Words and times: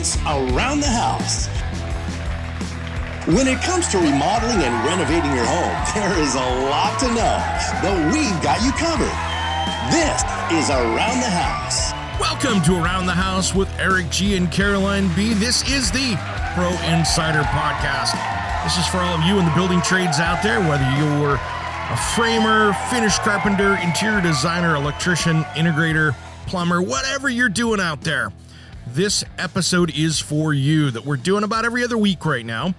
It's 0.00 0.16
Around 0.18 0.78
the 0.78 0.86
House. 0.86 1.48
When 3.26 3.48
it 3.48 3.60
comes 3.62 3.88
to 3.88 3.98
remodeling 3.98 4.62
and 4.62 4.86
renovating 4.86 5.34
your 5.34 5.44
home, 5.44 5.74
there 5.96 6.16
is 6.22 6.36
a 6.36 6.48
lot 6.70 7.00
to 7.00 7.08
know, 7.08 7.42
but 7.82 8.14
we've 8.14 8.40
got 8.40 8.62
you 8.62 8.70
covered. 8.78 9.10
This 9.90 10.22
is 10.54 10.70
Around 10.70 11.18
the 11.18 11.28
House. 11.34 11.90
Welcome 12.20 12.62
to 12.62 12.80
Around 12.80 13.06
the 13.06 13.12
House 13.12 13.56
with 13.56 13.68
Eric 13.76 14.08
G 14.10 14.36
and 14.36 14.52
Caroline 14.52 15.12
B. 15.16 15.34
This 15.34 15.68
is 15.68 15.90
the 15.90 16.14
Pro 16.54 16.70
Insider 16.94 17.42
Podcast. 17.50 18.14
This 18.62 18.78
is 18.78 18.86
for 18.86 18.98
all 18.98 19.18
of 19.18 19.24
you 19.24 19.40
in 19.40 19.46
the 19.46 19.54
building 19.56 19.82
trades 19.82 20.20
out 20.20 20.44
there, 20.44 20.60
whether 20.60 20.88
you're 20.94 21.34
a 21.34 21.96
framer, 22.14 22.72
finish 22.88 23.18
carpenter, 23.18 23.76
interior 23.82 24.20
designer, 24.20 24.76
electrician, 24.76 25.42
integrator, 25.58 26.14
plumber, 26.46 26.80
whatever 26.80 27.28
you're 27.28 27.48
doing 27.48 27.80
out 27.80 28.02
there. 28.02 28.30
This 28.94 29.22
episode 29.36 29.94
is 29.94 30.18
for 30.18 30.54
you 30.54 30.90
that 30.90 31.04
we're 31.04 31.18
doing 31.18 31.44
about 31.44 31.64
every 31.64 31.84
other 31.84 31.98
week 31.98 32.24
right 32.24 32.44
now. 32.44 32.74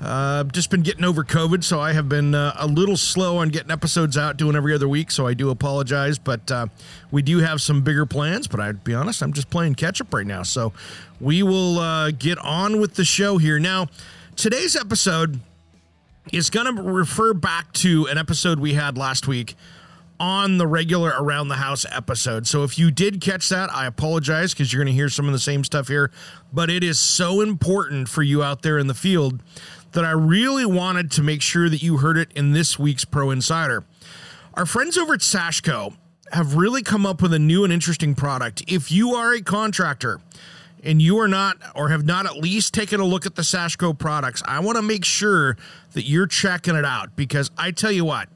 Uh, 0.00 0.44
just 0.44 0.70
been 0.70 0.82
getting 0.82 1.04
over 1.04 1.24
COVID, 1.24 1.64
so 1.64 1.80
I 1.80 1.92
have 1.92 2.08
been 2.08 2.34
uh, 2.34 2.54
a 2.58 2.66
little 2.66 2.96
slow 2.96 3.38
on 3.38 3.48
getting 3.48 3.70
episodes 3.70 4.16
out, 4.16 4.36
doing 4.36 4.54
every 4.54 4.72
other 4.72 4.88
week. 4.88 5.10
So 5.10 5.26
I 5.26 5.34
do 5.34 5.50
apologize, 5.50 6.18
but 6.18 6.50
uh, 6.50 6.66
we 7.10 7.22
do 7.22 7.38
have 7.38 7.60
some 7.60 7.82
bigger 7.82 8.06
plans. 8.06 8.46
But 8.46 8.60
I'd 8.60 8.84
be 8.84 8.94
honest, 8.94 9.22
I'm 9.22 9.32
just 9.32 9.50
playing 9.50 9.74
catch 9.74 10.00
up 10.00 10.14
right 10.14 10.26
now. 10.26 10.42
So 10.44 10.72
we 11.20 11.42
will 11.42 11.78
uh, 11.78 12.12
get 12.12 12.38
on 12.38 12.80
with 12.80 12.94
the 12.94 13.04
show 13.04 13.38
here 13.38 13.58
now. 13.58 13.88
Today's 14.36 14.76
episode 14.76 15.40
is 16.32 16.50
going 16.50 16.76
to 16.76 16.82
refer 16.82 17.34
back 17.34 17.72
to 17.74 18.06
an 18.06 18.16
episode 18.16 18.60
we 18.60 18.74
had 18.74 18.96
last 18.96 19.26
week 19.26 19.56
on 20.22 20.56
the 20.56 20.68
regular 20.68 21.12
Around 21.18 21.48
the 21.48 21.56
House 21.56 21.84
episode. 21.90 22.46
So 22.46 22.62
if 22.62 22.78
you 22.78 22.92
did 22.92 23.20
catch 23.20 23.48
that, 23.48 23.74
I 23.74 23.86
apologize 23.86 24.54
because 24.54 24.72
you're 24.72 24.78
going 24.78 24.94
to 24.94 24.96
hear 24.96 25.08
some 25.08 25.26
of 25.26 25.32
the 25.32 25.40
same 25.40 25.64
stuff 25.64 25.88
here. 25.88 26.12
But 26.52 26.70
it 26.70 26.84
is 26.84 27.00
so 27.00 27.40
important 27.40 28.08
for 28.08 28.22
you 28.22 28.40
out 28.40 28.62
there 28.62 28.78
in 28.78 28.86
the 28.86 28.94
field 28.94 29.42
that 29.90 30.04
I 30.04 30.12
really 30.12 30.64
wanted 30.64 31.10
to 31.12 31.24
make 31.24 31.42
sure 31.42 31.68
that 31.68 31.82
you 31.82 31.96
heard 31.96 32.16
it 32.16 32.30
in 32.36 32.52
this 32.52 32.78
week's 32.78 33.04
Pro 33.04 33.30
Insider. 33.30 33.82
Our 34.54 34.64
friends 34.64 34.96
over 34.96 35.14
at 35.14 35.20
Sashco 35.20 35.96
have 36.30 36.54
really 36.54 36.84
come 36.84 37.04
up 37.04 37.20
with 37.20 37.34
a 37.34 37.40
new 37.40 37.64
and 37.64 37.72
interesting 37.72 38.14
product. 38.14 38.62
If 38.68 38.92
you 38.92 39.16
are 39.16 39.32
a 39.32 39.42
contractor, 39.42 40.20
and 40.84 41.00
you 41.00 41.18
are 41.18 41.28
not 41.28 41.56
or 41.74 41.88
have 41.88 42.04
not 42.04 42.26
at 42.26 42.36
least 42.36 42.74
taken 42.74 43.00
a 43.00 43.04
look 43.04 43.26
at 43.26 43.34
the 43.34 43.42
Sashco 43.42 43.96
products, 43.96 44.42
I 44.46 44.60
want 44.60 44.76
to 44.76 44.82
make 44.82 45.04
sure 45.04 45.56
that 45.92 46.04
you're 46.04 46.26
checking 46.26 46.74
it 46.74 46.84
out 46.84 47.14
because 47.16 47.50
I 47.56 47.70
tell 47.70 47.92
you 47.92 48.04
what, 48.04 48.28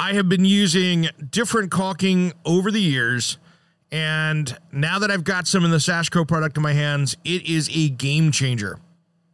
I 0.00 0.14
have 0.14 0.30
been 0.30 0.46
using 0.46 1.10
different 1.30 1.70
caulking 1.70 2.32
over 2.46 2.70
the 2.70 2.80
years. 2.80 3.36
And 3.92 4.56
now 4.72 4.98
that 4.98 5.10
I've 5.10 5.24
got 5.24 5.46
some 5.46 5.62
of 5.62 5.70
the 5.70 5.76
Sashco 5.76 6.26
product 6.26 6.56
in 6.56 6.62
my 6.62 6.72
hands, 6.72 7.18
it 7.22 7.46
is 7.46 7.68
a 7.70 7.90
game 7.90 8.32
changer 8.32 8.78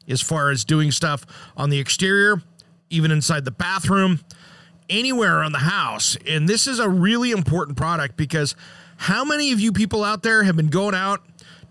as 0.09 0.21
far 0.21 0.51
as 0.51 0.65
doing 0.65 0.91
stuff 0.91 1.25
on 1.57 1.71
the 1.71 1.79
exterior, 1.79 2.43
even 2.91 3.13
inside 3.13 3.45
the 3.45 3.53
bathroom, 3.53 4.19
anywhere 4.91 5.41
on 5.45 5.53
the 5.53 5.59
house. 5.59 6.17
And 6.27 6.49
this 6.49 6.67
is 6.67 6.81
a 6.81 6.89
really 6.89 7.31
important 7.31 7.77
product 7.77 8.17
because 8.17 8.57
how 8.97 9.25
many 9.25 9.53
of 9.53 9.61
you 9.61 9.71
people 9.71 10.03
out 10.03 10.25
there 10.25 10.43
have 10.43 10.57
been 10.57 10.67
going 10.67 10.97
out 10.97 11.25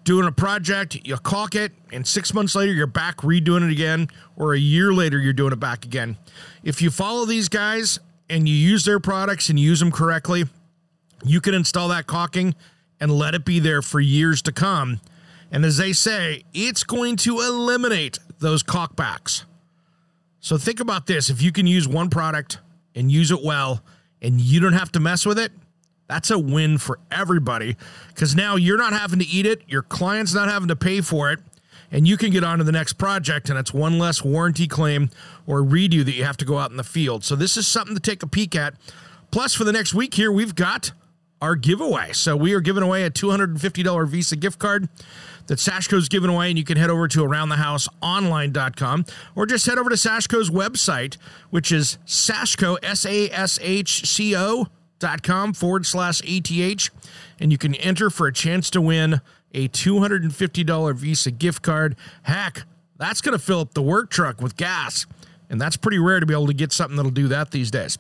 doing 0.06 0.26
a 0.26 0.32
project, 0.32 1.06
you 1.06 1.18
caulk 1.18 1.54
it, 1.54 1.74
and 1.92 2.08
six 2.08 2.34
months 2.34 2.56
later 2.56 2.72
you're 2.72 2.88
back 2.88 3.18
redoing 3.18 3.66
it 3.66 3.74
again, 3.74 4.08
or 4.38 4.54
a 4.54 4.60
year 4.60 4.94
later 4.94 5.20
you're 5.20 5.34
doing 5.34 5.52
it 5.52 5.60
back 5.60 5.84
again? 5.84 6.16
If 6.64 6.82
you 6.82 6.92
follow 6.92 7.26
these 7.26 7.50
guys 7.50 8.00
and 8.30 8.48
you 8.50 8.56
use 8.56 8.86
their 8.86 9.00
products 9.00 9.50
and 9.50 9.60
use 9.60 9.80
them 9.80 9.92
correctly, 9.92 10.46
you 11.24 11.42
can 11.42 11.54
install 11.54 11.90
that 11.90 12.08
caulking 12.08 12.56
and 13.00 13.12
let 13.12 13.36
it 13.36 13.46
be 13.46 13.60
there 13.60 13.82
for 13.82 14.00
years 14.00 14.42
to 14.44 14.52
come. 14.52 15.00
And 15.52 15.66
as 15.66 15.78
they 15.78 15.94
say, 15.94 16.44
it's 16.54 16.84
going 16.84 17.18
to 17.18 17.42
eliminate 17.42 18.20
those 18.40 18.64
caulkbacks. 18.64 19.44
So 20.40 20.58
think 20.58 20.80
about 20.80 21.08
this 21.08 21.30
if 21.30 21.42
you 21.42 21.52
can 21.52 21.66
use 21.68 21.88
one 21.88 22.10
product 22.10 22.60
and 22.94 23.12
use 23.12 23.32
it 23.32 23.44
well 23.44 23.84
and 24.22 24.40
you 24.40 24.60
don't 24.60 24.74
have 24.74 24.92
to 24.94 25.00
mess 25.00 25.26
with 25.26 25.40
it, 25.40 25.52
that's 26.08 26.30
a 26.30 26.38
win 26.38 26.78
for 26.78 27.00
everybody 27.12 27.76
because 28.10 28.36
now 28.36 28.56
you're 28.56 28.78
not 28.78 28.94
having 28.94 29.20
to 29.20 29.26
eat 29.26 29.46
it, 29.46 29.64
your 29.68 29.82
client's 29.82 30.34
not 30.34 30.48
having 30.48 30.68
to 30.68 30.76
pay 30.76 31.02
for 31.02 31.32
it, 31.32 31.40
and 31.92 32.08
you 32.08 32.18
can 32.18 32.32
get 32.32 32.44
on 32.44 32.58
to 32.58 32.64
the 32.64 32.72
next 32.72 32.94
project 32.94 33.50
and 33.50 33.58
it's 33.58 33.74
one 33.74 33.98
less 33.98 34.24
warranty 34.24 34.68
claim 34.68 35.10
or 35.48 35.62
redo 35.62 36.04
that 36.04 36.14
you 36.14 36.24
have 36.24 36.38
to 36.38 36.46
go 36.46 36.58
out 36.58 36.72
in 36.72 36.78
the 36.78 36.84
field. 36.84 37.24
So 37.24 37.36
this 37.36 37.58
is 37.58 37.68
something 37.68 37.96
to 37.96 38.02
take 38.02 38.24
a 38.24 38.28
peek 38.28 38.56
at. 38.56 38.74
Plus, 39.32 39.54
for 39.54 39.64
the 39.64 39.72
next 39.72 39.94
week 39.94 40.14
here, 40.14 40.32
we've 40.32 40.56
got 40.56 40.92
our 41.42 41.56
giveaway. 41.56 42.12
So 42.14 42.36
we 42.36 42.54
are 42.54 42.62
giving 42.62 42.84
away 42.84 43.04
a 43.04 43.12
$250 43.12 44.08
Visa 44.08 44.36
gift 44.36 44.60
card 44.60 44.88
that 45.48 45.60
Sashco's 45.60 46.10
giving 46.10 46.30
away, 46.30 46.50
and 46.50 46.58
you 46.58 46.64
can 46.64 46.78
head 46.78 46.90
over 46.90 47.08
to 47.08 47.20
aroundthehouseonline.com 47.20 49.06
or 49.36 49.46
just 49.46 49.66
head 49.66 49.78
over 49.78 49.90
to 49.90 49.96
Sashco's 49.96 50.50
website, 50.50 51.18
which 51.50 51.72
is 51.72 51.98
Sashco, 52.06 52.78
S 52.82 53.06
A 53.06 53.30
S 53.30 53.60
H 53.62 54.08
C 54.08 54.36
O 54.36 54.68
dot 55.00 55.22
com 55.22 55.54
forward 55.54 55.86
slash 55.86 56.22
ATH, 56.22 56.90
and 57.40 57.52
you 57.52 57.58
can 57.58 57.76
enter 57.76 58.10
for 58.10 58.28
a 58.28 58.34
chance 58.34 58.70
to 58.72 58.82
win 58.82 59.22
a 59.56 59.70
$250 59.70 60.96
Visa 60.96 61.32
gift 61.32 61.64
card. 61.64 61.96
Heck, 62.24 62.64
that's 62.98 63.22
going 63.22 63.38
to 63.38 63.44
fill 63.44 63.62
up 63.62 63.74
the 63.74 63.82
work 63.82 64.12
truck 64.12 64.42
with 64.42 64.56
gas. 64.56 65.08
And 65.50 65.62
that's 65.62 65.78
pretty 65.78 66.00
rare 66.00 66.20
to 66.20 66.26
be 66.26 66.34
able 66.34 66.48
to 66.48 66.54
get 66.54 66.72
something 66.72 66.98
that'll 66.98 67.12
do 67.12 67.28
that 67.30 67.52
these 67.52 67.70
days. 67.70 67.98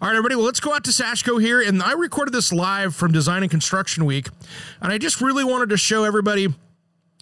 All 0.00 0.08
right, 0.08 0.16
everybody, 0.16 0.34
well, 0.34 0.44
let's 0.44 0.60
go 0.60 0.74
out 0.74 0.84
to 0.84 0.90
Sashco 0.90 1.40
here. 1.40 1.60
And 1.60 1.82
I 1.82 1.92
recorded 1.92 2.34
this 2.34 2.52
live 2.52 2.94
from 2.94 3.12
Design 3.12 3.42
and 3.42 3.50
Construction 3.50 4.04
Week. 4.04 4.28
And 4.82 4.92
I 4.92 4.98
just 4.98 5.20
really 5.20 5.44
wanted 5.44 5.70
to 5.70 5.76
show 5.76 6.04
everybody 6.04 6.48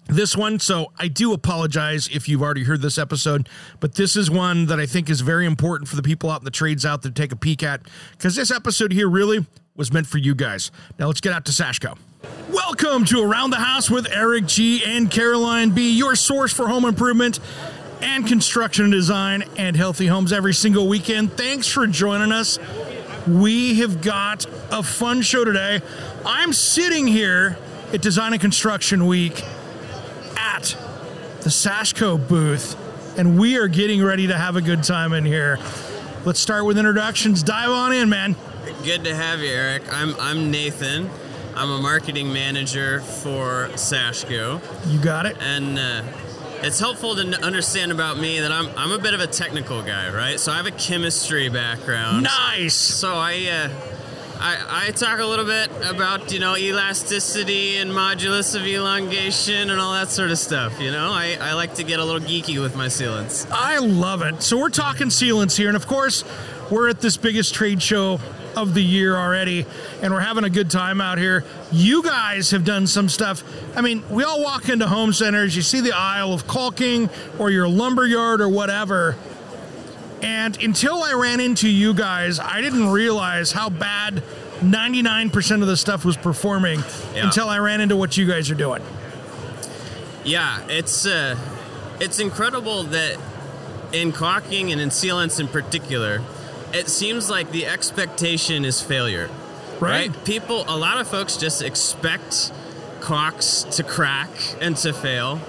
this 0.07 0.37
one. 0.37 0.59
So 0.61 0.93
I 0.99 1.09
do 1.09 1.33
apologize 1.33 2.09
if 2.09 2.29
you've 2.29 2.43
already 2.43 2.65
heard 2.65 2.81
this 2.81 2.97
episode, 2.97 3.49
but 3.81 3.97
this 3.97 4.17
is 4.17 4.31
one 4.31 4.67
that 4.67 4.81
I 4.81 4.87
think 4.87 5.11
is 5.11 5.21
very 5.21 5.47
important 5.47 5.89
for 5.89 5.97
the 5.97 6.03
people 6.03 6.31
out 6.31 6.41
in 6.41 6.45
the 6.45 6.51
trades 6.51 6.87
out 6.87 7.03
there 7.03 7.13
to 7.13 7.23
take 7.23 7.33
a 7.33 7.37
peek 7.37 7.63
at 7.63 7.83
because 8.13 8.37
this 8.37 8.51
episode 8.51 8.93
here 8.93 9.09
really 9.09 9.45
was 9.75 9.93
meant 9.93 10.07
for 10.07 10.19
you 10.19 10.35
guys. 10.35 10.71
Now 10.99 11.09
let's 11.09 11.21
get 11.21 11.33
out 11.33 11.45
to 11.47 11.53
Sashco. 11.53 11.99
Welcome 12.50 13.04
to 13.06 13.22
Around 13.22 13.50
the 13.50 13.56
House 13.56 13.91
with 13.91 14.06
Eric 14.10 14.47
G 14.47 14.82
and 14.84 15.10
Caroline 15.10 15.71
B, 15.71 15.97
your 15.97 16.16
source 16.16 16.53
for 16.53 16.69
home 16.69 16.84
improvement 16.84 17.41
and 18.00 18.27
construction 18.27 18.91
design 18.91 19.44
and 19.56 19.77
healthy 19.77 20.06
homes 20.06 20.32
every 20.32 20.54
single 20.54 20.88
weekend. 20.88 21.32
Thanks 21.32 21.66
for 21.66 21.87
joining 21.87 22.32
us. 22.32 22.59
We 23.27 23.81
have 23.81 24.00
got 24.00 24.47
a 24.71 24.82
fun 24.82 25.22
show 25.22 25.44
today. 25.44 25.81
I'm 26.25 26.53
sitting 26.53 27.06
here 27.06 27.59
at 27.93 28.00
Design 28.00 28.33
and 28.33 28.41
Construction 28.41 29.06
Week 29.06 29.43
at 30.37 30.77
the 31.41 31.50
Sashco 31.50 32.16
booth, 32.28 32.77
and 33.19 33.38
we 33.38 33.59
are 33.59 33.69
getting 33.69 34.03
ready 34.03 34.28
to 34.28 34.37
have 34.37 34.56
a 34.56 34.62
good 34.62 34.83
time 34.83 35.12
in 35.12 35.25
here. 35.25 35.59
Let's 36.25 36.41
start 36.41 36.65
with 36.65 36.78
introductions. 36.78 37.43
Dive 37.43 37.71
on 37.71 37.93
in, 37.93 38.09
man. 38.09 38.37
Good 38.84 39.04
to 39.04 39.15
have 39.15 39.41
you, 39.41 39.50
Eric. 39.50 39.83
I'm 39.93 40.15
I'm 40.21 40.50
Nathan. 40.50 41.10
I'm 41.56 41.71
a 41.71 41.81
marketing 41.81 42.33
manager 42.33 43.00
for 43.00 43.69
Sashco, 43.75 44.61
You 44.93 44.99
got 45.00 45.25
it. 45.27 45.37
and 45.41 45.78
uh, 45.78 46.03
it's 46.62 46.78
helpful 46.78 47.15
to 47.17 47.43
understand 47.43 47.93
about 47.93 48.19
me 48.19 48.41
that 48.41 48.53
I'm 48.53 48.69
I'm 48.77 48.93
a 48.93 48.99
bit 48.99 49.15
of 49.15 49.21
a 49.21 49.27
technical 49.27 49.83
guy, 49.83 50.11
right? 50.15 50.39
So 50.39 50.53
I 50.53 50.56
have 50.56 50.66
a 50.66 50.71
chemistry 50.72 51.49
background. 51.49 52.25
Nice. 52.25 52.75
So 52.75 53.15
I. 53.15 53.69
Uh, 53.71 53.93
I, 54.39 54.89
I 54.89 54.91
talk 54.91 55.19
a 55.19 55.25
little 55.25 55.47
bit 55.47 55.71
about 55.83 56.31
you 56.31 56.41
know 56.41 56.59
elasticity 56.59 57.78
and 57.78 57.91
modulus 57.91 58.55
of 58.55 58.66
elongation 58.66 59.71
and 59.71 59.81
all 59.81 59.95
that 59.95 60.11
sort 60.11 60.31
of 60.31 60.39
stuff. 60.39 60.78
You 60.78 60.91
know, 60.91 61.11
I, 61.11 61.39
I 61.41 61.55
like 61.55 61.77
to 61.77 61.83
get 61.84 62.00
a 62.00 62.05
little 62.05 62.21
geeky 62.21 62.61
with 62.61 62.77
my 62.77 62.89
sealants. 62.89 63.48
I 63.51 63.78
love 63.78 64.21
it. 64.21 64.42
So 64.42 64.59
we're 64.59 64.69
talking 64.69 65.07
sealants 65.07 65.57
here, 65.57 65.69
and 65.69 65.77
of 65.77 65.86
course, 65.86 66.22
we're 66.71 66.91
at 66.91 67.01
this 67.01 67.16
biggest 67.16 67.54
trade 67.54 67.81
show 67.81 68.21
of 68.57 68.75
the 68.75 68.83
year 68.83 69.17
already, 69.17 69.67
and 70.03 70.13
we're 70.13 70.21
having 70.21 70.45
a 70.45 70.51
good 70.51 70.71
time 70.71 71.01
out 71.01 71.19
here. 71.19 71.45
You 71.71 72.03
guys 72.03 72.51
have 72.53 72.65
done 72.65 72.87
some 72.87 73.09
stuff. 73.09 73.45
I 73.77 73.81
mean, 73.83 74.03
we 74.11 74.25
all 74.25 74.43
walk 74.43 74.69
into 74.69 74.89
home 74.89 75.13
centers, 75.13 75.55
you 75.55 75.63
see 75.63 75.81
the 75.81 75.93
aisle 75.93 76.33
of 76.33 76.47
caulking 76.47 77.11
or 77.39 77.51
your 77.51 77.69
lumber 77.69 78.07
yard 78.07 78.41
or 78.41 78.49
whatever. 78.49 79.17
And 80.23 80.61
until 80.63 81.03
I 81.03 81.13
ran 81.13 81.41
into 81.41 81.69
you 81.69 81.93
guys, 81.93 82.41
I 82.41 82.61
didn't 82.63 82.89
realize 82.89 83.53
how 83.53 83.69
bad 83.69 84.23
99% 84.61 85.61
of 85.61 85.69
the 85.69 85.77
stuff 85.77 86.05
was 86.07 86.17
performing 86.17 86.83
Yeah. 87.15 87.27
until 87.27 87.49
I 87.51 87.59
ran 87.59 87.83
into 87.83 87.97
what 87.97 88.17
you 88.17 88.27
guys 88.27 88.51
are 88.51 88.55
doing. 88.55 88.83
Yeah, 90.25 90.59
it's 90.69 91.07
uh, 91.07 91.37
it's 92.01 92.19
incredible 92.19 92.85
that 92.85 93.17
in 93.93 94.11
caulking 94.13 94.73
and 94.73 94.81
in 94.81 94.89
sealants 94.89 95.39
in 95.39 95.47
particular, 95.49 96.21
it 96.77 96.89
seems 96.89 97.31
like 97.31 97.51
the 97.53 97.67
expectation 97.67 98.65
is 98.65 98.81
failure. 98.81 99.31
Right. 99.81 100.13
People, 100.25 100.65
a 100.69 100.77
lot 100.77 100.99
of 100.99 101.09
folks 101.09 101.37
just 101.37 101.63
expect 101.63 102.53
caulks 103.01 103.65
to 103.73 103.83
crack 103.83 104.31
and 104.61 104.77
to 104.78 104.93
fail. 104.93 105.41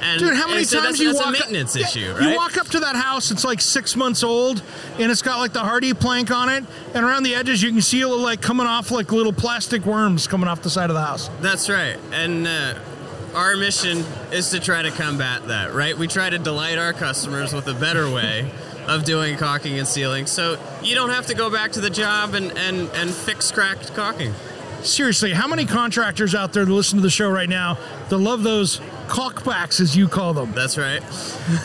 And, 0.00 0.20
Dude, 0.20 0.34
how 0.34 0.48
many 0.48 0.64
so 0.64 0.78
times 0.78 0.88
that's, 0.88 1.00
you 1.00 1.12
that's 1.12 1.24
walk 1.24 1.28
a 1.28 1.32
maintenance 1.32 1.74
Yeah, 1.74 1.86
issue, 1.86 2.12
right? 2.12 2.30
You 2.30 2.36
walk 2.36 2.58
up 2.58 2.68
to 2.68 2.80
that 2.80 2.96
house, 2.96 3.30
it's 3.30 3.44
like 3.44 3.62
six 3.62 3.96
months 3.96 4.22
old, 4.22 4.62
and 4.98 5.10
it's 5.10 5.22
got 5.22 5.38
like 5.38 5.54
the 5.54 5.60
HardiePlank 5.60 6.30
on 6.30 6.50
it, 6.50 6.64
and 6.94 7.04
around 7.04 7.22
the 7.22 7.34
edges 7.34 7.62
you 7.62 7.70
can 7.70 7.80
see 7.80 8.02
it 8.02 8.06
like 8.06 8.42
coming 8.42 8.66
off 8.66 8.90
like 8.90 9.10
little 9.10 9.32
plastic 9.32 9.86
worms 9.86 10.26
coming 10.26 10.48
off 10.48 10.60
the 10.62 10.70
side 10.70 10.90
of 10.90 10.94
the 10.94 11.02
house. 11.02 11.30
That's 11.40 11.70
right. 11.70 11.98
And 12.12 12.46
uh, 12.46 12.78
our 13.34 13.56
mission 13.56 14.04
is 14.32 14.50
to 14.50 14.60
try 14.60 14.82
to 14.82 14.90
combat 14.90 15.48
that, 15.48 15.72
right? 15.72 15.96
We 15.96 16.08
try 16.08 16.28
to 16.28 16.38
delight 16.38 16.78
our 16.78 16.92
customers 16.92 17.54
with 17.54 17.66
a 17.66 17.74
better 17.74 18.10
way 18.10 18.52
of 18.88 19.04
doing 19.04 19.36
caulking 19.36 19.78
and 19.78 19.86
sealing, 19.86 20.26
so 20.26 20.58
you 20.82 20.94
don't 20.94 21.10
have 21.10 21.26
to 21.26 21.34
go 21.34 21.50
back 21.50 21.72
to 21.72 21.80
the 21.80 21.90
job 21.90 22.34
and 22.34 22.56
and 22.56 22.88
and 22.94 23.10
fix 23.10 23.50
cracked 23.50 23.94
caulking. 23.94 24.32
Seriously, 24.82 25.32
how 25.32 25.48
many 25.48 25.64
contractors 25.64 26.34
out 26.34 26.52
there 26.52 26.64
that 26.64 26.72
listen 26.72 26.98
to 26.98 27.02
the 27.02 27.10
show 27.10 27.28
right 27.28 27.48
now 27.48 27.76
that 28.08 28.18
love 28.18 28.42
those 28.42 28.78
caulkbacks, 29.08 29.80
as 29.80 29.96
you 29.96 30.06
call 30.06 30.32
them? 30.32 30.52
That's 30.52 30.78
right. 30.78 31.02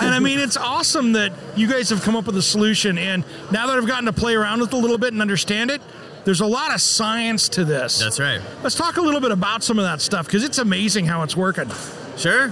and 0.02 0.10
I 0.14 0.20
mean, 0.20 0.40
it's 0.40 0.58
awesome 0.58 1.14
that 1.14 1.32
you 1.56 1.68
guys 1.70 1.90
have 1.90 2.02
come 2.02 2.16
up 2.16 2.26
with 2.26 2.38
a 2.38 2.42
solution. 2.42 2.98
And 2.98 3.24
now 3.52 3.68
that 3.68 3.78
I've 3.78 3.88
gotten 3.88 4.06
to 4.06 4.14
play 4.14 4.34
around 4.34 4.62
with 4.62 4.74
it 4.74 4.76
a 4.76 4.80
little 4.80 4.98
bit 4.98 5.14
and 5.14 5.22
understand 5.22 5.70
it, 5.70 5.82
there's 6.26 6.42
a 6.42 6.46
lot 6.46 6.74
of 6.74 6.82
science 6.82 7.50
to 7.50 7.66
this. 7.66 8.00
That's 8.00 8.20
right. 8.20 8.42
Let's 8.64 8.76
talk 8.76 8.98
a 8.98 9.02
little 9.02 9.22
bit 9.22 9.32
about 9.32 9.64
some 9.64 9.78
of 9.78 9.86
that 9.86 10.02
stuff 10.02 10.26
because 10.26 10.44
it's 10.44 10.58
amazing 10.58 11.06
how 11.06 11.24
it's 11.24 11.36
working. 11.36 11.70
Sure. 12.18 12.52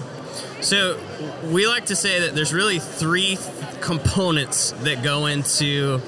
So 0.61 0.99
we 1.51 1.67
like 1.67 1.85
to 1.87 1.95
say 1.95 2.21
that 2.21 2.35
there's 2.35 2.53
really 2.53 2.79
three 2.79 3.35
th- 3.37 3.81
components 3.81 4.71
that 4.83 5.03
go 5.03 5.25
into 5.27 6.01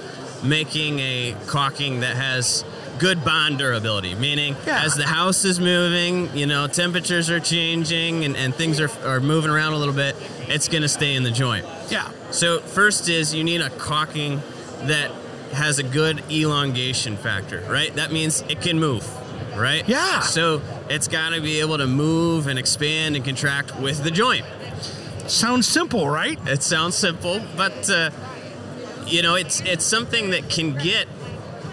making 0.43 0.99
a 0.99 1.35
caulking 1.47 2.01
that 2.01 2.15
has 2.15 2.65
good 2.99 3.23
bond 3.23 3.57
durability, 3.57 4.13
meaning 4.15 4.55
Yeah. 4.67 4.83
as 4.83 4.95
the 4.95 5.05
house 5.07 5.45
is 5.45 5.59
moving, 5.59 6.35
you 6.37 6.45
know, 6.45 6.67
temperatures 6.67 7.29
are 7.29 7.39
changing 7.39 8.25
and, 8.25 8.35
and 8.35 8.53
things 8.53 8.79
are, 8.79 8.89
are 9.05 9.19
moving 9.19 9.49
around 9.49 9.73
a 9.73 9.77
little 9.77 9.93
bit, 9.93 10.15
it's 10.47 10.67
going 10.67 10.81
to 10.83 10.89
stay 10.89 11.15
in 11.15 11.23
the 11.23 11.31
joint. 11.31 11.65
Yeah. 11.89 12.09
So 12.31 12.59
first 12.59 13.09
is 13.09 13.33
you 13.33 13.43
need 13.43 13.61
a 13.61 13.69
caulking 13.71 14.41
that 14.83 15.11
has 15.53 15.79
a 15.79 15.83
good 15.83 16.23
elongation 16.31 17.17
factor, 17.17 17.61
right? 17.69 17.93
That 17.95 18.11
means 18.11 18.41
it 18.49 18.61
can 18.61 18.79
move, 18.79 19.07
right? 19.57 19.87
Yeah. 19.87 20.19
So 20.19 20.61
it's 20.91 21.07
got 21.07 21.29
to 21.29 21.41
be 21.41 21.59
able 21.59 21.77
to 21.77 21.87
move 21.87 22.47
and 22.47 22.59
expand 22.59 23.15
and 23.15 23.23
contract 23.25 23.79
with 23.79 24.03
the 24.03 24.11
joint. 24.11 24.45
Sounds 25.27 25.67
simple, 25.67 26.09
right? 26.09 26.37
It 26.47 26.61
sounds 26.63 26.95
simple, 26.95 27.41
but 27.55 27.89
uh, 27.89 28.09
you 29.07 29.21
know, 29.21 29.35
it's 29.35 29.61
it's 29.61 29.85
something 29.85 30.31
that 30.31 30.49
can 30.49 30.73
get 30.77 31.07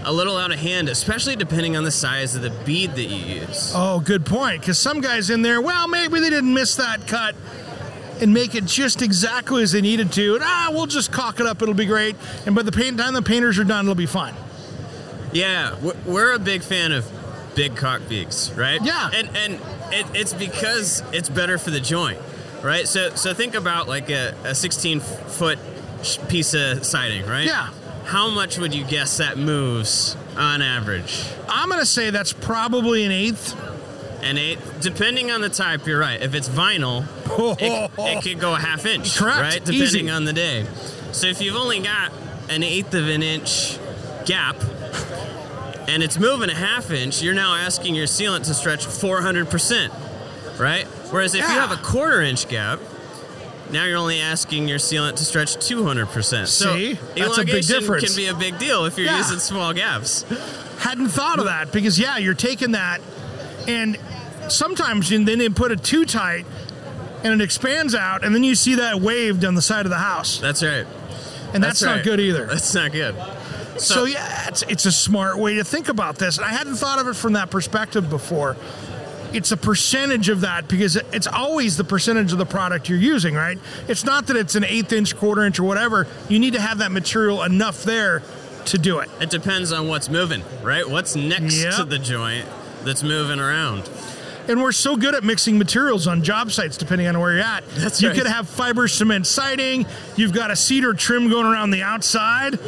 a 0.05 0.13
little 0.13 0.37
out 0.37 0.53
of 0.53 0.59
hand, 0.61 0.89
especially 0.89 1.37
depending 1.37 1.77
on 1.77 1.85
the 1.85 1.91
size 1.91 2.35
of 2.37 2.43
the 2.43 2.51
bead 2.65 2.93
that 2.93 3.05
you 3.07 3.41
use. 3.41 3.73
Oh, 3.75 4.01
good 4.01 4.25
point. 4.25 4.61
Because 4.61 4.79
some 4.79 5.01
guys 5.01 5.29
in 5.29 5.43
there, 5.43 5.61
well, 5.61 5.89
maybe 5.89 6.21
they 6.21 6.31
didn't 6.31 6.55
miss 6.55 6.77
that 6.77 7.07
cut 7.07 7.35
and 8.21 8.33
make 8.33 8.55
it 8.55 8.65
just 8.65 9.03
exactly 9.03 9.63
as 9.63 9.73
they 9.73 9.81
needed 9.81 10.13
to. 10.13 10.35
And, 10.37 10.45
ah, 10.45 10.69
we'll 10.73 10.87
just 10.87 11.13
caulk 11.13 11.41
it 11.41 11.47
up. 11.47 11.61
It'll 11.63 11.75
be 11.75 11.85
great. 11.85 12.17
And 12.47 12.55
by 12.55 12.63
the 12.63 12.73
paint 12.73 12.97
time 12.99 13.13
the 13.15 13.23
painters 13.23 13.59
are 13.59 13.65
done, 13.65 13.85
it'll 13.85 13.95
be 13.95 14.07
fine. 14.07 14.35
Yeah, 15.33 15.75
we're- 15.83 15.97
we're 16.07 16.33
a 16.33 16.39
big 16.39 16.63
fan 16.63 16.93
of 16.93 17.05
big 17.59 17.77
caulk 17.77 18.09
beads, 18.09 18.53
right? 18.55 18.81
Yeah. 18.85 19.11
and 19.13 19.29
and 19.37 19.55
it, 19.93 20.07
it's 20.15 20.33
because 20.33 21.03
it's 21.13 21.29
better 21.29 21.59
for 21.59 21.71
the 21.71 21.81
joint, 21.81 22.21
right? 22.63 22.87
So 22.87 23.11
so 23.17 23.35
think 23.35 23.57
about 23.57 23.89
like 23.89 24.09
a, 24.11 24.33
a 24.45 24.55
16 24.55 25.01
foot 25.01 25.59
piece 26.29 26.55
of 26.55 26.87
siding, 26.87 27.27
right? 27.27 27.47
Yeah. 27.47 27.71
How 28.05 28.31
much 28.31 28.59
would 28.59 28.73
you 28.73 28.85
guess 28.85 29.17
that 29.19 29.37
moves 29.37 30.17
on 30.37 30.63
average? 30.63 31.27
I'm 31.49 31.69
going 31.69 31.81
to 31.81 31.87
say 31.87 32.11
that's 32.11 32.33
probably 32.33 33.05
an 33.05 33.11
eighth. 33.11 33.57
An 34.23 34.39
eight, 34.39 34.59
depending 34.81 35.31
on 35.31 35.41
the 35.43 35.49
type, 35.49 35.87
you're 35.87 36.01
right. 36.01 36.21
If 36.21 36.35
it's 36.35 36.49
vinyl, 36.49 37.05
it, 37.61 37.91
it 37.99 38.23
could 38.25 38.41
go 38.41 38.55
a 38.55 38.59
half 38.59 38.87
inch, 38.87 39.17
Correct. 39.17 39.39
right? 39.41 39.65
Depending 39.65 40.07
Easy. 40.07 40.11
on 40.11 40.25
the 40.25 40.33
day. 40.33 40.67
So 41.13 41.27
if 41.27 41.41
you've 41.41 41.55
only 41.57 41.81
got 41.81 42.13
an 42.49 42.63
eighth 42.63 42.95
of 42.95 43.09
an 43.09 43.23
inch 43.23 43.79
gap 44.27 44.57
and 45.89 46.03
it's 46.03 46.19
moving 46.19 46.51
a 46.51 46.55
half 46.55 46.91
inch, 46.91 47.23
you're 47.23 47.35
now 47.35 47.55
asking 47.55 47.95
your 47.95 48.07
sealant 48.07 48.45
to 48.45 48.55
stretch 48.55 48.87
400%, 48.87 50.59
right? 50.61 50.87
Whereas 51.11 51.35
if 51.35 51.41
you 51.41 51.47
have 51.49 51.73
a 51.73 51.77
quarter 51.77 52.21
inch 52.21 52.47
gap, 52.49 52.79
now 53.73 53.85
you're 53.85 53.99
only 53.99 54.21
asking 54.21 54.69
your 54.69 54.79
sealant 54.79 55.17
to 55.17 55.25
stretch 55.25 55.57
200%. 55.57 56.47
So 56.47 56.75
See? 56.75 56.95
That's 57.17 57.39
a 57.39 57.45
big 57.45 57.67
difference. 57.67 58.05
can 58.07 58.17
be 58.17 58.27
a 58.27 58.35
big 58.35 58.59
deal 58.59 58.85
if 58.85 58.97
you're 58.97 59.07
Yeah. 59.07 59.19
using 59.19 59.39
small 59.39 59.73
gaps. 59.73 60.25
Hadn't 60.79 61.09
thought 61.09 61.39
of 61.39 61.47
that 61.47 61.73
because, 61.73 61.99
yeah, 61.99 62.19
you're 62.19 62.35
taking 62.35 62.73
that 62.73 63.01
and 63.67 63.99
sometimes 64.49 65.11
you, 65.11 65.23
then 65.25 65.39
they 65.39 65.49
put 65.49 65.73
it 65.73 65.83
too 65.83 66.05
tight 66.05 66.47
and 67.25 67.33
it 67.35 67.45
expands 67.45 67.95
out 67.95 68.25
and 68.25 68.35
then 68.35 68.45
you 68.45 68.55
see 68.55 68.77
that 68.77 69.01
waved 69.01 69.45
on 69.45 69.55
the 69.55 69.63
side 69.63 69.85
of 69.87 69.91
the 69.91 69.99
house. 69.99 70.39
That's 70.39 70.63
right. 70.63 70.87
And 71.53 71.63
that's, 71.65 71.83
not 71.83 71.97
right. 71.97 72.05
good 72.05 72.21
either. 72.21 72.45
That's 72.47 72.75
not 72.75 72.93
good. 72.93 73.15
So, 73.79 74.05
yeah, 74.05 74.49
it's, 74.49 74.63
it's 74.63 74.87
a 74.87 74.93
smart 74.93 75.39
way 75.39 75.57
to 75.57 75.65
think 75.65 75.89
about 75.89 76.17
this. 76.17 76.37
And 76.39 76.45
I 76.47 76.51
hadn't 76.51 76.77
thought 76.77 76.99
of 76.99 77.09
it 77.09 77.15
from 77.15 77.35
that 77.35 77.51
perspective 77.51 78.09
before. 78.11 78.57
It's 79.33 79.53
a 79.53 79.57
percentage 79.59 80.31
of 80.31 80.41
that 80.41 80.69
because 80.69 80.97
it's 80.97 81.27
always 81.27 81.77
the 81.77 81.85
percentage 81.85 82.33
of 82.33 82.39
the 82.39 82.47
product 82.47 82.89
you're 82.89 82.99
using, 82.99 83.35
right? 83.35 83.59
It's 83.87 84.05
not 84.05 84.27
that 84.29 84.37
it's 84.37 84.55
an 84.55 84.65
eighth 84.65 84.93
inch, 84.93 85.17
quarter 85.17 85.43
inch, 85.45 85.59
or 85.59 85.65
whatever. 85.65 86.07
You 86.31 86.39
need 86.39 86.55
to 86.55 86.61
have 86.61 86.79
that 86.79 86.93
material 86.93 87.43
enough 87.43 87.85
there 87.85 88.23
to 88.67 88.79
do 88.79 89.01
it. 89.01 89.11
It 89.21 89.29
depends 89.31 89.71
on 89.71 89.87
what's 89.89 90.09
moving, 90.09 90.43
right? 90.63 90.89
What's 90.89 91.15
next 91.15 91.63
Yep. 91.63 91.75
to 91.77 91.85
the 91.85 91.99
joint 91.99 92.47
that's 92.85 93.03
moving 93.03 93.39
around. 93.39 93.89
And 94.49 94.63
we're 94.63 94.73
so 94.73 94.97
good 94.97 95.15
at 95.15 95.25
mixing 95.25 95.59
materials 95.59 96.07
on 96.07 96.23
job 96.23 96.51
sites, 96.51 96.79
depending 96.79 97.07
on 97.07 97.21
where 97.21 97.33
you're 97.35 97.43
at. 97.43 97.69
That's 97.77 98.01
you 98.01 98.09
right. 98.09 98.17
could 98.17 98.27
have 98.27 98.49
fiber 98.49 98.89
cement 98.89 99.27
siding, 99.27 99.85
you've 100.17 100.33
got 100.33 100.51
a 100.51 100.57
cedar 100.57 100.95
trim 100.95 101.29
going 101.29 101.45
around 101.45 101.71
the 101.71 101.83
outside, 101.83 102.59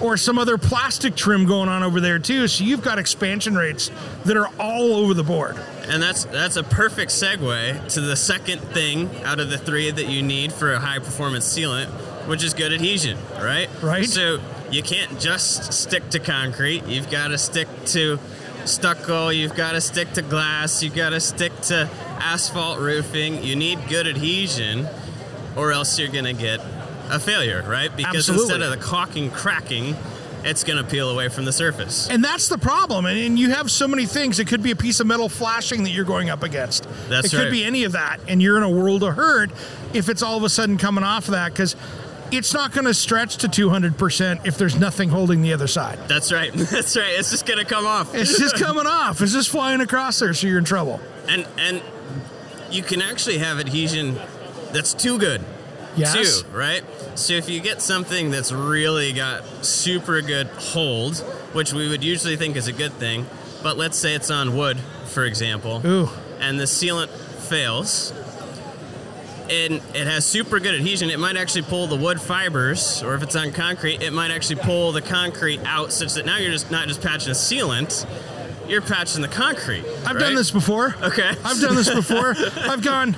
or 0.00 0.16
some 0.16 0.38
other 0.38 0.58
plastic 0.58 1.14
trim 1.16 1.46
going 1.46 1.68
on 1.68 1.82
over 1.82 2.00
there 2.00 2.18
too. 2.18 2.48
So 2.48 2.64
you've 2.64 2.82
got 2.82 2.98
expansion 2.98 3.54
rates 3.54 3.90
that 4.24 4.36
are 4.36 4.48
all 4.58 4.94
over 4.96 5.14
the 5.14 5.22
board. 5.22 5.58
And 5.88 6.02
that's 6.02 6.24
that's 6.24 6.56
a 6.56 6.62
perfect 6.62 7.10
segue 7.10 7.92
to 7.92 8.00
the 8.00 8.16
second 8.16 8.60
thing 8.60 9.10
out 9.24 9.40
of 9.40 9.50
the 9.50 9.58
three 9.58 9.90
that 9.90 10.08
you 10.08 10.22
need 10.22 10.52
for 10.52 10.72
a 10.72 10.78
high 10.78 10.98
performance 10.98 11.46
sealant, 11.46 11.88
which 12.26 12.42
is 12.42 12.54
good 12.54 12.72
adhesion, 12.72 13.18
right? 13.36 13.68
Right. 13.82 14.06
So 14.06 14.40
you 14.70 14.82
can't 14.82 15.20
just 15.20 15.72
stick 15.72 16.08
to 16.10 16.18
concrete. 16.18 16.86
You've 16.86 17.10
got 17.10 17.28
to 17.28 17.38
stick 17.38 17.68
to 17.86 18.18
stucco. 18.64 19.28
You've 19.28 19.54
got 19.54 19.72
to 19.72 19.80
stick 19.80 20.12
to 20.12 20.22
glass. 20.22 20.82
You've 20.82 20.94
got 20.94 21.10
to 21.10 21.20
stick 21.20 21.52
to 21.62 21.88
asphalt 22.18 22.78
roofing. 22.78 23.44
You 23.44 23.56
need 23.56 23.78
good 23.88 24.06
adhesion, 24.06 24.88
or 25.56 25.72
else 25.72 25.98
you're 25.98 26.08
gonna 26.08 26.32
get 26.32 26.60
a 27.10 27.20
failure, 27.20 27.62
right? 27.66 27.94
Because 27.94 28.28
Absolutely. 28.28 28.54
instead 28.54 28.62
of 28.62 28.70
the 28.70 28.84
caulking 28.84 29.30
cracking, 29.30 29.96
it's 30.44 30.64
gonna 30.64 30.84
peel 30.84 31.10
away 31.10 31.28
from 31.28 31.44
the 31.44 31.52
surface. 31.52 32.08
And 32.10 32.22
that's 32.22 32.48
the 32.48 32.58
problem. 32.58 33.06
And, 33.06 33.18
and 33.18 33.38
you 33.38 33.50
have 33.50 33.70
so 33.70 33.88
many 33.88 34.06
things. 34.06 34.38
It 34.38 34.46
could 34.46 34.62
be 34.62 34.70
a 34.70 34.76
piece 34.76 35.00
of 35.00 35.06
metal 35.06 35.28
flashing 35.28 35.84
that 35.84 35.90
you're 35.90 36.04
going 36.04 36.30
up 36.30 36.42
against. 36.42 36.86
That's 37.08 37.32
it 37.32 37.36
could 37.36 37.50
be 37.50 37.64
any 37.64 37.84
of 37.84 37.92
that. 37.92 38.18
And 38.28 38.42
you're 38.42 38.56
in 38.56 38.62
a 38.62 38.70
world 38.70 39.02
of 39.02 39.14
hurt 39.16 39.50
if 39.92 40.08
it's 40.08 40.22
all 40.22 40.36
of 40.36 40.42
a 40.42 40.48
sudden 40.48 40.76
coming 40.76 41.04
off 41.04 41.26
of 41.26 41.32
that 41.32 41.52
because 41.52 41.76
it's 42.30 42.52
not 42.52 42.72
going 42.72 42.86
to 42.86 42.94
stretch 42.94 43.36
to 43.36 43.48
200% 43.48 44.46
if 44.46 44.58
there's 44.58 44.76
nothing 44.76 45.08
holding 45.08 45.42
the 45.42 45.52
other 45.52 45.68
side. 45.68 45.98
That's 46.08 46.32
right. 46.32 46.52
That's 46.54 46.96
right. 46.96 47.12
It's 47.18 47.30
just 47.30 47.46
gonna 47.46 47.64
come 47.64 47.86
off. 47.86 48.14
It's 48.14 48.38
just 48.38 48.56
coming 48.56 48.86
off. 48.86 49.20
It's 49.20 49.32
just 49.32 49.50
flying 49.50 49.80
across 49.80 50.18
there, 50.18 50.34
so 50.34 50.46
you're 50.46 50.58
in 50.58 50.64
trouble. 50.64 51.00
and 51.28 51.46
and 51.58 51.80
you 52.70 52.82
can 52.82 53.00
actually 53.00 53.38
have 53.38 53.60
adhesion 53.60 54.18
that's 54.72 54.94
too 54.94 55.16
good 55.18 55.40
Yes. 55.96 56.42
too 56.42 56.48
right 56.48 56.82
so 57.14 57.34
if 57.34 57.48
you 57.48 57.60
get 57.60 57.80
something 57.80 58.30
that's 58.30 58.52
really 58.52 59.12
got 59.12 59.44
super 59.64 60.20
good 60.20 60.46
hold 60.48 61.18
which 61.52 61.72
we 61.72 61.88
would 61.88 62.02
usually 62.02 62.36
think 62.36 62.56
is 62.56 62.66
a 62.68 62.72
good 62.72 62.92
thing 62.94 63.26
but 63.62 63.76
let's 63.76 63.96
say 63.98 64.14
it's 64.14 64.30
on 64.30 64.56
wood 64.56 64.78
for 65.06 65.24
example 65.24 65.80
Ooh. 65.84 66.08
and 66.40 66.58
the 66.58 66.64
sealant 66.64 67.08
fails 67.08 68.12
and 69.50 69.74
it 69.94 70.06
has 70.06 70.24
super 70.24 70.58
good 70.58 70.74
adhesion 70.74 71.10
it 71.10 71.18
might 71.18 71.36
actually 71.36 71.62
pull 71.62 71.86
the 71.86 71.96
wood 71.96 72.20
fibers 72.20 73.02
or 73.02 73.14
if 73.14 73.22
it's 73.22 73.36
on 73.36 73.52
concrete 73.52 74.02
it 74.02 74.12
might 74.12 74.30
actually 74.30 74.56
pull 74.56 74.90
the 74.92 75.02
concrete 75.02 75.60
out 75.64 75.92
such 75.92 76.14
that 76.14 76.24
now 76.24 76.38
you're 76.38 76.50
just 76.52 76.70
not 76.70 76.88
just 76.88 77.02
patching 77.02 77.30
a 77.30 77.34
sealant 77.34 78.06
you're 78.68 78.80
patching 78.80 79.20
the 79.20 79.28
concrete 79.28 79.84
I've 80.06 80.16
right? 80.16 80.20
done 80.20 80.34
this 80.34 80.50
before. 80.50 80.94
Okay. 81.02 81.28
I've 81.44 81.60
done 81.60 81.76
this 81.76 81.92
before. 81.92 82.34
I've 82.56 82.82
gone, 82.82 83.14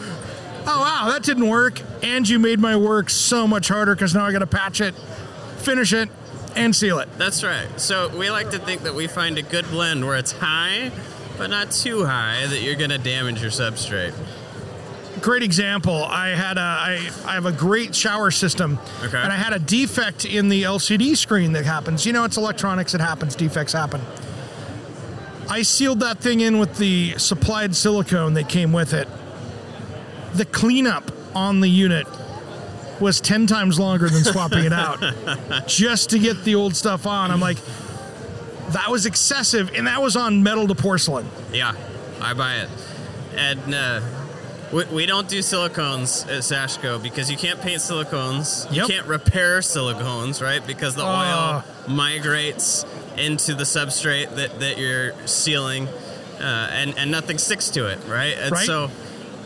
oh, 0.67 0.81
wow, 0.81 1.09
that 1.13 1.23
didn't 1.23 1.49
work. 1.49 1.81
And 2.03 2.29
you 2.29 2.39
made 2.39 2.59
my 2.59 2.77
work 2.77 3.11
so 3.11 3.47
much 3.47 3.69
harder 3.69 3.95
because 3.95 4.15
now 4.15 4.25
I 4.25 4.33
got 4.33 4.41
to 4.41 4.47
patch 4.47 4.81
it, 4.81 4.95
finish 5.59 5.93
it, 5.93 6.09
and 6.55 6.75
seal 6.75 6.99
it. 6.99 7.09
That's 7.19 7.45
right. 7.45 7.69
So 7.81 8.09
we 8.17 8.31
like 8.31 8.51
to 8.51 8.59
think 8.59 8.83
that 8.83 8.95
we 8.95 9.07
find 9.07 9.39
a 9.39 9.43
good 9.43 9.67
blend 9.71 10.07
where 10.07 10.17
it's 10.17 10.33
high, 10.33 10.91
but 11.39 11.49
not 11.51 11.71
too 11.71 12.05
high 12.05 12.47
that 12.47 12.63
you're 12.63 12.77
going 12.77 12.91
to 12.91 12.99
damage 12.99 13.41
your 13.43 13.51
substrate. 13.51 14.15
Great 15.21 15.43
example. 15.43 16.05
I 16.05 16.29
had 16.29 16.59
a, 16.59 16.61
I, 16.61 17.11
I 17.25 17.33
have 17.33 17.47
a 17.47 17.53
great 17.53 17.95
shower 17.95 18.31
system, 18.31 18.79
Okay. 19.03 19.17
and 19.17 19.33
I 19.33 19.37
had 19.37 19.53
a 19.55 19.59
defect 19.59 20.25
in 20.27 20.49
the 20.51 20.65
LCD 20.65 21.17
screen 21.17 21.53
that 21.53 21.65
happens. 21.65 22.05
You 22.07 22.13
know, 22.13 22.25
it's 22.25 22.37
electronics. 22.37 22.95
It 22.95 23.01
happens. 23.01 23.35
Defects 23.35 23.73
happen. 23.73 24.01
I 25.49 25.63
sealed 25.63 26.01
that 26.01 26.19
thing 26.19 26.41
in 26.41 26.59
with 26.59 26.77
the 26.77 27.15
supplied 27.19 27.75
silicone 27.75 28.35
that 28.35 28.49
came 28.49 28.73
with 28.73 28.93
it. 28.93 29.09
The 30.37 30.45
cleanup 30.45 31.11
on 31.35 31.61
the 31.61 31.69
unit 31.69 32.07
was 33.01 33.21
10 33.21 33.47
times 33.47 33.79
longer 33.79 34.09
than 34.09 34.25
swapping 34.25 34.65
it 34.65 34.73
out 34.73 35.01
just 35.67 36.11
to 36.11 36.19
get 36.19 36.45
the 36.45 36.55
old 36.55 36.75
stuff 36.75 37.07
on. 37.07 37.31
I'm 37.31 37.41
like, 37.41 37.59
that 38.71 38.91
was 38.91 39.07
excessive, 39.07 39.71
and 39.75 39.87
that 39.87 40.01
was 40.03 40.17
on 40.17 40.43
metal 40.43 40.67
to 40.69 40.75
porcelain. 40.75 41.27
Yeah, 41.53 41.75
I 42.21 42.35
buy 42.35 42.57
it. 42.57 42.69
And 43.37 43.75
uh, 43.75 44.01
We, 44.73 44.85
we 44.87 45.07
don't 45.07 45.29
do 45.29 45.39
silicones 45.41 46.25
at 46.27 46.43
Sashco 46.43 47.01
because 47.03 47.31
you 47.31 47.37
can't 47.37 47.61
paint 47.61 47.81
silicones. 47.81 48.69
You 48.73 48.83
Yep. 48.83 48.89
can't 48.89 49.07
repair 49.07 49.61
silicones, 49.61 50.43
right? 50.43 50.67
Because 50.67 50.95
the 50.97 51.05
Ah. 51.05 51.63
oil 51.87 51.95
migrates 51.95 52.85
into 53.17 53.55
the 53.55 53.65
substrate 53.65 54.35
that, 54.37 54.59
that 54.61 54.77
you're 54.79 55.13
sealing, 55.27 55.87
uh, 56.41 56.43
and 56.73 56.95
and 56.99 57.11
nothing 57.11 57.39
sticks 57.39 57.69
to 57.71 57.87
it, 57.87 57.99
right? 58.09 58.37
And 58.41 58.51
Right. 58.53 58.67
so, 58.67 58.91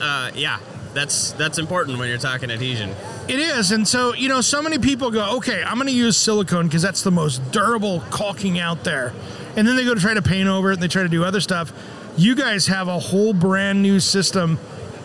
uh, 0.01 0.31
yeah, 0.35 0.59
that's 0.95 1.33
that's 1.33 1.59
important 1.59 1.99
when 1.99 2.09
you're 2.09 2.19
talking 2.19 2.51
adhesion. 2.51 2.91
It 3.29 3.39
is. 3.39 3.71
And 3.73 3.87
so, 3.87 4.13
you 4.15 4.29
know, 4.29 4.41
so 4.41 4.61
many 4.63 4.79
people 4.79 5.11
go, 5.11 5.37
okay, 5.37 5.63
I'm 5.63 5.75
going 5.77 5.87
to 5.87 5.93
use 5.93 6.17
silicone 6.17 6.67
because 6.67 6.83
that's 6.83 7.03
the 7.03 7.11
most 7.13 7.53
durable 7.53 8.01
caulking 8.11 8.59
out 8.59 8.83
there. 8.85 9.13
And 9.57 9.67
then 9.67 9.77
they 9.77 9.85
go 9.85 9.95
to 9.95 10.01
try 10.01 10.15
to 10.15 10.23
paint 10.23 10.49
over 10.49 10.71
it 10.71 10.75
and 10.75 10.83
they 10.83 10.89
try 10.89 11.03
to 11.03 11.09
do 11.09 11.25
other 11.25 11.41
stuff. 11.41 11.73
You 12.17 12.35
guys 12.35 12.67
have 12.67 12.89
a 12.89 12.99
whole 12.99 13.33
brand 13.33 13.83
new 13.83 14.01
system 14.01 14.59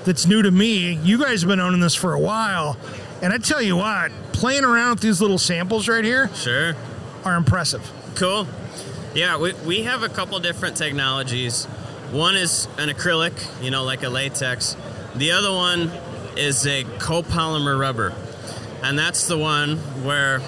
that's 0.06 0.26
new 0.26 0.42
to 0.42 0.52
me. 0.52 0.94
You 1.04 1.18
guys 1.20 1.42
have 1.42 1.50
been 1.50 1.60
owning 1.60 1.80
this 1.82 1.96
for 1.96 2.14
a 2.14 2.20
while. 2.20 2.78
And 3.22 3.32
I 3.32 3.38
tell 3.38 3.62
you 3.62 3.76
what, 3.78 4.12
playing 4.34 4.64
around 4.66 4.92
with 4.96 5.00
these 5.02 5.22
little 5.22 5.38
samples 5.38 5.88
right 5.88 6.04
here 6.04 6.30
Sure. 6.36 6.76
are 7.24 7.36
impressive. 7.36 7.90
Cool. 8.16 8.48
Yeah, 9.14 9.38
we, 9.38 9.54
we 9.66 9.84
have 9.84 10.04
a 10.04 10.10
couple 10.10 10.38
different 10.40 10.76
technologies. 10.78 11.66
One 12.12 12.36
is 12.36 12.68
an 12.78 12.90
acrylic, 12.90 13.64
you 13.64 13.72
know, 13.72 13.84
like 13.84 14.04
a 14.04 14.10
latex. 14.10 14.76
The 15.18 15.32
other 15.32 15.52
one 15.52 15.92
is 16.38 16.66
a 16.68 16.84
copolymer 16.84 17.80
rubber. 17.80 18.14
And 18.84 19.00
that's 19.00 19.28
the 19.28 19.38
one 19.38 19.78
where 20.04 20.42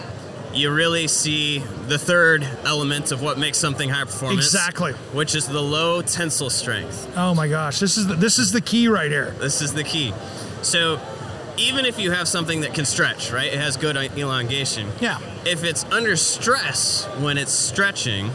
you 0.53 0.71
really 0.71 1.07
see 1.07 1.59
the 1.88 1.97
third 1.97 2.47
element 2.65 3.12
of 3.12 3.21
what 3.21 3.38
makes 3.38 3.57
something 3.57 3.89
high 3.89 4.03
performance. 4.03 4.45
Exactly. 4.45 4.93
Which 5.13 5.36
is 5.36 5.47
the 5.47 5.62
low 5.62 6.01
tensile 6.01 6.50
strength. 6.50 7.12
Oh 7.15 7.33
my 7.33 7.47
gosh, 7.47 7.79
this 7.79 7.97
is 7.97 8.07
the, 8.07 8.15
this 8.15 8.39
is 8.39 8.51
the 8.51 8.62
key 8.62 8.88
right 8.88 9.12
here. 9.12 9.31
This 9.39 9.62
is 9.62 9.74
the 9.74 9.83
key. 9.83 10.13
So 10.62 11.00
even 11.57 11.86
if 11.86 12.00
you 12.00 12.12
have 12.12 12.27
something 12.27 12.62
that 12.62 12.74
can 12.74 12.86
stretch, 12.86 13.31
right? 13.31 13.51
It 13.51 13.59
has 13.59 13.77
good 13.77 13.95
elongation. 13.95 14.89
Yeah. 15.00 15.19
If 15.45 15.63
it's 15.63 15.83
under 15.86 16.15
stress 16.15 17.05
when 17.19 17.38
it's 17.38 17.53
stretching, 17.53 18.31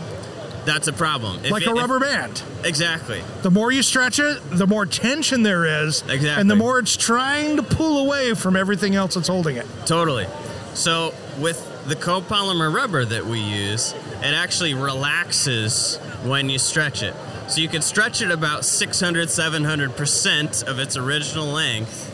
that's 0.64 0.88
a 0.88 0.92
problem. 0.92 1.40
If 1.44 1.50
like 1.50 1.62
it- 1.62 1.68
a 1.68 1.72
if- 1.72 1.78
rubber 1.78 1.98
band. 2.00 2.42
exactly. 2.64 3.22
The 3.42 3.50
more 3.50 3.72
you 3.72 3.82
stretch 3.82 4.18
it, 4.18 4.38
the 4.50 4.66
more 4.66 4.86
tension 4.86 5.42
there 5.42 5.64
is. 5.84 6.02
Exactly. 6.02 6.28
And 6.40 6.50
the 6.50 6.56
more 6.56 6.78
it's 6.78 6.96
trying 6.96 7.56
to 7.56 7.62
pull 7.62 7.98
away 8.06 8.34
from 8.34 8.56
everything 8.56 8.94
else 8.94 9.14
that's 9.14 9.28
holding 9.28 9.56
it. 9.56 9.66
Totally. 9.86 10.26
So 10.74 11.12
with 11.38 11.68
the 11.88 11.96
copolymer 11.96 12.72
rubber 12.72 13.04
that 13.04 13.26
we 13.26 13.40
use, 13.40 13.92
it 14.22 14.34
actually 14.34 14.74
relaxes 14.74 15.98
when 16.24 16.48
you 16.48 16.58
stretch 16.58 17.02
it. 17.02 17.14
So 17.48 17.60
you 17.60 17.68
can 17.68 17.82
stretch 17.82 18.22
it 18.22 18.30
about 18.30 18.64
600, 18.64 19.28
700% 19.28 20.62
of 20.62 20.78
its 20.78 20.96
original 20.96 21.46
length, 21.46 22.10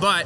but 0.00 0.24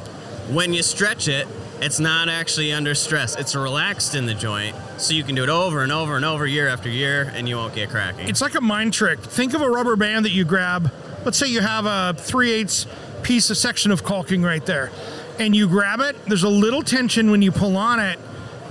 when 0.48 0.72
you 0.72 0.82
stretch 0.82 1.26
it, 1.28 1.46
it's 1.80 2.00
not 2.00 2.28
actually 2.28 2.72
under 2.72 2.94
stress. 2.94 3.36
It's 3.36 3.54
relaxed 3.54 4.14
in 4.14 4.26
the 4.26 4.34
joint, 4.34 4.76
so 4.98 5.14
you 5.14 5.24
can 5.24 5.34
do 5.34 5.42
it 5.42 5.48
over 5.48 5.82
and 5.82 5.92
over 5.92 6.16
and 6.16 6.24
over 6.24 6.46
year 6.46 6.68
after 6.68 6.88
year, 6.88 7.30
and 7.34 7.48
you 7.48 7.56
won't 7.56 7.74
get 7.74 7.90
cracking. 7.90 8.28
It's 8.28 8.40
like 8.40 8.54
a 8.54 8.60
mind 8.60 8.92
trick. 8.92 9.20
Think 9.20 9.54
of 9.54 9.60
a 9.60 9.68
rubber 9.68 9.96
band 9.96 10.24
that 10.24 10.32
you 10.32 10.44
grab. 10.44 10.92
Let's 11.24 11.38
say 11.38 11.48
you 11.48 11.60
have 11.60 11.86
a 11.86 12.14
3 12.18 12.50
eighths 12.52 12.86
piece 13.22 13.50
of 13.50 13.56
section 13.56 13.90
of 13.90 14.04
caulking 14.04 14.42
right 14.42 14.64
there. 14.64 14.90
And 15.38 15.54
you 15.54 15.68
grab 15.68 16.00
it, 16.00 16.16
there's 16.26 16.44
a 16.44 16.48
little 16.48 16.82
tension 16.82 17.30
when 17.30 17.42
you 17.42 17.52
pull 17.52 17.76
on 17.76 18.00
it, 18.00 18.18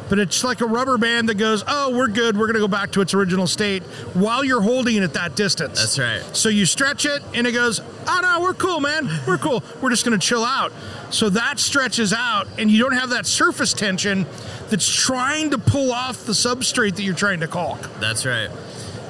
but 0.10 0.20
it's 0.20 0.44
like 0.44 0.62
a 0.62 0.66
rubber 0.66 0.98
band 0.98 1.30
that 1.30 1.36
goes, 1.36 1.64
oh, 1.68 1.96
we're 1.96 2.08
good, 2.08 2.38
we're 2.38 2.48
gonna 2.48 2.60
go 2.60 2.68
back 2.68 2.92
to 2.92 3.02
its 3.02 3.14
original 3.14 3.48
state 3.48 3.84
while 4.14 4.44
you're 4.44 4.62
holding 4.62 4.96
it 4.96 5.04
at 5.04 5.14
that 5.14 5.36
distance. 5.36 5.80
That's 5.80 6.00
right. 6.00 6.36
So 6.36 6.50
you 6.50 6.66
stretch 6.66 7.06
it 7.06 7.22
and 7.34 7.48
it 7.48 7.52
goes, 7.52 7.82
oh 8.08 8.20
no, 8.22 8.42
we're 8.42 8.54
cool, 8.54 8.80
man. 8.80 9.10
We're 9.28 9.38
cool. 9.38 9.64
We're 9.82 9.90
just 9.90 10.04
gonna 10.04 10.18
chill 10.18 10.44
out. 10.44 10.72
So 11.10 11.30
that 11.30 11.60
stretches 11.60 12.14
out 12.14 12.48
and 12.58 12.70
you 12.70 12.82
don't 12.84 12.98
have 12.98 13.10
that 13.12 13.26
surface 13.26 13.74
tension 13.74 14.26
that's 14.70 14.88
trying 14.88 15.52
to 15.52 15.58
pull 15.58 15.92
off 15.92 16.26
the 16.26 16.34
substrate 16.34 16.96
that 16.96 17.04
you're 17.04 17.16
trying 17.16 17.40
to 17.42 17.48
caulk. 17.48 17.80
That's 18.00 18.26
right. 18.26 18.50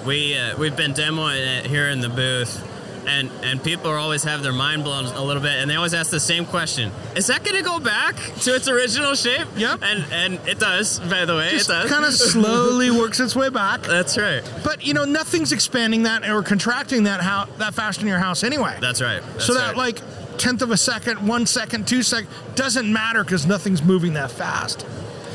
We 0.05 0.37
uh, 0.37 0.57
we've 0.57 0.75
been 0.75 0.93
demoing 0.93 1.59
it 1.59 1.65
here 1.65 1.89
in 1.89 1.99
the 1.99 2.09
booth, 2.09 2.61
and 3.07 3.29
and 3.43 3.63
people 3.63 3.89
are 3.89 3.97
always 3.97 4.24
have 4.24 4.43
their 4.43 4.53
mind 4.53 4.83
blown 4.83 5.05
a 5.05 5.24
little 5.24 5.41
bit, 5.41 5.53
and 5.53 5.69
they 5.69 5.75
always 5.75 5.93
ask 5.93 6.12
the 6.12 6.19
same 6.19 6.45
question: 6.45 6.91
Is 7.15 7.27
that 7.27 7.43
going 7.43 7.55
to 7.57 7.63
go 7.63 7.79
back 7.79 8.15
to 8.41 8.55
its 8.55 8.67
original 8.67 9.15
shape? 9.15 9.47
Yep. 9.55 9.79
And 9.83 10.05
and 10.12 10.47
it 10.47 10.59
does. 10.59 11.00
By 11.00 11.25
the 11.25 11.35
way, 11.35 11.51
Just 11.51 11.69
it 11.69 11.74
does. 11.74 11.89
kind 11.91 12.05
of 12.05 12.13
slowly 12.15 12.91
works 12.91 13.19
its 13.19 13.35
way 13.35 13.50
back. 13.50 13.81
That's 13.83 14.17
right. 14.17 14.43
But 14.63 14.85
you 14.85 14.93
know, 14.93 15.05
nothing's 15.05 15.51
expanding 15.51 16.03
that 16.03 16.27
or 16.29 16.43
contracting 16.43 17.03
that 17.03 17.21
how 17.21 17.45
that 17.57 17.74
fast 17.74 18.01
in 18.01 18.07
your 18.07 18.19
house 18.19 18.43
anyway. 18.43 18.77
That's 18.81 19.01
right. 19.01 19.21
That's 19.21 19.45
so 19.45 19.53
that 19.53 19.67
right. 19.69 19.77
like 19.77 20.38
tenth 20.38 20.62
of 20.62 20.71
a 20.71 20.77
second, 20.77 21.25
one 21.25 21.45
second, 21.45 21.88
two 21.88 22.03
second 22.03 22.29
doesn't 22.55 22.91
matter 22.91 23.24
because 23.24 23.45
nothing's 23.45 23.81
moving 23.81 24.13
that 24.13 24.31
fast. 24.31 24.85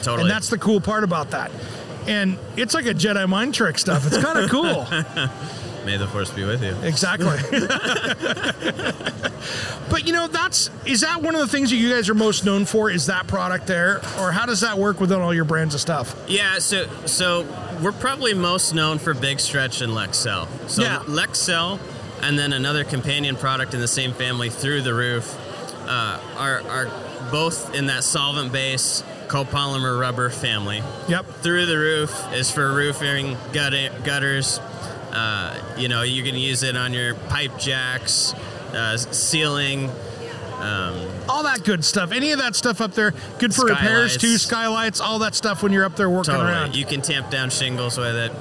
totally. 0.02 0.22
And 0.22 0.30
that's 0.30 0.48
the 0.50 0.58
cool 0.58 0.80
part 0.80 1.04
about 1.04 1.30
that. 1.30 1.50
And 2.06 2.38
it's 2.56 2.74
like 2.74 2.86
a 2.86 2.94
Jedi 2.94 3.28
mind 3.28 3.54
trick 3.54 3.78
stuff. 3.78 4.06
It's 4.06 4.18
kind 4.18 4.38
of 4.38 4.50
cool. 4.50 4.86
May 5.84 5.96
the 5.96 6.06
force 6.06 6.30
be 6.30 6.44
with 6.44 6.62
you. 6.62 6.76
exactly. 6.82 7.36
but 9.90 10.06
you 10.06 10.12
know, 10.12 10.26
that's 10.28 10.70
is 10.86 11.00
that 11.00 11.22
one 11.22 11.34
of 11.34 11.40
the 11.40 11.48
things 11.48 11.70
that 11.70 11.76
you 11.76 11.90
guys 11.90 12.08
are 12.08 12.14
most 12.14 12.44
known 12.44 12.64
for? 12.64 12.90
Is 12.90 13.06
that 13.06 13.26
product 13.26 13.66
there, 13.66 13.98
or 14.18 14.32
how 14.32 14.46
does 14.46 14.60
that 14.60 14.78
work 14.78 15.00
within 15.00 15.20
all 15.20 15.32
your 15.34 15.44
brands 15.44 15.74
of 15.74 15.80
stuff? 15.80 16.14
Yeah, 16.28 16.58
so 16.58 16.86
so 17.06 17.46
we're 17.82 17.92
probably 17.92 18.34
most 18.34 18.74
known 18.74 18.98
for 18.98 19.14
Big 19.14 19.40
Stretch 19.40 19.80
and 19.80 19.92
Lexel. 19.92 20.46
So 20.68 20.82
Yeah. 20.82 20.98
Lexel, 21.06 21.78
and 22.22 22.38
then 22.38 22.52
another 22.52 22.84
companion 22.84 23.36
product 23.36 23.74
in 23.74 23.80
the 23.80 23.88
same 23.88 24.12
family, 24.12 24.50
Through 24.50 24.82
the 24.82 24.94
Roof, 24.94 25.34
uh, 25.88 26.20
are 26.36 26.60
are 26.68 26.90
both 27.30 27.74
in 27.74 27.86
that 27.86 28.02
solvent-based 28.04 29.04
copolymer 29.28 29.98
rubber 30.00 30.28
family. 30.30 30.82
Yep. 31.08 31.26
Through 31.42 31.66
the 31.66 31.78
Roof 31.78 32.32
is 32.34 32.50
for 32.50 32.72
roofing 32.72 33.36
gutter, 33.52 33.88
gutters. 34.04 34.58
Uh, 35.12 35.54
you 35.76 35.88
know, 35.88 36.02
you 36.02 36.22
can 36.22 36.36
use 36.36 36.62
it 36.62 36.76
on 36.76 36.92
your 36.92 37.14
pipe 37.14 37.58
jacks, 37.58 38.32
uh, 38.74 38.96
ceiling. 38.96 39.90
all 41.28 41.42
that 41.44 41.62
good 41.64 41.84
stuff. 41.84 42.12
Any 42.12 42.32
of 42.32 42.38
that 42.38 42.54
stuff 42.54 42.80
up 42.80 42.92
there, 42.94 43.12
good 43.38 43.54
for 43.54 43.66
repairs 43.66 44.16
too. 44.16 44.36
Skylights. 44.38 44.42
Skylights, 44.42 45.00
all 45.00 45.18
that 45.20 45.34
stuff 45.34 45.62
when 45.62 45.72
you're 45.72 45.84
up 45.84 45.96
there 45.96 46.10
working 46.10 46.34
Totally. 46.34 46.50
around. 46.52 46.76
You 46.76 46.84
can 46.84 47.00
tamp 47.02 47.30
down 47.30 47.50
shingles 47.50 47.96
with 47.98 48.14
it. 48.16 48.32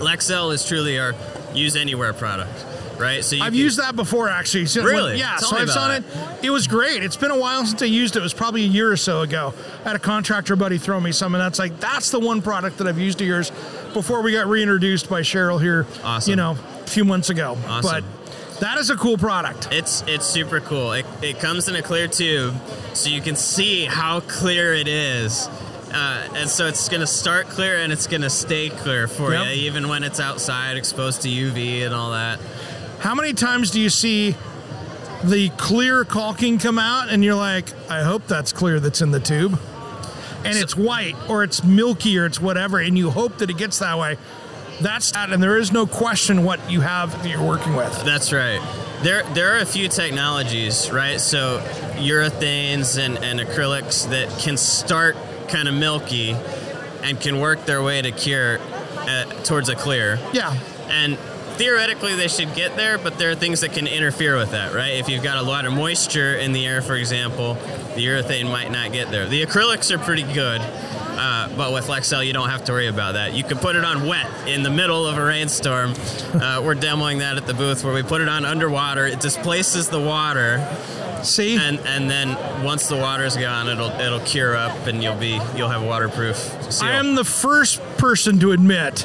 Lexel 0.00 0.52
is 0.52 0.64
truly 0.66 0.98
our 0.98 1.14
use 1.54 1.74
anywhere 1.76 2.12
product, 2.12 2.64
right? 2.98 3.24
So 3.24 3.36
you 3.36 3.42
I've 3.42 3.52
can- 3.52 3.58
used 3.60 3.78
that 3.78 3.96
before 3.96 4.28
actually. 4.28 4.66
So 4.66 4.82
Really? 4.82 5.10
when- 5.12 5.18
yeah. 5.18 5.36
Tell 5.38 5.50
so 5.50 5.56
I've 5.56 5.68
done 5.68 5.90
it. 5.92 6.04
It 6.42 6.50
was 6.50 6.66
great. 6.66 7.02
It's 7.02 7.16
been 7.16 7.30
a 7.32 7.38
while 7.38 7.64
since 7.66 7.82
I 7.82 7.86
used 7.86 8.14
it. 8.16 8.20
It 8.20 8.22
was 8.22 8.34
probably 8.34 8.64
a 8.64 8.68
year 8.68 8.90
or 8.92 8.96
so 8.96 9.22
ago. 9.22 9.54
I 9.84 9.88
had 9.88 9.96
a 9.96 10.00
contractor 10.00 10.54
buddy 10.56 10.78
throw 10.78 11.00
me 11.00 11.12
some, 11.12 11.34
and 11.34 11.42
that's 11.42 11.58
like 11.58 11.80
that's 11.80 12.10
the 12.10 12.20
one 12.20 12.42
product 12.42 12.78
that 12.78 12.86
I've 12.86 12.98
used 12.98 13.20
of 13.20 13.26
yours 13.26 13.50
before 13.98 14.22
we 14.22 14.30
got 14.32 14.46
reintroduced 14.46 15.10
by 15.10 15.22
Cheryl 15.22 15.60
here. 15.60 15.84
Awesome. 16.04 16.30
You 16.30 16.36
know, 16.36 16.52
a 16.52 16.86
few 16.86 17.04
months 17.04 17.30
ago. 17.30 17.58
Awesome. 17.66 18.04
But 18.04 18.60
that 18.60 18.78
is 18.78 18.90
a 18.90 18.96
cool 18.96 19.18
product. 19.18 19.68
It's 19.72 20.02
it's 20.06 20.24
super 20.24 20.60
cool. 20.60 20.92
It, 20.92 21.04
it 21.20 21.40
comes 21.40 21.68
in 21.68 21.74
a 21.74 21.82
clear 21.82 22.06
tube, 22.06 22.54
so 22.94 23.10
you 23.10 23.20
can 23.20 23.34
see 23.34 23.84
how 23.86 24.20
clear 24.20 24.72
it 24.72 24.86
is. 24.86 25.48
Uh, 25.92 26.28
and 26.36 26.48
so 26.48 26.66
it's 26.66 26.88
going 26.88 27.00
to 27.00 27.06
start 27.06 27.48
clear 27.48 27.78
and 27.78 27.92
it's 27.92 28.06
going 28.06 28.20
to 28.20 28.28
stay 28.30 28.68
clear 28.68 29.08
for 29.08 29.32
Yep. 29.32 29.46
you, 29.46 29.50
even 29.62 29.88
when 29.88 30.04
it's 30.04 30.20
outside, 30.20 30.76
exposed 30.76 31.22
to 31.22 31.28
UV 31.28 31.82
and 31.86 31.94
all 31.94 32.10
that. 32.12 32.38
How 33.00 33.14
many 33.14 33.32
times 33.32 33.70
do 33.70 33.80
you 33.80 33.88
see 33.88 34.36
the 35.24 35.48
clear 35.56 36.04
caulking 36.04 36.58
come 36.58 36.78
out, 36.78 37.08
and 37.08 37.24
you're 37.24 37.34
like, 37.34 37.72
I 37.90 38.02
hope 38.02 38.26
that's 38.26 38.52
clear 38.52 38.78
that's 38.80 39.00
in 39.02 39.10
the 39.12 39.18
tube, 39.20 39.58
and 40.48 40.58
it's 40.58 40.76
white 40.76 41.16
or 41.28 41.44
it's 41.44 41.62
milky 41.62 42.18
or 42.18 42.26
it's 42.26 42.40
whatever, 42.40 42.78
and 42.78 42.96
you 42.96 43.10
hope 43.10 43.38
that 43.38 43.50
it 43.50 43.58
gets 43.58 43.78
that 43.78 43.98
way. 43.98 44.16
That's 44.80 45.10
that, 45.12 45.30
and 45.32 45.42
there 45.42 45.56
is 45.56 45.72
no 45.72 45.86
question 45.86 46.44
what 46.44 46.70
you 46.70 46.80
have 46.80 47.10
that 47.22 47.28
you're 47.28 47.44
working 47.44 47.74
with. 47.74 48.04
That's 48.04 48.32
right. 48.32 48.60
There, 49.02 49.24
there 49.34 49.54
are 49.54 49.58
a 49.58 49.66
few 49.66 49.88
technologies, 49.88 50.90
right? 50.90 51.20
So 51.20 51.58
urethanes 51.96 52.98
and, 52.98 53.18
and 53.18 53.40
acrylics 53.40 54.08
that 54.10 54.28
can 54.40 54.56
start 54.56 55.16
kind 55.48 55.68
of 55.68 55.74
milky 55.74 56.36
and 57.02 57.20
can 57.20 57.40
work 57.40 57.64
their 57.64 57.82
way 57.82 58.02
to 58.02 58.12
cure 58.12 58.58
uh, 58.60 59.24
towards 59.44 59.68
a 59.68 59.74
clear. 59.74 60.18
Yeah, 60.32 60.56
And 60.88 61.18
theoretically, 61.58 62.14
they 62.14 62.28
should 62.28 62.54
get 62.54 62.76
there, 62.76 62.96
but 62.98 63.18
there 63.18 63.30
are 63.30 63.34
things 63.34 63.60
that 63.60 63.72
can 63.72 63.86
interfere 63.86 64.36
with 64.36 64.52
that, 64.52 64.72
right? 64.72 64.94
If 64.94 65.08
you've 65.08 65.24
got 65.24 65.38
a 65.38 65.42
lot 65.42 65.66
of 65.66 65.72
moisture 65.72 66.36
in 66.36 66.52
the 66.52 66.66
air, 66.66 66.80
for 66.80 66.94
example, 66.94 67.54
the 67.94 68.06
urethane 68.06 68.50
might 68.50 68.70
not 68.70 68.92
get 68.92 69.10
there. 69.10 69.26
The 69.26 69.44
acrylics 69.44 69.90
are 69.90 69.98
pretty 69.98 70.22
good, 70.22 70.60
uh, 70.60 71.48
but 71.56 71.72
with 71.72 71.88
Lexel, 71.88 72.24
you 72.24 72.32
don't 72.32 72.48
have 72.48 72.64
to 72.66 72.72
worry 72.72 72.86
about 72.86 73.14
that. 73.14 73.34
You 73.34 73.42
can 73.42 73.58
put 73.58 73.74
it 73.74 73.84
on 73.84 74.06
wet 74.06 74.48
in 74.48 74.62
the 74.62 74.70
middle 74.70 75.04
of 75.04 75.18
a 75.18 75.24
rainstorm. 75.24 75.94
Uh, 76.32 76.62
we're 76.64 76.76
demoing 76.76 77.18
that 77.18 77.36
at 77.36 77.46
the 77.46 77.54
booth 77.54 77.82
where 77.84 77.92
we 77.92 78.04
put 78.04 78.20
it 78.20 78.28
on 78.28 78.44
underwater. 78.44 79.06
It 79.06 79.20
displaces 79.20 79.88
the 79.88 80.00
water, 80.00 80.64
see, 81.24 81.56
and 81.56 81.80
and 81.80 82.08
then 82.08 82.36
once 82.64 82.86
the 82.86 82.96
water's 82.96 83.36
gone, 83.36 83.68
it'll 83.68 83.90
it'll 84.00 84.20
cure 84.20 84.54
up, 84.56 84.86
and 84.86 85.02
you'll 85.02 85.16
be 85.16 85.40
you'll 85.56 85.68
have 85.68 85.82
a 85.82 85.86
waterproof 85.86 86.36
seal. 86.72 86.88
I 86.88 86.92
am 86.92 87.16
the 87.16 87.24
first 87.24 87.82
person 87.96 88.38
to 88.38 88.52
admit 88.52 89.04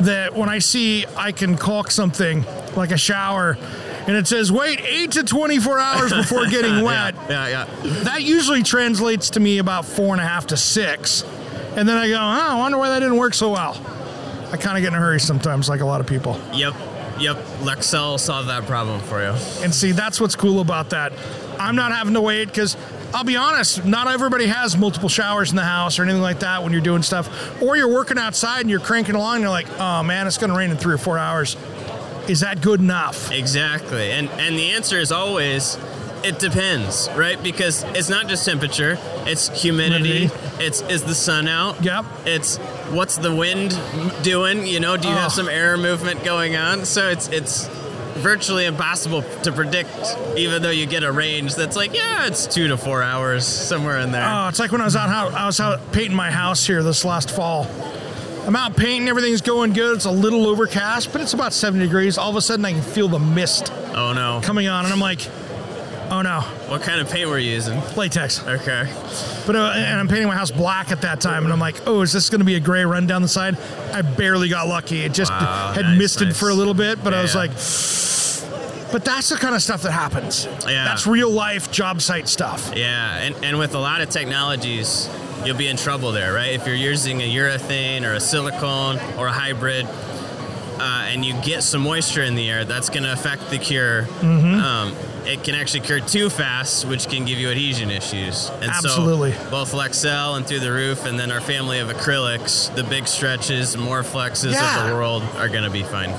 that 0.00 0.34
when 0.34 0.48
I 0.48 0.58
see 0.58 1.06
I 1.16 1.32
can 1.32 1.56
caulk 1.56 1.90
something 1.90 2.44
like 2.76 2.90
a 2.90 2.96
shower, 2.96 3.58
and 4.06 4.16
it 4.16 4.26
says 4.26 4.50
wait 4.50 4.80
eight 4.80 5.12
to 5.12 5.24
24 5.24 5.78
hours 5.78 6.12
before 6.12 6.46
getting 6.50 6.82
wet. 6.82 7.14
Yeah, 7.28 7.48
yeah. 7.48 7.64
That 8.04 8.22
usually 8.22 8.62
translates 8.62 9.30
to 9.30 9.40
me 9.40 9.58
about 9.58 9.84
four 9.84 10.14
and 10.14 10.20
a 10.20 10.26
half 10.26 10.46
to 10.48 10.56
six. 10.56 11.24
And 11.76 11.88
then 11.88 11.96
I 11.96 12.08
go, 12.08 12.14
oh, 12.14 12.18
I 12.18 12.58
wonder 12.58 12.78
why 12.78 12.88
that 12.88 13.00
didn't 13.00 13.18
work 13.18 13.34
so 13.34 13.50
well. 13.52 13.80
I 14.50 14.56
kind 14.56 14.76
of 14.76 14.82
get 14.82 14.88
in 14.88 14.94
a 14.94 14.98
hurry 14.98 15.20
sometimes, 15.20 15.68
like 15.68 15.80
a 15.80 15.84
lot 15.84 16.00
of 16.00 16.06
people. 16.06 16.40
Yep, 16.54 16.74
yep. 17.20 17.36
Lexel 17.60 18.12
will 18.12 18.18
solve 18.18 18.46
that 18.46 18.64
problem 18.66 19.00
for 19.00 19.20
you. 19.20 19.36
And 19.62 19.74
see, 19.74 19.92
that's 19.92 20.20
what's 20.20 20.34
cool 20.34 20.60
about 20.60 20.90
that. 20.90 21.12
I'm 21.58 21.76
not 21.76 21.92
having 21.92 22.14
to 22.14 22.20
wait 22.20 22.46
because 22.46 22.76
I'll 23.14 23.24
be 23.24 23.36
honest, 23.36 23.84
not 23.84 24.06
everybody 24.06 24.46
has 24.46 24.76
multiple 24.76 25.08
showers 25.08 25.50
in 25.50 25.56
the 25.56 25.64
house 25.64 25.98
or 25.98 26.02
anything 26.02 26.20
like 26.22 26.40
that 26.40 26.62
when 26.62 26.72
you're 26.72 26.82
doing 26.82 27.02
stuff. 27.02 27.60
Or 27.62 27.76
you're 27.76 27.92
working 27.92 28.18
outside 28.18 28.60
and 28.60 28.70
you're 28.70 28.80
cranking 28.80 29.14
along 29.14 29.36
and 29.36 29.42
you're 29.42 29.50
like, 29.50 29.68
oh 29.80 30.02
man, 30.02 30.26
it's 30.26 30.36
going 30.38 30.50
to 30.50 30.56
rain 30.56 30.70
in 30.70 30.76
three 30.76 30.94
or 30.94 30.98
four 30.98 31.18
hours. 31.18 31.56
Is 32.28 32.40
that 32.40 32.60
good 32.60 32.80
enough? 32.80 33.32
Exactly. 33.32 34.10
And 34.12 34.28
and 34.32 34.56
the 34.58 34.72
answer 34.72 34.98
is 34.98 35.10
always 35.10 35.78
it 36.22 36.38
depends, 36.38 37.08
right? 37.16 37.42
Because 37.42 37.84
it's 37.94 38.10
not 38.10 38.26
just 38.28 38.44
temperature, 38.44 38.98
it's 39.24 39.48
humidity, 39.62 40.26
Humidity. 40.26 40.64
it's 40.64 40.82
is 40.82 41.04
the 41.04 41.14
sun 41.14 41.48
out? 41.48 41.82
Yep. 41.82 42.04
It's 42.26 42.58
what's 42.90 43.16
the 43.16 43.34
wind 43.34 43.78
doing? 44.22 44.66
You 44.66 44.80
know, 44.80 44.98
do 44.98 45.08
you 45.08 45.14
Oh. 45.14 45.18
have 45.18 45.32
some 45.32 45.48
air 45.48 45.78
movement 45.78 46.22
going 46.24 46.56
on? 46.56 46.84
So 46.84 47.08
it's 47.08 47.28
it's 47.28 47.66
virtually 48.18 48.66
impossible 48.66 49.22
to 49.42 49.52
predict 49.52 49.90
even 50.36 50.62
though 50.62 50.70
you 50.70 50.86
get 50.86 51.02
a 51.02 51.12
range 51.12 51.54
that's 51.54 51.76
like, 51.76 51.94
yeah, 51.94 52.26
it's 52.26 52.46
2 52.46 52.68
to 52.68 52.76
4 52.76 53.02
hours 53.02 53.46
somewhere 53.46 53.98
in 54.00 54.12
there. 54.12 54.24
Oh, 54.26 54.48
it's 54.48 54.58
like 54.58 54.72
when 54.72 54.80
I 54.80 54.84
was 54.84 54.96
out, 54.96 55.32
I 55.32 55.46
was 55.46 55.60
out 55.60 55.92
painting 55.92 56.16
my 56.16 56.30
house 56.30 56.66
here 56.66 56.82
this 56.82 57.04
last 57.04 57.30
fall. 57.30 57.66
I'm 58.46 58.56
out 58.56 58.76
painting, 58.76 59.08
everything's 59.08 59.42
going 59.42 59.74
good. 59.74 59.96
It's 59.96 60.06
a 60.06 60.10
little 60.10 60.46
overcast, 60.46 61.12
but 61.12 61.20
it's 61.20 61.34
about 61.34 61.52
70 61.52 61.84
degrees. 61.84 62.16
All 62.16 62.30
of 62.30 62.36
a 62.36 62.40
sudden, 62.40 62.64
I 62.64 62.72
can 62.72 62.80
feel 62.80 63.08
the 63.08 63.18
mist 63.18 63.70
oh 63.94 64.14
no. 64.14 64.40
coming 64.42 64.68
on, 64.68 64.84
and 64.84 64.92
I'm 64.92 65.00
like, 65.00 65.20
oh 66.10 66.22
no, 66.22 66.40
What 66.68 66.82
kind 66.82 67.00
of 67.00 67.08
paint 67.10 67.28
were 67.28 67.38
you 67.38 67.52
using? 67.52 67.80
latex. 67.96 68.42
Okay. 68.46 68.92
But 69.46 69.56
uh, 69.56 69.72
and 69.76 69.98
I'm 70.00 70.08
painting 70.08 70.28
my 70.28 70.34
house 70.36 70.50
black 70.50 70.90
at 70.92 71.02
that 71.02 71.20
time, 71.20 71.44
and 71.44 71.52
I'm 71.52 71.60
like, 71.60 71.86
oh, 71.86 72.02
is 72.02 72.12
this 72.12 72.30
going 72.30 72.40
to 72.40 72.44
be 72.44 72.54
a 72.56 72.60
gray 72.60 72.84
run 72.84 73.06
down 73.06 73.22
the 73.22 73.28
side? 73.28 73.56
I 73.92 74.02
barely 74.02 74.48
got 74.48 74.66
lucky. 74.68 75.00
It 75.02 75.12
just 75.14 75.30
Wow, 75.32 75.72
had 75.74 75.84
nice, 75.84 75.98
misted 75.98 76.28
nice. 76.28 76.38
for 76.38 76.48
a 76.50 76.54
little 76.54 76.74
bit, 76.74 77.02
but 77.02 77.14
I 77.14 77.22
was 77.22 77.34
yeah. 77.34 77.40
like, 77.40 77.50
but 78.92 79.04
that's 79.04 79.28
the 79.28 79.36
kind 79.36 79.54
of 79.54 79.62
stuff 79.62 79.82
that 79.82 79.92
happens. 79.92 80.46
Yeah. 80.66 80.84
That's 80.86 81.06
real 81.06 81.30
life 81.30 81.70
job 81.70 82.00
site 82.00 82.26
stuff. 82.28 82.72
Yeah, 82.74 83.16
and, 83.18 83.34
and 83.44 83.58
with 83.58 83.74
a 83.74 83.78
lot 83.78 84.00
of 84.00 84.08
technologies, 84.10 85.08
you'll 85.44 85.56
be 85.58 85.68
in 85.68 85.76
trouble 85.76 86.12
there, 86.12 86.32
right? 86.32 86.52
If 86.52 86.66
you're 86.66 86.74
using 86.76 87.20
a 87.20 87.30
urethane 87.34 88.02
or 88.04 88.14
a 88.14 88.20
silicone 88.20 88.98
or 89.18 89.26
a 89.26 89.32
hybrid, 89.32 89.86
uh, 90.80 91.06
and 91.08 91.24
you 91.24 91.34
get 91.42 91.62
some 91.64 91.82
moisture 91.82 92.22
in 92.22 92.34
the 92.34 92.48
air, 92.50 92.64
that's 92.64 92.88
going 92.88 93.02
to 93.02 93.12
affect 93.12 93.50
the 93.50 93.58
cure. 93.58 94.02
Mm-hmm. 94.20 94.54
Um, 94.60 94.94
it 95.28 95.44
can 95.44 95.54
actually 95.54 95.80
cure 95.80 96.00
too 96.00 96.30
fast, 96.30 96.86
which 96.86 97.06
can 97.08 97.24
give 97.24 97.38
you 97.38 97.50
adhesion 97.50 97.90
issues. 97.90 98.48
And 98.60 98.70
Absolutely. 98.70 99.32
so 99.32 99.50
both 99.50 99.72
Lexel 99.72 100.36
and 100.36 100.46
Through 100.46 100.60
the 100.60 100.72
Roof, 100.72 101.04
and 101.04 101.18
then 101.20 101.30
our 101.30 101.40
family 101.40 101.78
of 101.80 101.88
acrylics, 101.88 102.74
the 102.74 102.82
Big 102.84 103.06
Stretches, 103.06 103.76
more 103.76 104.02
flexes 104.02 104.52
Yeah. 104.52 104.84
of 104.84 104.88
the 104.90 104.94
world 104.94 105.22
are 105.36 105.48
going 105.48 105.64
to 105.64 105.70
be 105.70 105.82
fine. 105.82 106.14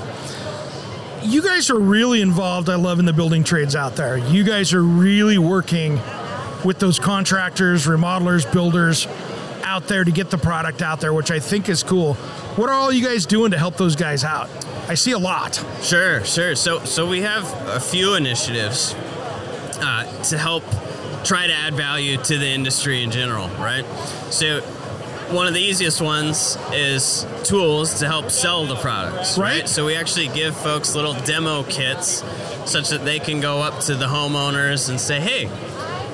You 1.22 1.42
guys 1.42 1.68
are 1.70 1.78
really 1.78 2.22
involved. 2.22 2.70
I 2.70 2.76
love 2.76 2.98
in 2.98 3.04
the 3.04 3.12
building 3.12 3.44
trades 3.44 3.76
out 3.76 3.96
there. 3.96 4.16
You 4.16 4.42
guys 4.44 4.72
are 4.72 4.82
really 4.82 5.36
working 5.38 6.00
with 6.64 6.78
those 6.78 6.98
contractors, 6.98 7.86
remodelers, 7.86 8.50
builders 8.52 9.06
out 9.64 9.86
there 9.86 10.04
to 10.04 10.10
get 10.10 10.30
the 10.30 10.38
product 10.38 10.82
out 10.82 11.00
there, 11.00 11.12
which 11.12 11.30
I 11.30 11.38
think 11.38 11.68
is 11.68 11.82
cool. 11.82 12.14
What 12.56 12.70
are 12.70 12.74
all 12.74 12.90
you 12.92 13.04
guys 13.06 13.26
doing 13.26 13.50
to 13.50 13.58
help 13.58 13.76
those 13.76 13.96
guys 13.96 14.24
out? 14.24 14.48
I 14.90 14.94
see 14.94 15.12
a 15.12 15.18
lot. 15.18 15.54
Sure, 15.82 16.24
sure. 16.24 16.56
So, 16.56 16.80
so 16.84 17.06
we 17.08 17.20
have 17.20 17.44
a 17.68 17.78
few 17.78 18.14
initiatives 18.16 18.92
uh, 19.80 20.22
to 20.24 20.36
help 20.36 20.64
try 21.22 21.46
to 21.46 21.52
add 21.52 21.74
value 21.74 22.16
to 22.16 22.36
the 22.36 22.48
industry 22.48 23.04
in 23.04 23.12
general, 23.12 23.46
right? 23.50 23.84
So, 24.30 24.60
one 25.30 25.46
of 25.46 25.54
the 25.54 25.60
easiest 25.60 26.00
ones 26.00 26.58
is 26.72 27.24
tools 27.44 28.00
to 28.00 28.08
help 28.08 28.32
sell 28.32 28.66
the 28.66 28.74
products, 28.74 29.38
Right. 29.38 29.68
So 29.68 29.86
we 29.86 29.94
actually 29.94 30.26
give 30.26 30.56
folks 30.56 30.96
little 30.96 31.14
demo 31.14 31.62
kits 31.62 32.24
such 32.64 32.88
that 32.88 33.04
they 33.04 33.20
can 33.20 33.40
go 33.40 33.60
up 33.62 33.78
to 33.84 33.94
the 33.94 34.06
homeowners 34.06 34.88
and 34.88 35.00
say, 35.00 35.20
"Hey, 35.20 35.48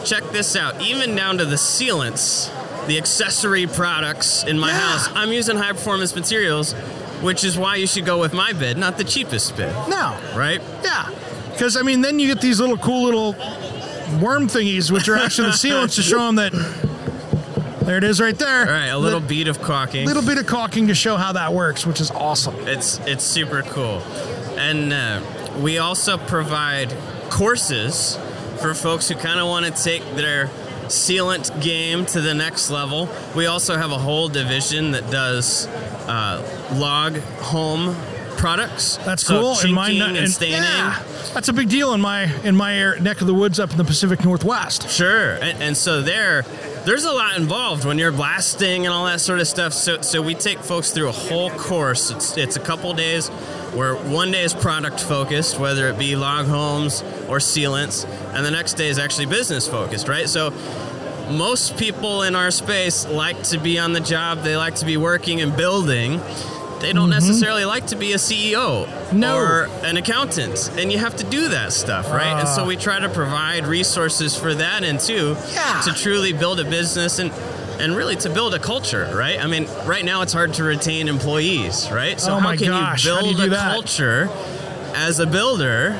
check 0.04 0.22
this 0.32 0.54
out." 0.54 0.82
Even 0.82 1.16
down 1.16 1.38
to 1.38 1.46
the 1.46 1.56
sealants, 1.56 2.50
the 2.88 2.98
accessory 2.98 3.66
products 3.66 4.44
in 4.44 4.58
my 4.58 4.68
Yeah. 4.68 4.80
house. 4.80 5.08
I'm 5.14 5.32
using 5.32 5.56
high 5.56 5.72
performance 5.72 6.14
materials, 6.14 6.74
which 7.22 7.44
is 7.44 7.56
why 7.58 7.76
you 7.76 7.86
should 7.86 8.04
go 8.04 8.18
with 8.20 8.32
my 8.32 8.52
bid, 8.52 8.76
not 8.78 8.98
the 8.98 9.04
cheapest 9.04 9.56
bid, 9.56 9.72
No. 9.88 10.16
right? 10.36 10.60
Yeah. 10.84 11.10
Because, 11.52 11.76
I 11.76 11.82
mean, 11.82 12.02
then 12.02 12.18
you 12.18 12.26
get 12.28 12.40
these 12.42 12.60
little 12.60 12.76
cool 12.76 13.04
little 13.04 13.32
worm 14.20 14.46
thingies, 14.48 14.90
which 14.90 15.08
are 15.08 15.16
actually 15.16 15.48
the 15.48 15.54
sealants 15.56 15.94
to 15.96 16.02
show 16.02 16.18
them 16.26 16.36
that 16.36 16.52
there 17.82 17.96
it 17.98 18.04
is 18.04 18.20
right 18.20 18.36
there. 18.38 18.60
All 18.66 18.72
right, 18.72 18.86
a 18.88 18.98
little 18.98 19.20
The- 19.20 19.26
bead 19.26 19.48
of 19.48 19.60
caulking. 19.62 20.06
little 20.06 20.22
bit 20.22 20.38
of 20.38 20.46
caulking 20.46 20.88
to 20.88 20.94
show 20.94 21.16
how 21.16 21.32
that 21.32 21.52
works, 21.52 21.86
which 21.86 22.00
is 22.00 22.10
awesome. 22.10 22.54
It's 22.66 22.98
it's 23.06 23.24
super 23.24 23.62
cool, 23.62 24.02
and 24.58 24.92
uh, 24.92 25.20
we 25.60 25.78
also 25.78 26.18
provide 26.18 26.92
courses 27.30 28.18
for 28.60 28.74
folks 28.74 29.08
who 29.08 29.14
kind 29.14 29.38
of 29.38 29.46
want 29.46 29.66
to 29.66 29.82
take 29.82 30.02
their 30.16 30.48
sealant 30.86 31.60
game 31.62 32.06
to 32.06 32.20
the 32.20 32.34
next 32.34 32.70
level. 32.70 33.08
We 33.34 33.46
also 33.46 33.76
have 33.76 33.90
a 33.92 33.98
whole 33.98 34.28
division 34.28 34.92
that 34.92 35.10
does 35.10 35.66
uh, 36.08 36.42
log 36.74 37.18
home 37.40 37.94
products. 38.36 38.98
That's 38.98 39.22
So 39.24 39.40
cool. 39.40 39.54
Chinking 39.54 39.70
in 39.70 39.74
my 39.74 39.90
and, 40.08 40.16
and- 40.18 40.30
staining. 40.30 40.62
yeah, 40.62 41.02
that's 41.32 41.48
a 41.48 41.52
big 41.52 41.68
deal 41.70 41.94
in 41.94 42.00
my 42.00 42.24
in 42.44 42.54
my 42.54 42.74
air, 42.76 42.98
neck 43.00 43.20
of 43.20 43.26
the 43.26 43.34
woods 43.34 43.58
up 43.58 43.70
in 43.70 43.76
the 43.78 43.84
Pacific 43.84 44.24
Northwest. 44.24 44.88
Sure, 44.90 45.34
and, 45.36 45.62
and 45.62 45.76
so 45.76 46.02
there, 46.02 46.44
there's 46.86 47.04
a 47.04 47.12
lot 47.12 47.36
involved 47.36 47.84
when 47.84 47.98
you're 47.98 48.12
blasting 48.12 48.86
and 48.86 48.94
all 48.94 49.06
that 49.06 49.20
sort 49.20 49.40
of 49.40 49.48
stuff. 49.48 49.72
So, 49.72 50.00
so 50.02 50.22
we 50.22 50.36
take 50.36 50.60
folks 50.60 50.92
through 50.92 51.08
a 51.08 51.12
whole 51.12 51.50
course. 51.50 52.12
It's 52.12 52.36
it's 52.36 52.56
a 52.56 52.60
couple 52.60 52.94
days, 52.94 53.26
where 53.74 53.96
one 53.96 54.30
day 54.30 54.44
is 54.44 54.54
product 54.54 55.00
focused, 55.00 55.58
whether 55.58 55.88
it 55.88 55.98
be 55.98 56.14
log 56.14 56.46
homes 56.46 57.02
or 57.28 57.38
sealants, 57.38 58.06
and 58.34 58.46
the 58.46 58.52
next 58.52 58.74
day 58.74 58.86
is 58.86 59.00
actually 59.00 59.26
business 59.26 59.68
focused, 59.68 60.08
right? 60.08 60.28
So. 60.28 60.52
Most 61.28 61.76
people 61.76 62.22
in 62.22 62.36
our 62.36 62.52
space 62.52 63.04
like 63.04 63.42
to 63.50 63.58
be 63.58 63.80
on 63.80 63.92
the 63.92 63.98
job. 63.98 64.44
They 64.44 64.56
like 64.56 64.76
to 64.76 64.86
be 64.86 64.96
working 64.96 65.40
and 65.40 65.56
building. 65.56 66.20
They 66.80 66.92
don't 66.92 67.10
necessarily 67.10 67.64
like 67.64 67.86
to 67.88 67.96
be 67.96 68.12
a 68.12 68.18
CEO 68.18 68.86
Mm-hmm. 68.86 69.20
No. 69.20 69.36
or 69.36 69.68
an 69.84 69.96
accountant, 69.96 70.70
and 70.78 70.90
you 70.92 70.98
have 70.98 71.16
to 71.16 71.24
do 71.24 71.48
that 71.48 71.72
stuff, 71.72 72.10
right? 72.10 72.38
and 72.40 72.48
so 72.48 72.62
Ah. 72.62 72.66
we 72.66 72.76
try 72.76 72.98
to 72.98 73.08
provide 73.08 73.66
resources 73.66 74.36
for 74.36 74.52
that 74.54 74.82
and 74.84 74.98
too 75.00 75.36
Yeah. 75.52 75.80
to 75.84 75.92
truly 75.92 76.32
build 76.32 76.60
a 76.60 76.64
business 76.64 77.18
and 77.18 77.30
and 77.78 77.94
really 77.94 78.16
to 78.16 78.30
build 78.30 78.54
a 78.54 78.58
culture, 78.58 79.06
right? 79.14 79.38
I 79.38 79.46
mean, 79.46 79.68
right 79.84 80.02
now 80.02 80.22
it's 80.22 80.32
hard 80.32 80.54
to 80.54 80.64
retain 80.64 81.08
employees, 81.08 81.88
right? 81.92 82.18
So 82.18 82.32
Oh 82.32 82.38
how 82.38 82.56
can 82.56 82.68
gosh, 82.68 83.04
you 83.04 83.10
do 83.10 83.16
you 83.28 83.36
build 83.36 83.40
a 83.48 83.50
that? 83.50 83.72
culture 83.74 84.30
as 84.94 85.20
a 85.20 85.26
builder 85.26 85.94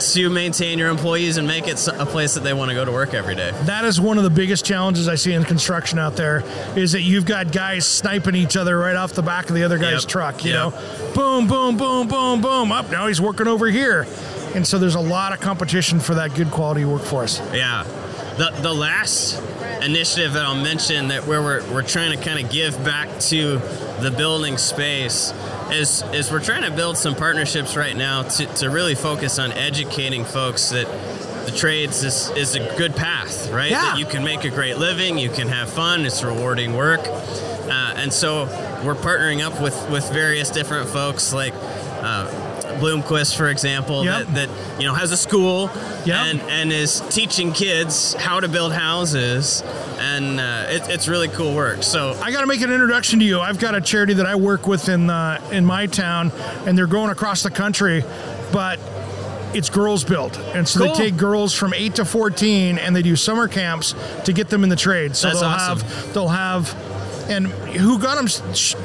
to 0.00 0.30
maintain 0.30 0.78
your 0.78 0.88
employees 0.90 1.36
and 1.36 1.46
make 1.46 1.68
it 1.68 1.86
a 1.88 2.06
place 2.06 2.34
that 2.34 2.40
they 2.44 2.52
want 2.52 2.70
to 2.70 2.74
go 2.74 2.84
to 2.84 2.92
work 2.92 3.14
every 3.14 3.34
day? 3.34 3.50
That 3.64 3.84
is 3.84 4.00
one 4.00 4.18
of 4.18 4.24
the 4.24 4.30
biggest 4.30 4.64
challenges 4.64 5.08
I 5.08 5.14
see 5.14 5.32
in 5.32 5.44
construction 5.44 5.98
out 5.98 6.16
there 6.16 6.42
is 6.76 6.92
that 6.92 7.02
you've 7.02 7.24
got 7.26 7.52
guys 7.52 7.86
sniping 7.86 8.34
each 8.34 8.56
other 8.56 8.78
right 8.78 8.96
off 8.96 9.12
the 9.12 9.22
back 9.22 9.48
of 9.48 9.54
the 9.54 9.64
other 9.64 9.78
guy's 9.78 10.02
Yep. 10.02 10.08
truck, 10.10 10.44
you 10.44 10.52
Yep. 10.52 10.72
know. 10.72 11.12
Boom, 11.14 11.46
boom, 11.46 11.76
boom, 11.76 12.08
boom, 12.08 12.40
boom. 12.40 12.72
Up 12.72 12.90
now 12.90 13.06
he's 13.06 13.20
working 13.20 13.46
over 13.48 13.66
here. 13.66 14.06
And 14.54 14.66
so 14.66 14.78
there's 14.78 14.94
a 14.94 15.00
lot 15.00 15.32
of 15.32 15.40
competition 15.40 16.00
for 16.00 16.14
that 16.14 16.34
good 16.34 16.50
quality 16.50 16.84
workforce. 16.84 17.40
Yeah. 17.52 17.84
The 18.38 18.50
the 18.60 18.74
last 18.74 19.40
initiative 19.82 20.34
that 20.34 20.44
I'll 20.44 20.60
mention 20.60 21.08
that 21.08 21.26
where 21.26 21.42
we're, 21.42 21.72
we're 21.72 21.82
trying 21.82 22.16
to 22.16 22.22
kind 22.22 22.44
of 22.44 22.50
give 22.50 22.82
back 22.84 23.08
to 23.20 23.58
the 24.00 24.12
building 24.16 24.58
space 24.58 25.32
is 25.70 26.02
is 26.12 26.30
we're 26.30 26.40
trying 26.40 26.62
to 26.62 26.70
build 26.70 26.96
some 26.96 27.14
partnerships 27.14 27.76
right 27.76 27.96
now 27.96 28.22
to, 28.22 28.46
to 28.46 28.70
really 28.70 28.94
focus 28.94 29.38
on 29.38 29.52
educating 29.52 30.24
folks 30.24 30.70
that 30.70 30.86
the 31.46 31.52
trades 31.52 32.02
is, 32.02 32.28
is 32.30 32.56
a 32.56 32.76
good 32.76 32.94
path, 32.96 33.50
right? 33.50 33.70
Yeah. 33.70 33.82
That 33.82 33.98
you 33.98 34.04
can 34.04 34.24
make 34.24 34.44
a 34.44 34.50
great 34.50 34.78
living, 34.78 35.16
you 35.16 35.30
can 35.30 35.48
have 35.48 35.70
fun, 35.70 36.04
it's 36.04 36.22
rewarding 36.22 36.74
work. 36.74 37.00
Uh, 37.06 37.94
and 37.96 38.12
so 38.12 38.44
we're 38.84 38.94
partnering 38.94 39.44
up 39.44 39.60
with, 39.62 39.90
with 39.90 40.10
various 40.12 40.50
different 40.50 40.88
folks 40.88 41.32
like 41.32 41.54
uh, 41.54 42.45
Bloomquist, 42.76 43.36
for 43.36 43.48
example, 43.48 44.04
Yep. 44.04 44.26
that, 44.28 44.34
that 44.48 44.80
you 44.80 44.86
know 44.86 44.94
has 44.94 45.12
a 45.12 45.16
school 45.16 45.70
Yep. 46.04 46.16
and 46.16 46.40
and 46.42 46.72
is 46.72 47.00
teaching 47.10 47.52
kids 47.52 48.14
how 48.14 48.40
to 48.40 48.48
build 48.48 48.72
houses, 48.72 49.62
and 49.98 50.38
uh, 50.40 50.66
it, 50.68 50.82
it's 50.88 51.08
really 51.08 51.28
cool 51.28 51.54
work. 51.54 51.82
So 51.82 52.12
I 52.22 52.30
got 52.32 52.40
to 52.42 52.46
make 52.46 52.60
an 52.60 52.70
introduction 52.72 53.18
to 53.20 53.24
you. 53.24 53.40
I've 53.40 53.58
got 53.58 53.74
a 53.74 53.80
charity 53.80 54.14
that 54.14 54.26
I 54.26 54.34
work 54.36 54.66
with 54.66 54.88
in 54.88 55.10
uh, 55.10 55.40
in 55.52 55.64
my 55.64 55.86
town, 55.86 56.32
and 56.66 56.76
they're 56.76 56.86
going 56.86 57.10
across 57.10 57.42
the 57.42 57.50
country, 57.50 58.04
but 58.52 58.78
it's 59.54 59.70
Girls 59.70 60.04
Build, 60.04 60.36
and 60.54 60.68
so 60.68 60.80
Cool. 60.80 60.94
they 60.94 61.04
take 61.10 61.16
girls 61.16 61.54
from 61.54 61.72
eight 61.74 61.94
to 61.94 62.04
fourteen, 62.04 62.78
and 62.78 62.94
they 62.94 63.02
do 63.02 63.16
summer 63.16 63.48
camps 63.48 63.94
to 64.24 64.32
get 64.32 64.48
them 64.50 64.62
in 64.64 64.68
the 64.68 64.76
trade. 64.76 65.16
So 65.16 65.28
That's 65.28 65.40
they'll 65.40 65.48
awesome. 65.48 65.78
have 65.88 66.14
they'll 66.14 66.28
have 66.28 66.76
and 67.28 67.46
who 67.46 67.98
got 67.98 68.18
him? 68.18 68.28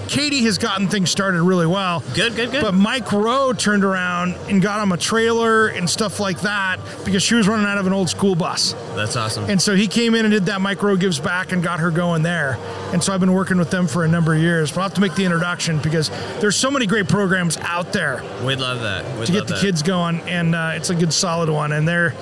Katie 0.07 0.43
has 0.43 0.57
gotten 0.57 0.87
things 0.87 1.09
started 1.09 1.41
really 1.41 1.67
well. 1.67 2.03
Good, 2.13 2.35
good, 2.35 2.51
good. 2.51 2.61
But 2.61 2.73
Mike 2.73 3.11
Rowe 3.11 3.53
turned 3.53 3.83
around 3.83 4.35
and 4.49 4.61
got 4.61 4.81
him 4.81 4.91
a 4.91 4.97
trailer 4.97 5.67
and 5.67 5.89
stuff 5.89 6.19
like 6.19 6.41
that 6.41 6.79
because 7.05 7.23
she 7.23 7.35
was 7.35 7.47
running 7.47 7.65
out 7.65 7.77
of 7.77 7.87
an 7.87 7.93
old 7.93 8.09
school 8.09 8.35
bus. 8.35 8.73
That's 8.95 9.15
awesome. 9.15 9.49
And 9.49 9.61
so 9.61 9.75
he 9.75 9.87
came 9.87 10.15
in 10.15 10.25
and 10.25 10.31
did 10.31 10.45
that 10.47 10.61
Mike 10.61 10.81
Rowe 10.83 10.97
Gives 10.97 11.19
Back 11.19 11.51
and 11.51 11.61
got 11.63 11.79
her 11.79 11.91
going 11.91 12.23
there. 12.23 12.57
And 12.93 13.03
so 13.03 13.13
I've 13.13 13.19
been 13.19 13.33
working 13.33 13.57
with 13.57 13.71
them 13.71 13.87
for 13.87 14.03
a 14.03 14.07
number 14.07 14.33
of 14.33 14.41
years. 14.41 14.71
But 14.71 14.77
I'll 14.81 14.83
have 14.89 14.93
to 14.95 15.01
make 15.01 15.15
the 15.15 15.23
introduction 15.25 15.79
because 15.79 16.09
there's 16.39 16.55
so 16.55 16.69
many 16.71 16.85
great 16.85 17.07
programs 17.07 17.57
out 17.57 17.93
there 17.93 18.23
We'd 18.43 18.59
love 18.59 18.81
that. 18.81 19.05
We'd 19.17 19.27
to 19.27 19.31
get 19.31 19.47
the 19.47 19.53
that. 19.53 19.61
kids 19.61 19.83
going. 19.83 20.19
And 20.21 20.55
uh, 20.55 20.71
it's 20.75 20.89
a 20.89 20.95
good, 20.95 21.13
solid 21.13 21.49
one. 21.49 21.71
And 21.71 21.87
they're 21.87 22.13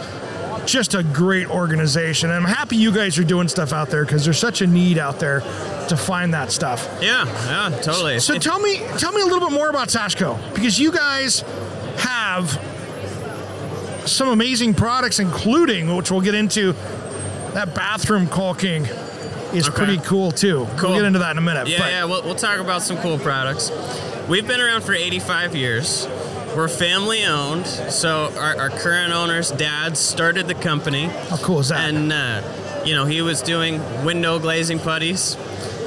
just 0.72 0.94
a 0.96 1.04
great 1.04 1.50
organization. 1.50 2.30
And 2.30 2.38
I'm 2.46 2.50
happy 2.56 2.76
you 2.76 2.92
guys 2.92 3.18
are 3.18 3.24
doing 3.24 3.48
stuff 3.48 3.74
out 3.74 3.90
there 3.90 4.06
because 4.06 4.24
there's 4.26 4.40
such 4.40 4.62
a 4.62 4.68
need 4.68 4.98
out 4.98 5.20
there 5.20 5.42
to 5.90 5.98
find 5.98 6.34
that 6.34 6.52
stuff. 6.52 6.88
Yeah, 7.02 7.26
yeah, 7.48 7.78
totally. 7.82 8.20
So 8.20 8.34
If- 8.34 8.44
tell 8.44 8.60
me, 8.60 8.78
tell 8.98 9.12
me 9.12 9.22
a 9.22 9.26
little 9.26 9.48
bit 9.50 9.52
more 9.54 9.70
about 9.70 9.88
Sashco 9.90 10.38
because 10.54 10.80
you 10.80 10.92
guys 10.92 11.44
have 11.98 12.60
some 14.06 14.30
amazing 14.30 14.74
products, 14.74 15.20
including 15.20 15.96
which 15.96 16.10
we'll 16.12 16.22
get 16.22 16.36
into. 16.36 16.74
That 17.54 17.74
bathroom 17.76 18.28
caulking 18.28 18.86
is 19.54 19.68
Okay. 19.68 19.78
pretty 19.78 19.98
cool 20.00 20.32
too. 20.32 20.68
Cool. 20.78 20.92
We'll 20.92 21.00
get 21.00 21.06
into 21.08 21.20
that 21.20 21.32
in 21.32 21.38
a 21.38 21.42
minute. 21.42 21.68
Yeah, 21.68 21.80
but 21.80 21.92
yeah, 21.92 22.06
we'll, 22.06 22.24
we'll 22.24 22.36
talk 22.36 22.60
about 22.60 22.82
some 22.84 22.98
cool 22.98 23.18
products. 23.18 23.72
We've 24.28 24.48
been 24.48 24.62
around 24.62 24.82
for 24.84 24.94
85 24.94 25.56
years. 25.56 26.08
We're 26.56 26.68
family 26.68 27.26
owned, 27.26 27.68
so 27.68 28.34
our, 28.38 28.58
our 28.58 28.70
current 28.70 29.14
owner's 29.14 29.52
dad 29.52 29.96
started 29.96 30.48
the 30.48 30.56
company, 30.56 31.06
how 31.06 31.38
cool 31.38 31.60
is 31.60 31.70
that? 31.70 31.94
and 31.94 32.12
uh, 32.12 32.84
you 32.86 32.96
know 32.96 33.06
he 33.06 33.22
was 33.22 33.42
doing 33.42 33.80
window 34.04 34.40
glazing 34.40 34.80
putties, 34.80 35.38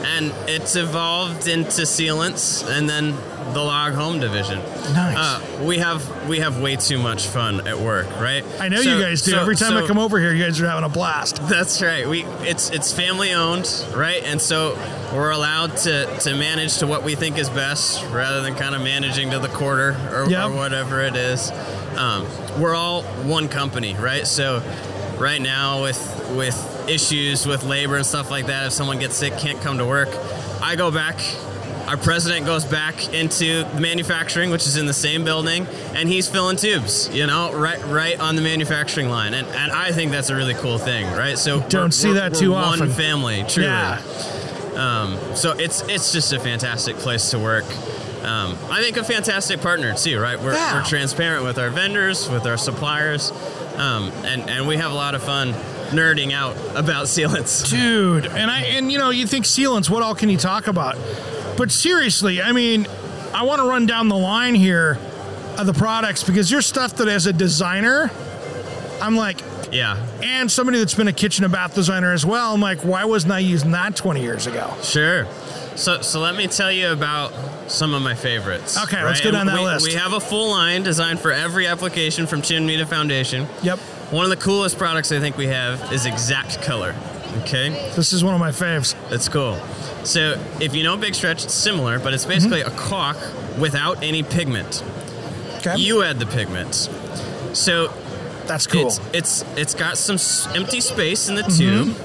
and 0.05 0.33
it's 0.49 0.77
evolved 0.77 1.49
into 1.49 1.83
sealants, 1.83 2.67
and 2.67 2.89
then 2.89 3.15
the 3.53 3.61
log 3.63 3.93
home 3.95 4.21
division. 4.21 4.59
Nice. 4.95 5.17
Uh, 5.17 5.65
we 5.65 5.79
have 5.79 6.29
we 6.29 6.39
have 6.41 6.61
way 6.61 6.77
too 6.77 6.99
much 6.99 7.27
fun 7.27 7.67
at 7.67 7.79
work, 7.79 8.09
right? 8.21 8.45
I 8.61 8.69
know 8.69 8.81
So- 8.83 8.97
you 8.97 9.03
guys 9.03 9.23
do. 9.23 9.33
so- 9.33 9.41
Every 9.41 9.57
time 9.57 9.77
I 9.77 9.87
come 9.87 9.99
over 9.99 10.19
here, 10.19 10.33
you 10.33 10.43
guys 10.45 10.61
are 10.61 10.67
having 10.69 10.85
a 10.85 10.89
blast. 10.89 11.37
that's 11.49 11.81
right. 11.83 12.09
We 12.09 12.25
it's 12.43 12.71
it's 12.71 12.93
family 12.93 13.33
owned, 13.33 13.69
right? 13.95 14.23
And 14.25 14.41
so 14.41 14.77
we're 15.13 15.31
allowed 15.31 15.77
to 15.79 16.07
to 16.21 16.35
manage 16.35 16.79
to 16.79 16.87
what 16.87 17.03
we 17.03 17.15
think 17.15 17.39
is 17.39 17.49
best, 17.51 18.05
rather 18.11 18.41
than 18.43 18.55
kind 18.55 18.75
of 18.75 18.83
managing 18.83 19.31
to 19.31 19.39
the 19.39 19.49
quarter 19.49 19.97
or, 20.13 20.27
Yep. 20.29 20.45
or 20.47 20.51
whatever 20.53 21.01
it 21.03 21.17
is. 21.17 21.51
Um, 21.97 22.27
we're 22.59 22.75
all 22.75 23.03
one 23.25 23.49
company, 23.49 23.95
right? 23.99 24.27
So 24.27 24.63
right 25.19 25.41
now 25.43 25.83
with 25.83 26.01
with 26.35 26.69
issues 26.89 27.47
with 27.47 27.63
labor 27.65 27.97
and 27.97 28.05
stuff 28.07 28.31
like 28.31 28.47
that, 28.47 28.67
if 28.67 28.73
someone 28.73 28.99
gets 28.99 29.17
sick, 29.17 29.39
can't 29.39 29.61
come 29.61 29.79
to 29.79 29.85
work, 29.87 30.09
I 30.63 30.75
go 30.77 30.91
back. 30.91 31.19
Our 31.93 31.99
president 31.99 32.47
goes 32.47 32.65
back 32.65 33.13
into 33.13 33.65
the 33.65 33.79
manufacturing, 33.79 34.49
which 34.49 34.67
is 34.67 34.79
in 34.79 34.87
the 34.87 34.95
same 34.95 35.25
building, 35.25 35.67
and 35.95 36.09
he's 36.09 36.27
filling 36.27 36.57
tubes, 36.57 37.11
you 37.13 37.27
know, 37.27 37.53
right 37.53 37.85
right 37.85 38.19
on 38.19 38.35
the 38.35 38.41
manufacturing 38.41 39.11
line. 39.11 39.35
And, 39.35 39.47
and 39.49 39.71
I 39.71 39.93
think 39.93 40.11
that's 40.11 40.31
a 40.31 40.35
really 40.35 40.55
cool 40.55 40.79
thing, 40.79 41.05
right? 41.13 41.37
So 41.37 41.61
Don't 41.69 41.93
see 41.93 42.15
that 42.15 42.33
too 42.35 42.53
one 42.53 42.65
often. 42.65 42.89
family, 42.89 43.45
truly. 43.47 43.69
Yeah. 43.69 44.01
Um, 44.75 45.19
so 45.37 45.53
it's 45.59 45.83
it's 45.83 46.13
just 46.15 46.33
a 46.33 46.41
fantastic 46.41 46.97
place 46.97 47.31
to 47.33 47.39
work. 47.39 47.67
Um, 48.25 48.57
I 48.71 48.81
think 48.81 48.97
a 48.97 49.05
fantastic 49.05 49.61
partner 49.61 49.93
too, 49.95 50.19
right? 50.19 50.41
We're, 50.41 50.55
Yeah. 50.55 50.77
we're 50.81 50.85
transparent 50.87 51.45
with 51.45 51.59
our 51.59 51.69
vendors, 51.69 52.27
with 52.31 52.47
our 52.47 52.57
suppliers, 52.57 53.33
um, 53.77 54.11
and 54.25 54.49
and 54.49 54.67
we 54.67 54.79
have 54.79 54.93
a 54.93 54.95
lot 54.95 55.15
of 55.15 55.23
fun 55.23 55.53
nerding 55.91 56.33
out 56.33 56.57
about 56.75 57.05
sealants. 57.15 57.69
Dude, 57.69 58.25
and 58.25 58.51
I 58.51 58.63
and 58.63 58.91
you 58.91 58.97
know, 58.97 59.11
you 59.11 59.27
think 59.27 59.45
sealants, 59.45 59.91
what 59.91 60.03
all 60.03 60.15
can 60.15 60.31
you 60.31 60.39
talk 60.39 60.69
about? 60.69 60.97
But 61.57 61.71
seriously, 61.71 62.41
I 62.43 62.53
mean, 62.53 62.87
I 63.35 63.45
want 63.45 63.61
to 63.61 63.69
run 63.69 63.87
down 63.87 64.09
the 64.09 64.17
line 64.17 64.55
here 64.55 64.99
of 65.59 65.67
the 65.67 65.75
products 65.75 66.25
because 66.25 66.51
your 66.51 66.63
stuff 66.63 66.97
that 66.97 67.09
as 67.09 67.27
a 67.27 67.33
designer, 67.33 68.11
I'm 69.01 69.17
like, 69.17 69.41
Yeah, 69.71 69.97
and 70.23 70.51
somebody 70.51 70.79
that's 70.79 70.95
been 70.95 71.09
a 71.09 71.13
kitchen 71.13 71.45
and 71.45 71.53
bath 71.53 71.75
designer 71.75 72.13
as 72.13 72.25
well, 72.27 72.55
I'm 72.55 72.61
like, 72.61 72.81
why 72.85 73.05
wasn't 73.05 73.33
I 73.33 73.39
using 73.41 73.73
that 73.73 73.97
20 73.97 74.23
years 74.23 74.47
ago? 74.47 74.73
sure. 74.83 75.27
So 75.75 76.03
so 76.03 76.21
let 76.21 76.37
me 76.37 76.47
tell 76.49 76.71
you 76.71 76.89
about 76.91 77.33
some 77.71 77.95
of 77.95 78.03
my 78.03 78.15
favorites. 78.15 78.77
Okay, 78.85 79.03
let's 79.03 79.21
right? 79.21 79.25
go 79.25 79.31
down 79.31 79.49
And 79.49 79.51
that 79.51 79.59
we, 79.59 79.65
list. 79.65 79.87
We 79.87 79.95
have 79.95 80.13
a 80.13 80.21
full 80.21 80.51
line 80.51 80.83
designed 80.83 81.19
for 81.21 81.33
every 81.33 81.67
application 81.67 82.27
from 82.27 82.43
chimney 82.43 82.77
to 82.77 82.85
foundation. 82.85 83.47
Yep. 83.63 83.79
One 84.11 84.25
of 84.25 84.31
the 84.31 84.37
coolest 84.37 84.77
products 84.77 85.11
I 85.13 85.19
think 85.21 85.39
we 85.39 85.47
have 85.47 85.91
is 85.91 86.05
Exact 86.05 86.61
Color. 86.61 86.95
Okay. 87.39 87.71
This 87.97 88.13
is 88.13 88.23
one 88.23 88.35
of 88.35 88.41
my 88.41 88.51
faves. 88.51 88.95
That's 89.09 89.31
cool. 89.31 89.55
So 90.05 90.37
if 90.61 90.75
you 90.75 90.83
know 90.83 90.97
Big 90.97 91.15
Stretch, 91.15 91.45
it's 91.45 91.55
similar, 91.55 91.99
but 91.99 92.13
it's 92.15 92.25
basically 92.25 92.61
a 92.63 92.71
caulk 92.71 93.17
without 93.59 94.03
any 94.03 94.23
pigment. 94.23 94.83
Okay. 95.59 95.77
You 95.77 96.03
add 96.03 96.19
the 96.19 96.27
pigment. 96.27 96.75
So 97.53 97.89
That's 98.47 98.67
cool. 98.67 98.89
it's 98.89 99.01
it's 99.13 99.45
it's 99.57 99.75
got 99.75 99.97
some 99.99 100.17
empty 100.57 100.81
space 100.81 101.29
in 101.29 101.37
the 101.37 101.43
tube, 101.45 101.97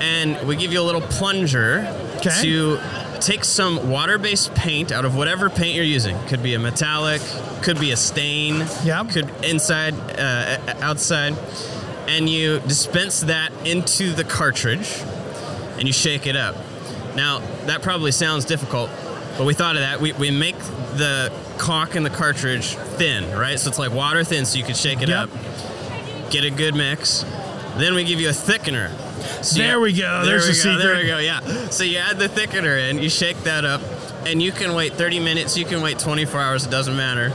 and 0.00 0.46
we 0.46 0.56
give 0.56 0.72
you 0.72 0.80
a 0.80 0.86
little 0.86 1.02
plunger 1.02 1.86
Okay. 2.18 2.42
to 2.42 2.80
take 3.20 3.44
some 3.44 3.90
water-based 3.90 4.54
paint 4.54 4.90
out 4.92 5.04
of 5.04 5.14
whatever 5.16 5.50
paint 5.50 5.74
you're 5.74 5.84
using. 5.84 6.16
Could 6.28 6.42
be 6.42 6.54
a 6.54 6.58
metallic, 6.58 7.20
could 7.62 7.78
be 7.78 7.90
a 7.92 7.96
stain, 7.96 8.64
Yeah. 8.84 9.04
could 9.04 9.28
inside, 9.44 9.94
uh, 10.18 10.56
outside, 10.80 11.36
and 12.08 12.28
you 12.30 12.60
dispense 12.60 13.20
that 13.22 13.52
into 13.64 14.12
the 14.12 14.24
cartridge, 14.24 14.88
and 15.78 15.86
you 15.86 15.92
shake 15.92 16.26
it 16.26 16.36
up. 16.36 16.56
Now 17.18 17.40
that 17.66 17.82
probably 17.82 18.12
sounds 18.12 18.44
difficult, 18.44 18.90
but 19.36 19.44
we 19.44 19.52
thought 19.52 19.74
of 19.74 19.82
that. 19.82 20.00
We, 20.00 20.12
we 20.12 20.30
make 20.30 20.56
the 20.96 21.32
caulk 21.58 21.96
in 21.96 22.04
the 22.04 22.10
cartridge 22.10 22.74
thin, 22.96 23.28
right? 23.36 23.58
So 23.58 23.68
it's 23.70 23.78
like 23.78 23.90
water 23.92 24.22
thin, 24.22 24.44
so 24.46 24.56
you 24.56 24.64
can 24.64 24.74
shake 24.76 25.02
it 25.02 25.08
Yep. 25.08 25.28
up 25.34 26.30
get 26.30 26.44
a 26.44 26.50
good 26.50 26.74
mix. 26.74 27.24
Then 27.78 27.94
we 27.94 28.04
give 28.04 28.20
you 28.20 28.28
a 28.28 28.32
thickener. 28.32 28.90
So 29.42 29.58
There 29.58 29.80
we 29.80 29.92
go. 29.94 30.24
There 30.26 30.38
There's 30.38 30.46
we 30.46 30.52
the 30.52 30.76
go. 30.76 30.78
There 30.78 30.96
secret. 30.96 31.02
we 31.02 31.06
go. 31.08 31.18
Yeah. 31.18 31.68
So 31.70 31.84
you 31.84 31.96
add 31.98 32.18
the 32.18 32.28
thickener 32.28 32.90
in, 32.90 32.98
you 33.02 33.08
shake 33.08 33.38
that 33.44 33.64
up, 33.64 33.80
and 34.26 34.42
you 34.42 34.52
can 34.52 34.74
wait 34.74 34.92
30 34.92 35.20
minutes. 35.20 35.56
You 35.56 35.64
can 35.64 35.80
wait 35.80 35.98
24 35.98 36.38
hours. 36.40 36.66
It 36.66 36.70
doesn't 36.70 36.96
matter. 36.96 37.32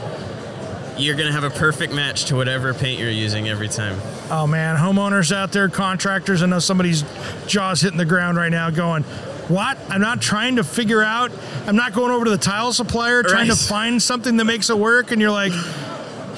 You're 0.98 1.16
gonna 1.16 1.32
have 1.32 1.44
a 1.44 1.50
perfect 1.50 1.92
match 1.92 2.26
to 2.26 2.36
whatever 2.36 2.72
paint 2.76 3.00
you're 3.00 3.10
using 3.10 3.50
every 3.50 3.68
time. 3.68 3.98
Oh 4.30 4.46
man, 4.46 4.76
homeowners 4.76 5.36
out 5.36 5.52
there, 5.52 5.68
contractors, 5.70 6.44
I 6.44 6.46
know 6.46 6.60
somebody's 6.60 7.04
jaws 7.48 7.82
hitting 7.82 7.98
the 7.98 8.06
ground 8.06 8.38
right 8.38 8.52
now 8.52 8.70
going, 8.70 9.04
What? 9.50 9.78
I'm 9.90 10.02
not 10.02 10.22
trying 10.22 10.56
to 10.56 10.64
figure 10.64 11.04
out, 11.04 11.32
I'm 11.68 11.76
not 11.76 11.94
going 11.94 12.12
over 12.12 12.26
to 12.26 12.32
the 12.32 12.38
tile 12.38 12.72
supplier 12.74 13.24
trying 13.24 13.48
to 13.50 13.56
find 13.56 14.02
something 14.02 14.38
that 14.38 14.46
makes 14.46 14.70
it 14.70 14.78
work. 14.78 15.12
And 15.12 15.20
you're 15.22 15.32
like, 15.32 15.52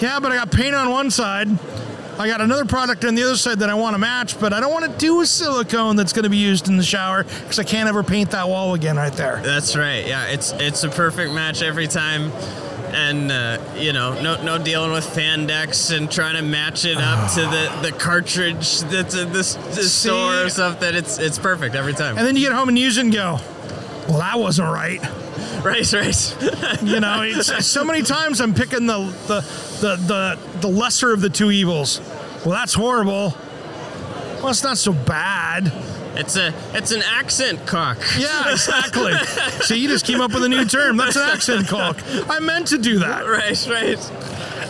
Yeah, 0.02 0.20
but 0.20 0.32
I 0.32 0.36
got 0.36 0.52
paint 0.52 0.76
on 0.76 0.89
one 0.89 1.12
side. 1.12 1.48
I 2.18 2.28
got 2.28 2.39
another 2.39 2.63
product 2.63 3.04
on 3.04 3.15
the 3.15 3.24
other 3.24 3.36
side 3.36 3.60
that 3.60 3.70
I 3.70 3.74
want 3.74 3.94
to 3.94 3.98
match, 3.98 4.39
but 4.39 4.54
I 4.54 4.62
don't 4.62 4.72
want 4.72 4.86
to 4.86 4.98
do 4.98 5.20
a 5.20 5.26
silicone 5.26 5.98
that's 5.98 6.13
going 6.13 6.24
to 6.24 6.30
be 6.30 6.38
used 6.38 6.70
in 6.70 6.78
the 6.78 6.84
shower 6.84 7.24
because 7.26 7.60
I 7.60 7.63
can't 7.63 7.89
ever 7.89 8.04
paint 8.04 8.32
that 8.32 8.48
wall 8.48 8.74
again 8.74 8.96
right 8.96 9.12
there. 9.12 9.41
That's 9.44 9.76
right. 9.76 10.08
Yeah, 10.08 10.28
it's 10.28 10.54
it's 10.54 10.84
a 10.86 10.89
perfect 10.89 11.34
match 11.34 11.62
every 11.62 11.88
time. 11.88 12.32
And 12.98 13.30
uh, 13.32 13.60
you 13.78 13.92
know, 13.92 14.20
no 14.22 14.42
no 14.42 14.58
dealing 14.58 14.92
with 14.94 15.06
fan 15.06 15.48
decks 15.48 15.90
and 15.92 16.10
trying 16.10 16.36
to 16.36 16.42
match 16.42 16.86
it 16.86 16.98
up 16.98 17.30
to 17.34 17.42
the, 17.42 17.90
the 17.90 17.92
cartridge 17.92 18.80
that's 18.82 19.16
in 19.16 19.34
the, 19.34 19.40
s- 19.40 19.56
the 19.76 19.84
See? 19.84 20.08
store 20.10 20.46
or 20.46 20.50
something. 20.50 20.96
It's 20.96 21.18
it's 21.20 21.38
perfect 21.38 21.76
every 21.76 21.94
time. 21.94 22.18
And 22.18 22.26
then 22.26 22.36
you 22.36 22.42
get 22.44 22.54
home 22.54 22.70
and 22.70 22.80
use 22.80 22.98
it 22.98 23.02
and 23.04 23.14
go, 23.14 23.40
Well, 24.08 24.20
that 24.20 24.40
wasn't 24.40 24.70
right. 24.70 25.02
Right, 25.64 25.92
right. 25.94 26.38
You 26.84 27.00
know, 27.00 27.22
it's 27.24 27.66
so 27.66 27.84
many 27.84 28.02
times 28.02 28.40
I'm 28.40 28.54
picking 28.54 28.86
the 28.86 29.00
the 29.28 29.42
the 29.82 29.96
the, 29.98 30.60
the 30.62 30.68
lesser 30.70 31.12
of 31.12 31.20
the 31.22 31.30
two 31.30 31.52
evils. 31.52 32.00
Well, 32.46 32.52
that's 32.56 32.74
horrible. 32.74 33.34
Well, 34.38 34.50
it's 34.50 34.64
not 34.64 34.78
so 34.78 34.94
bad. 34.94 35.74
It's 36.17 36.36
a 36.38 36.54
it's 36.73 36.91
an 36.91 37.01
accent 37.04 37.65
cock. 37.67 37.97
Yeah, 38.17 38.51
exactly. 38.51 39.13
so 39.63 39.73
you 39.73 39.88
just 39.88 40.06
came 40.06 40.21
up 40.21 40.34
with 40.34 40.43
a 40.43 40.49
new 40.49 40.65
term. 40.65 40.97
That's 40.97 41.15
an 41.15 41.30
accent 41.30 41.67
cock. 41.67 41.97
I 42.30 42.39
meant 42.39 42.67
to 42.67 42.78
do 42.78 42.99
that. 42.99 43.25
Right, 43.28 43.67
right. 43.67 43.97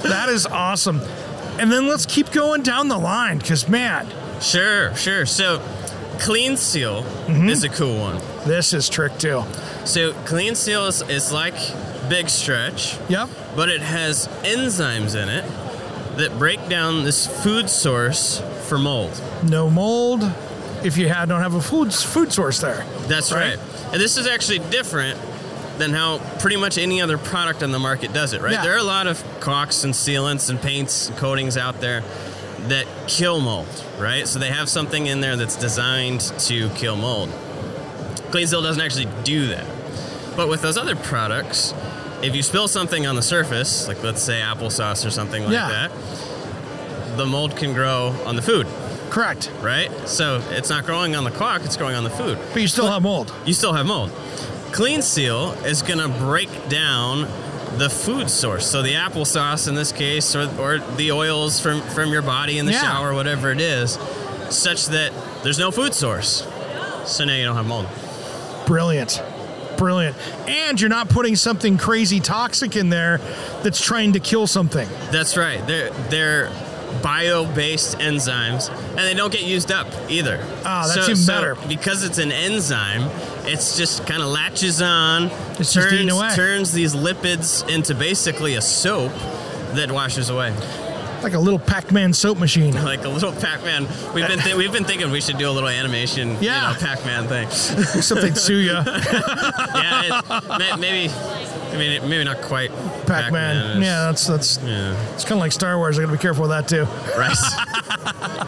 That 0.04 0.30
is 0.30 0.46
awesome. 0.46 1.02
And 1.60 1.72
then 1.72 1.88
let's 1.88 2.06
keep 2.06 2.32
going 2.32 2.64
down 2.64 2.88
the 2.90 2.98
line 2.98 3.38
because 3.38 3.68
man, 3.70 4.08
Sure, 4.42 4.94
sure. 4.96 5.26
So, 5.26 5.62
Clean 6.20 6.58
Seal 6.58 7.04
Mm-hmm. 7.04 7.50
is 7.50 7.64
a 7.64 7.70
cool 7.70 7.98
one. 8.00 8.18
this 8.46 8.74
is 8.74 8.90
trick 8.90 9.18
too. 9.18 9.44
So, 9.86 10.12
Clean 10.26 10.54
Seal 10.56 10.86
is, 10.88 11.02
is 11.04 11.32
like 11.32 11.56
Big 12.10 12.28
Stretch, 12.30 12.98
Yep. 13.10 13.30
but 13.56 13.70
it 13.70 13.82
has 13.82 14.28
enzymes 14.44 15.16
in 15.16 15.30
it 15.30 15.46
that 16.18 16.38
break 16.38 16.68
down 16.70 17.04
this 17.04 17.26
food 17.44 17.70
source 17.70 18.42
for 18.68 18.78
mold. 18.78 19.22
No 19.44 19.70
mold. 19.70 20.22
If 20.86 20.98
you 20.98 21.08
had 21.10 21.28
don't 21.30 21.42
have 21.42 21.56
a 21.56 21.62
food 21.62 21.94
food 21.94 22.32
source 22.32 22.60
there. 22.60 22.86
That's 23.08 23.32
Right. 23.32 23.58
right. 23.58 23.60
And 23.92 24.02
this 24.02 24.18
is 24.18 24.28
actually 24.28 24.60
different 24.60 25.18
than 25.80 25.92
how 25.94 26.20
pretty 26.40 26.56
much 26.58 26.78
any 26.78 27.02
other 27.02 27.18
product 27.18 27.64
on 27.64 27.72
the 27.72 27.80
market 27.80 28.14
does 28.14 28.34
it, 28.34 28.42
right? 28.42 28.54
Yeah. 28.54 28.64
There 28.64 28.74
are 28.76 28.78
a 28.80 28.84
lot 28.84 29.08
of 29.08 29.22
caulks 29.40 29.84
and 29.84 29.94
sealants 29.94 30.50
and 30.50 30.62
paints 30.62 31.10
and 31.10 31.18
coatings 31.18 31.58
out 31.58 31.82
there 31.82 32.04
that 32.70 32.86
kill 33.08 33.42
mold, 33.42 33.68
right? 34.00 34.28
So 34.28 34.40
they 34.40 34.50
have 34.52 34.70
something 34.70 35.08
in 35.08 35.22
there 35.22 35.36
that's 35.36 35.56
designed 35.56 36.22
to 36.48 36.70
kill 36.70 36.96
mold. 36.96 37.30
Clean 38.32 38.48
Seal 38.48 38.62
doesn't 38.62 38.82
actually 38.82 39.08
do 39.24 39.48
that. 39.48 39.66
But 40.36 40.50
with 40.50 40.62
those 40.62 40.78
other 40.78 40.96
products, 40.96 41.74
if 42.22 42.36
you 42.36 42.44
spill 42.44 42.68
something 42.68 43.06
on 43.08 43.16
the 43.16 43.22
surface, 43.22 43.88
like 43.88 44.02
let's 44.04 44.22
say 44.22 44.40
applesauce 44.40 45.06
or 45.06 45.10
something 45.12 45.44
like 45.44 45.54
Yeah. 45.54 45.70
that, 45.90 47.18
the 47.18 47.26
mold 47.26 47.56
can 47.56 47.74
grow 47.74 48.16
on 48.26 48.36
the 48.36 48.42
food, 48.42 48.68
Correct. 49.16 49.50
right? 49.62 49.90
So 50.10 50.44
it's 50.50 50.70
not 50.70 50.86
growing 50.86 51.16
on 51.16 51.24
the 51.24 51.32
caulk, 51.32 51.64
it's 51.64 51.78
growing 51.78 51.96
on 51.96 52.04
the 52.04 52.10
food. 52.10 52.38
But 52.52 52.62
you 52.62 52.68
still 52.68 52.88
have 52.88 53.02
mold. 53.02 53.34
You 53.46 53.54
still 53.54 53.72
have 53.72 53.86
mold. 53.86 54.12
Clean 54.74 55.02
Seal 55.02 55.54
is 55.64 55.82
going 55.82 56.00
to 56.00 56.10
break 56.20 56.50
down 56.68 57.22
the 57.78 57.90
food 57.90 58.30
source. 58.30 58.70
So 58.70 58.82
the 58.82 58.96
applesauce 58.96 59.70
in 59.70 59.76
this 59.76 59.94
case, 59.94 60.36
or, 60.36 60.50
or 60.60 60.80
the 60.98 61.14
oils 61.14 61.62
from, 61.62 61.82
from 61.82 62.12
your 62.12 62.24
body 62.24 62.58
in 62.58 62.66
the 62.66 62.74
Yeah. 62.74 62.82
shower, 62.82 63.14
whatever 63.14 63.52
it 63.52 63.62
is, 63.62 63.98
such 64.50 64.88
that 64.88 65.14
there's 65.44 65.60
no 65.60 65.72
food 65.72 65.94
source. 65.94 66.46
So 67.06 67.24
now 67.24 67.36
you 67.36 67.46
don't 67.46 67.56
have 67.56 67.68
mold. 67.68 67.88
Brilliant. 68.68 69.24
Brilliant. 69.78 70.18
And 70.48 70.80
you're 70.80 70.90
not 70.90 71.08
putting 71.08 71.38
something 71.38 71.78
crazy 71.78 72.20
toxic 72.20 72.76
in 72.76 72.90
there 72.90 73.20
that's 73.64 73.82
trying 73.82 74.12
to 74.14 74.20
kill 74.20 74.46
something. 74.48 74.90
That's 75.12 75.38
right. 75.38 75.66
They're 75.68 75.92
they're 76.10 76.50
bio-based 77.02 77.98
enzymes, 78.00 78.70
and 78.90 79.00
they 79.00 79.14
don't 79.14 79.32
get 79.32 79.44
used 79.44 79.72
up 79.72 79.88
either. 80.10 80.40
Ah, 80.66 80.92
that's 80.94 81.10
even 81.10 81.26
better. 81.26 81.56
Because 81.68 82.04
it's 82.04 82.18
an 82.18 82.32
enzyme, 82.32 83.10
it's 83.46 83.78
just 83.78 84.06
kind 84.08 84.22
of 84.22 84.30
latches 84.30 84.82
on, 84.82 85.30
It's 85.60 85.74
turns 85.74 86.12
away. 86.12 86.30
turns 86.36 86.72
these 86.74 86.96
lipids 86.96 87.68
into 87.70 87.94
basically 87.96 88.56
a 88.56 88.62
soap 88.62 89.12
that 89.74 89.92
washes 89.92 90.30
away, 90.30 90.54
Like 91.22 91.34
a 91.34 91.40
little 91.40 91.60
Pac 91.60 91.92
Man 91.92 92.14
soap 92.14 92.38
machine. 92.40 92.74
like 92.84 93.04
a 93.04 93.10
little 93.10 93.32
Pac-Man. 93.34 93.88
We've 94.14 94.28
been 94.28 94.40
th- 94.40 94.56
we've 94.56 94.72
been 94.72 94.86
thinking 94.86 95.10
we 95.12 95.22
should 95.22 95.38
do 95.38 95.50
a 95.50 95.52
little 95.52 95.70
animation, 95.70 96.38
Yeah. 96.40 96.70
you 96.70 96.74
know, 96.76 96.80
Pac-Man 96.80 97.28
thing. 97.28 97.48
They'd 98.22 98.38
sue 98.38 98.58
you. 98.58 98.72
yeah, 98.74 100.22
it, 100.24 100.80
maybe. 100.80 101.12
I 101.76 101.78
mean, 101.78 102.10
maybe 102.10 102.24
not 102.24 102.42
quite 102.42 102.72
Pac 103.06 103.32
Man. 103.32 103.82
Yeah, 103.82 104.04
that's 104.06 104.26
that's 104.28 104.58
Yeah. 104.64 104.96
it's 105.14 105.24
kind 105.24 105.34
of 105.34 105.40
like 105.40 105.52
Star 105.52 105.78
Wars. 105.78 105.98
I 106.00 106.02
got 106.04 106.08
to 106.08 106.14
be 106.14 106.18
careful 106.18 106.48
with 106.48 106.52
that 106.52 106.68
too. 106.68 106.86
Right. 107.18 107.36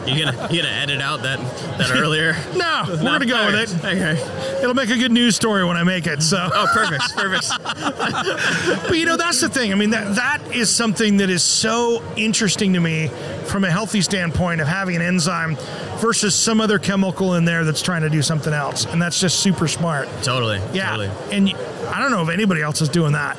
you 0.07 0.23
gonna 0.25 0.47
you 0.51 0.61
gonna 0.61 0.73
edit 0.73 1.01
out 1.01 1.23
that 1.23 1.39
that 1.77 1.91
earlier? 1.91 2.35
No, 2.57 2.83
we're 2.87 2.97
gonna 2.97 3.25
go 3.25 3.45
with 3.47 3.55
it. 3.73 3.85
Okay. 3.85 4.59
It'll 4.61 4.73
make 4.73 4.89
a 4.89 4.97
good 4.97 5.11
news 5.11 5.35
story 5.35 5.63
when 5.65 5.77
I 5.77 5.83
make 5.83 6.07
it. 6.07 6.23
So, 6.23 6.37
Oh, 6.53 6.67
perfect, 6.73 7.15
perfect. 7.15 7.49
but 8.87 8.97
you 8.97 9.05
know, 9.05 9.17
that's 9.17 9.41
the 9.41 9.49
thing. 9.49 9.71
I 9.71 9.75
mean, 9.75 9.91
that 9.91 10.15
that 10.15 10.41
is 10.55 10.73
something 10.73 11.17
that 11.17 11.29
is 11.29 11.43
so 11.43 12.03
interesting 12.15 12.73
to 12.73 12.79
me 12.79 13.09
from 13.45 13.63
a 13.63 13.69
healthy 13.71 14.01
standpoint 14.01 14.61
of 14.61 14.67
having 14.67 14.95
an 14.95 15.01
enzyme 15.01 15.55
versus 15.99 16.35
some 16.35 16.61
other 16.61 16.79
chemical 16.79 17.33
in 17.35 17.45
there 17.45 17.63
that's 17.65 17.81
trying 17.81 18.01
to 18.01 18.09
do 18.09 18.21
something 18.21 18.53
else, 18.53 18.85
and 18.85 19.01
that's 19.01 19.19
just 19.19 19.39
super 19.39 19.67
smart. 19.67 20.07
Totally. 20.23 20.59
Yeah, 20.73 20.91
Totally. 20.95 21.09
and 21.31 21.49
I 21.89 21.99
don't 21.99 22.11
know 22.11 22.21
if 22.23 22.29
anybody 22.29 22.61
else 22.61 22.81
is 22.81 22.89
doing 22.89 23.13
that. 23.13 23.37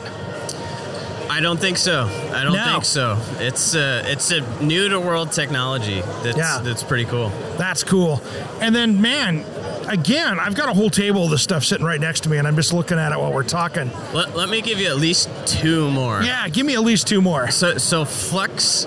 I 1.31 1.41
don't 1.41 1.61
think 1.61 1.77
so. 1.77 2.09
I 2.33 2.43
don't 2.43 2.55
No. 2.55 2.65
think 2.65 2.85
so. 2.85 3.19
It's 3.39 3.75
uh, 3.75 4.03
it's 4.07 4.31
a 4.33 4.41
new 4.63 4.89
to 4.89 4.99
world 4.99 5.31
technology. 5.31 6.03
That's 6.23 6.37
Yeah. 6.37 6.61
that's 6.65 6.83
pretty 6.83 7.05
cool. 7.05 7.31
That's 7.59 7.85
cool. 7.85 8.23
And 8.61 8.75
then, 8.75 9.01
man, 9.01 9.45
again, 9.87 10.41
I've 10.41 10.55
got 10.55 10.69
a 10.71 10.73
whole 10.73 10.91
table 10.91 11.25
of 11.27 11.31
this 11.31 11.43
stuff 11.43 11.65
sitting 11.65 11.85
right 11.87 12.01
next 12.01 12.21
to 12.23 12.31
me, 12.31 12.39
and 12.39 12.49
I'm 12.49 12.57
just 12.57 12.73
looking 12.73 12.99
at 12.99 13.13
it 13.13 13.19
while 13.21 13.33
we're 13.33 13.43
talking. 13.45 13.91
Let, 14.15 14.35
let 14.37 14.49
me 14.49 14.63
give 14.63 14.81
you 14.81 14.89
at 14.89 14.97
least 14.97 15.29
two 15.47 15.91
more. 15.91 16.23
Yeah, 16.23 16.49
give 16.49 16.65
me 16.67 16.75
at 16.75 16.81
least 16.83 17.07
two 17.07 17.21
more. 17.21 17.51
So 17.51 17.77
so 17.77 18.05
Flex, 18.07 18.87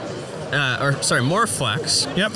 uh, 0.51 0.79
or 0.81 1.01
sorry, 1.03 1.21
MorFlex. 1.21 2.17
Yep. 2.17 2.31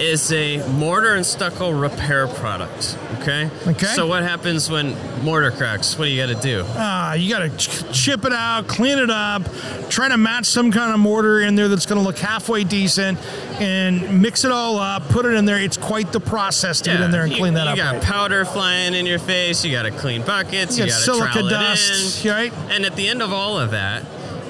Is 0.00 0.32
a 0.32 0.66
mortar 0.72 1.14
and 1.14 1.26
stucco 1.26 1.70
repair 1.70 2.26
product. 2.26 2.96
Okay. 3.20 3.50
Okay. 3.66 3.86
So 3.86 4.06
what 4.06 4.22
happens 4.22 4.70
when 4.70 4.96
mortar 5.22 5.50
cracks? 5.50 5.98
What 5.98 6.06
do 6.06 6.10
you 6.10 6.26
got 6.26 6.34
to 6.34 6.40
do? 6.42 6.62
Uh, 6.62 7.14
you 7.18 7.30
got 7.30 7.40
to 7.40 7.50
ch- 7.50 7.92
chip 8.04 8.24
it 8.24 8.32
out, 8.32 8.66
clean 8.66 8.98
it 8.98 9.10
up, 9.10 9.42
try 9.90 10.08
to 10.08 10.16
match 10.16 10.46
some 10.46 10.72
kind 10.72 10.94
of 10.94 11.00
mortar 11.00 11.40
in 11.40 11.54
there 11.54 11.68
that's 11.68 11.84
going 11.84 11.98
to 12.00 12.04
look 12.04 12.18
halfway 12.18 12.64
decent, 12.64 13.18
and 13.60 14.22
mix 14.22 14.44
it 14.46 14.50
all 14.50 14.78
up, 14.78 15.06
put 15.10 15.26
it 15.26 15.34
in 15.34 15.44
there. 15.44 15.60
It's 15.60 15.76
quite 15.76 16.12
the 16.12 16.20
process 16.20 16.80
to 16.80 16.90
get 16.90 17.02
in 17.02 17.10
there 17.10 17.24
and 17.24 17.32
you- 17.32 17.38
clean 17.38 17.54
that 17.54 17.64
you 17.64 17.70
up. 17.72 17.76
You 17.76 17.82
got 17.82 17.92
right. 17.96 18.02
powder 18.02 18.44
flying 18.46 18.94
in 18.94 19.04
your 19.04 19.18
face. 19.18 19.62
You 19.64 19.70
got 19.72 19.82
to 19.82 19.90
clean 19.90 20.22
buckets. 20.22 20.78
You 20.78 20.84
You, 20.84 20.90
got 20.90 20.98
silica 21.00 21.42
dust, 21.42 22.24
it 22.24 22.28
in. 22.28 22.32
right? 22.34 22.52
And 22.70 22.86
at 22.86 22.96
the 22.96 23.06
end 23.06 23.20
of 23.20 23.34
all 23.34 23.58
of 23.58 23.72
that, 23.72 24.02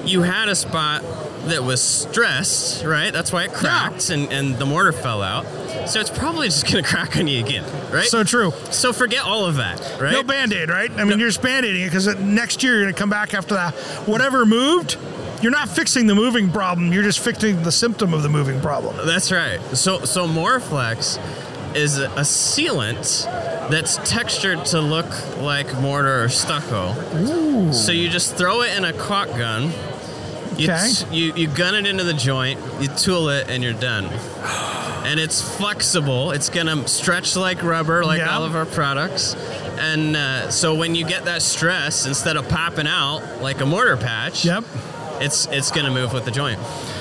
you 0.05 0.21
had 0.21 0.47
a 0.47 0.55
spot 0.55 1.03
that 1.45 1.63
was 1.63 1.81
stressed, 1.81 2.85
right? 2.85 3.11
That's 3.11 3.31
why 3.31 3.45
it 3.45 3.53
cracked 3.53 4.09
and, 4.09 4.31
and 4.31 4.57
the 4.57 4.65
mortar 4.65 4.91
fell 4.91 5.21
out. 5.21 5.45
So 5.89 5.99
it's 5.99 6.09
probably 6.09 6.47
just 6.47 6.71
going 6.71 6.83
to 6.83 6.89
crack 6.89 7.17
on 7.17 7.27
you 7.27 7.43
again, 7.43 7.65
right? 7.91 8.07
So 8.07 8.23
true. 8.23 8.51
So 8.71 8.93
forget 8.93 9.23
all 9.23 9.45
of 9.45 9.55
that, 9.55 9.79
right? 9.99 10.11
No 10.11 10.23
band 10.23 10.53
aid, 10.53 10.69
right? 10.69 10.91
I 10.91 11.03
mean, 11.03 11.19
you're 11.19 11.29
just 11.29 11.41
band 11.41 11.65
aiding 11.65 11.81
it 11.81 11.85
because 11.85 12.07
next 12.19 12.63
year 12.63 12.73
you're 12.73 12.83
going 12.83 12.93
to 12.93 12.99
come 12.99 13.09
back 13.09 13.33
after 13.33 13.55
that. 13.55 13.73
Whatever 14.07 14.45
moved, 14.45 14.97
you're 15.41 15.51
not 15.51 15.69
fixing 15.69 16.05
the 16.07 16.15
moving 16.15 16.51
problem. 16.51 16.93
You're 16.93 17.03
just 17.03 17.19
fixing 17.19 17.63
the 17.63 17.71
symptom 17.71 18.13
of 18.13 18.21
the 18.23 18.29
moving 18.29 18.61
problem. 18.61 18.95
That's 19.07 19.31
right. 19.31 19.59
So 19.75 20.05
so 20.05 20.27
MorFlex 20.27 21.19
is 21.75 21.97
a, 21.97 22.05
a 22.11 22.21
sealant 22.21 23.23
that's 23.69 23.97
textured 24.09 24.65
to 24.65 24.81
look 24.81 25.37
like 25.37 25.73
mortar 25.79 26.23
or 26.23 26.29
stucco. 26.29 26.93
So 27.71 27.91
you 27.91 28.09
just 28.09 28.35
throw 28.35 28.61
it 28.61 28.77
in 28.77 28.85
a 28.85 28.93
caulk 28.93 29.29
gun. 29.29 29.71
You, 30.57 30.69
Okay. 30.71 30.89
you 31.11 31.33
you 31.35 31.47
gun 31.47 31.75
it 31.75 31.85
into 31.87 32.03
the 32.03 32.13
joint, 32.13 32.59
you 32.79 32.87
tool 32.89 33.29
it, 33.29 33.49
and 33.49 33.63
you're 33.63 33.73
done. 33.73 34.09
And 35.03 35.19
it's 35.19 35.41
flexible. 35.41 36.29
It's 36.29 36.49
gonna 36.49 36.87
stretch 36.87 37.35
like 37.35 37.63
rubber, 37.63 38.05
like 38.05 38.19
Yeah. 38.19 38.35
all 38.35 38.43
of 38.43 38.55
our 38.55 38.67
products. 38.67 39.35
And 39.79 40.15
uh, 40.15 40.51
so 40.51 40.75
when 40.75 40.93
you 40.93 41.03
get 41.05 41.25
that 41.25 41.41
stress, 41.41 42.05
instead 42.05 42.37
of 42.37 42.47
popping 42.47 42.85
out 42.85 43.41
like 43.41 43.61
a 43.61 43.65
mortar 43.65 43.97
patch, 43.97 44.45
Yep. 44.45 44.63
it's 45.19 45.47
it's 45.47 45.71
gonna 45.71 45.89
move 45.89 46.13
with 46.13 46.25
the 46.25 46.31
joint. 46.31 46.59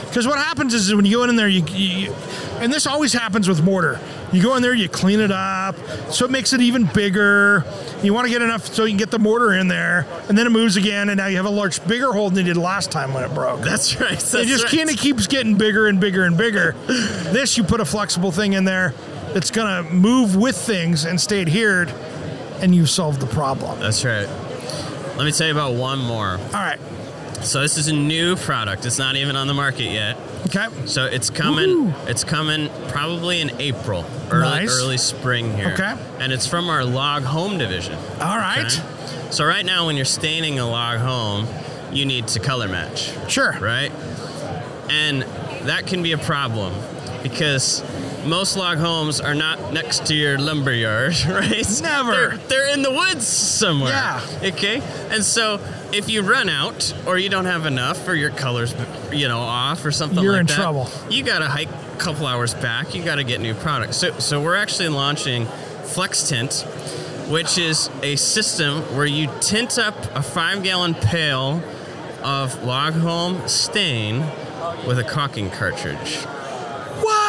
Because 0.09 0.27
what 0.27 0.39
happens 0.39 0.73
is 0.73 0.95
when 0.95 1.05
you 1.05 1.19
go 1.19 1.25
in 1.25 1.37
there, 1.37 1.47
you, 1.47 1.63
you, 1.75 2.15
and 2.59 2.73
this 2.73 2.87
always 2.87 3.13
happens 3.13 3.47
with 3.49 3.63
mortar. 3.63 4.01
You 4.33 4.43
go 4.43 4.55
in 4.57 4.63
there, 4.63 4.75
you 4.75 4.89
clean 4.89 5.21
it 5.21 5.33
up, 5.33 5.77
so 6.11 6.25
it 6.25 6.31
makes 6.31 6.53
it 6.53 6.61
even 6.61 6.85
bigger. 6.87 7.65
You 8.03 8.15
want 8.15 8.27
to 8.27 8.31
get 8.31 8.43
enough 8.43 8.67
so 8.67 8.85
you 8.85 8.91
can 8.91 8.99
get 8.99 9.11
the 9.11 9.19
mortar 9.19 9.53
in 9.55 9.67
there, 9.69 10.07
and 10.29 10.39
then 10.39 10.47
it 10.47 10.51
moves 10.51 10.77
again, 10.77 11.09
and 11.09 11.19
now 11.19 11.27
you 11.27 11.37
have 11.37 11.47
a 11.47 11.51
large, 11.51 11.85
bigger 11.87 12.13
hole 12.13 12.31
than 12.31 12.47
you 12.47 12.55
did 12.55 12.61
last 12.61 12.93
time 12.93 13.13
when 13.13 13.25
it 13.25 13.35
broke. 13.35 13.63
That's 13.63 14.01
right. 14.01 14.11
That's 14.11 14.35
it 14.35 14.47
just 14.47 14.65
right. 14.65 14.77
kind 14.77 14.91
of 14.91 14.97
keeps 14.97 15.27
getting 15.27 15.57
bigger 15.57 15.89
and 15.89 16.01
bigger 16.01 16.25
and 16.25 16.39
bigger. 16.39 16.73
this, 16.87 17.57
you 17.59 17.65
put 17.65 17.81
a 17.81 17.85
flexible 17.85 18.31
thing 18.31 18.53
in 18.53 18.65
there 18.65 18.95
that's 19.33 19.51
going 19.51 19.85
to 19.85 19.93
move 19.93 20.37
with 20.37 20.57
things 20.57 21.05
and 21.05 21.21
stay 21.21 21.41
adhered, 21.41 21.89
and 22.61 22.75
you've 22.75 22.91
solved 22.91 23.21
the 23.21 23.27
problem. 23.27 23.81
That's 23.81 24.05
right. 24.05 24.29
Let 25.17 25.25
me 25.25 25.33
tell 25.33 25.49
you 25.49 25.53
about 25.53 25.75
one 25.75 25.99
more. 25.99 26.39
All 26.39 26.53
right. 26.53 26.79
So 27.43 27.61
this 27.63 27.79
is 27.79 27.89
a 27.89 27.93
new 27.93 28.37
product. 28.37 28.85
It's 28.85 28.99
not 28.99 29.17
even 29.17 29.35
on 29.37 29.47
the 29.47 29.55
market 29.55 29.85
yet. 29.85 30.17
Okay. 30.47 30.67
So 30.87 31.07
it's 31.07 31.31
coming. 31.31 31.95
It's 32.07 32.23
coming 32.25 32.69
probably 32.89 33.41
in 33.41 33.51
April, 33.61 34.05
early 34.31 34.43
Nice. 34.67 34.71
early 34.71 34.99
spring 34.99 35.55
here. 35.57 35.73
Okay. 35.73 35.95
And 36.19 36.33
it's 36.33 36.47
from 36.47 36.69
our 36.69 36.85
log 36.85 37.23
home 37.23 37.57
division. 37.59 37.95
All 38.21 38.37
right. 38.37 38.67
Okay? 38.67 39.31
So 39.31 39.45
right 39.45 39.65
now, 39.65 39.87
when 39.87 39.97
you're 39.97 40.05
staining 40.05 40.59
a 40.59 40.67
log 40.69 40.99
home, 40.99 41.47
you 41.93 42.05
need 42.05 42.29
to 42.29 42.41
color 42.41 42.69
match, 42.69 43.11
Sure. 43.29 43.57
right? 43.61 43.91
And 44.91 45.23
that 45.67 45.87
can 45.87 46.03
be 46.03 46.13
a 46.13 46.19
problem 46.19 46.75
because 47.23 47.83
most 48.27 48.57
log 48.57 48.79
homes 48.79 49.21
are 49.21 49.35
not 49.35 49.73
next 49.73 50.07
to 50.07 50.15
your 50.15 50.39
lumber 50.39 50.73
yard, 50.73 51.15
right? 51.29 51.81
Never. 51.83 52.11
They're, 52.13 52.37
they're 52.37 52.75
in 52.75 52.83
the 52.83 52.91
woods 52.91 53.27
somewhere. 53.27 53.91
Yeah. 53.91 54.21
Okay. 54.43 54.81
And 55.11 55.25
so 55.25 55.61
if 55.93 56.09
you 56.09 56.23
run 56.23 56.49
out 56.49 56.95
or 57.07 57.19
you 57.19 57.29
don't 57.29 57.47
have 57.47 57.67
enough 57.67 58.07
or 58.07 58.15
your 58.15 58.31
colors, 58.31 58.75
you 59.13 59.29
know, 59.29 59.41
off 59.41 59.85
or 59.85 59.91
something 59.91 60.23
You're 60.23 60.33
like 60.33 60.43
in 60.43 60.47
trouble. 60.47 60.89
You 61.09 61.23
got 61.25 61.41
to 61.41 61.49
hike 61.49 61.69
a 61.69 61.97
couple 61.99 62.27
hours 62.27 62.55
back. 62.55 62.95
You 62.95 63.05
got 63.05 63.17
to 63.17 63.25
get 63.25 63.41
new 63.41 63.55
products. 63.55 63.97
So, 63.97 64.19
so 64.19 64.43
we're 64.43 64.57
actually 64.57 64.89
launching 64.89 65.47
Flex 65.47 66.29
Tint, 66.29 66.65
which 67.29 67.59
is 67.59 67.91
a 68.03 68.17
system 68.17 68.83
where 68.97 69.07
you 69.07 69.29
tint 69.41 69.79
up 69.79 69.97
a 70.15 70.23
five 70.23 70.63
gallon 70.63 70.95
pail 70.95 71.63
of 72.23 72.63
log 72.65 72.95
home 72.95 73.47
stain 73.49 74.21
with 74.87 74.99
a 74.99 75.05
caulking 75.05 75.51
cartridge. 75.51 76.19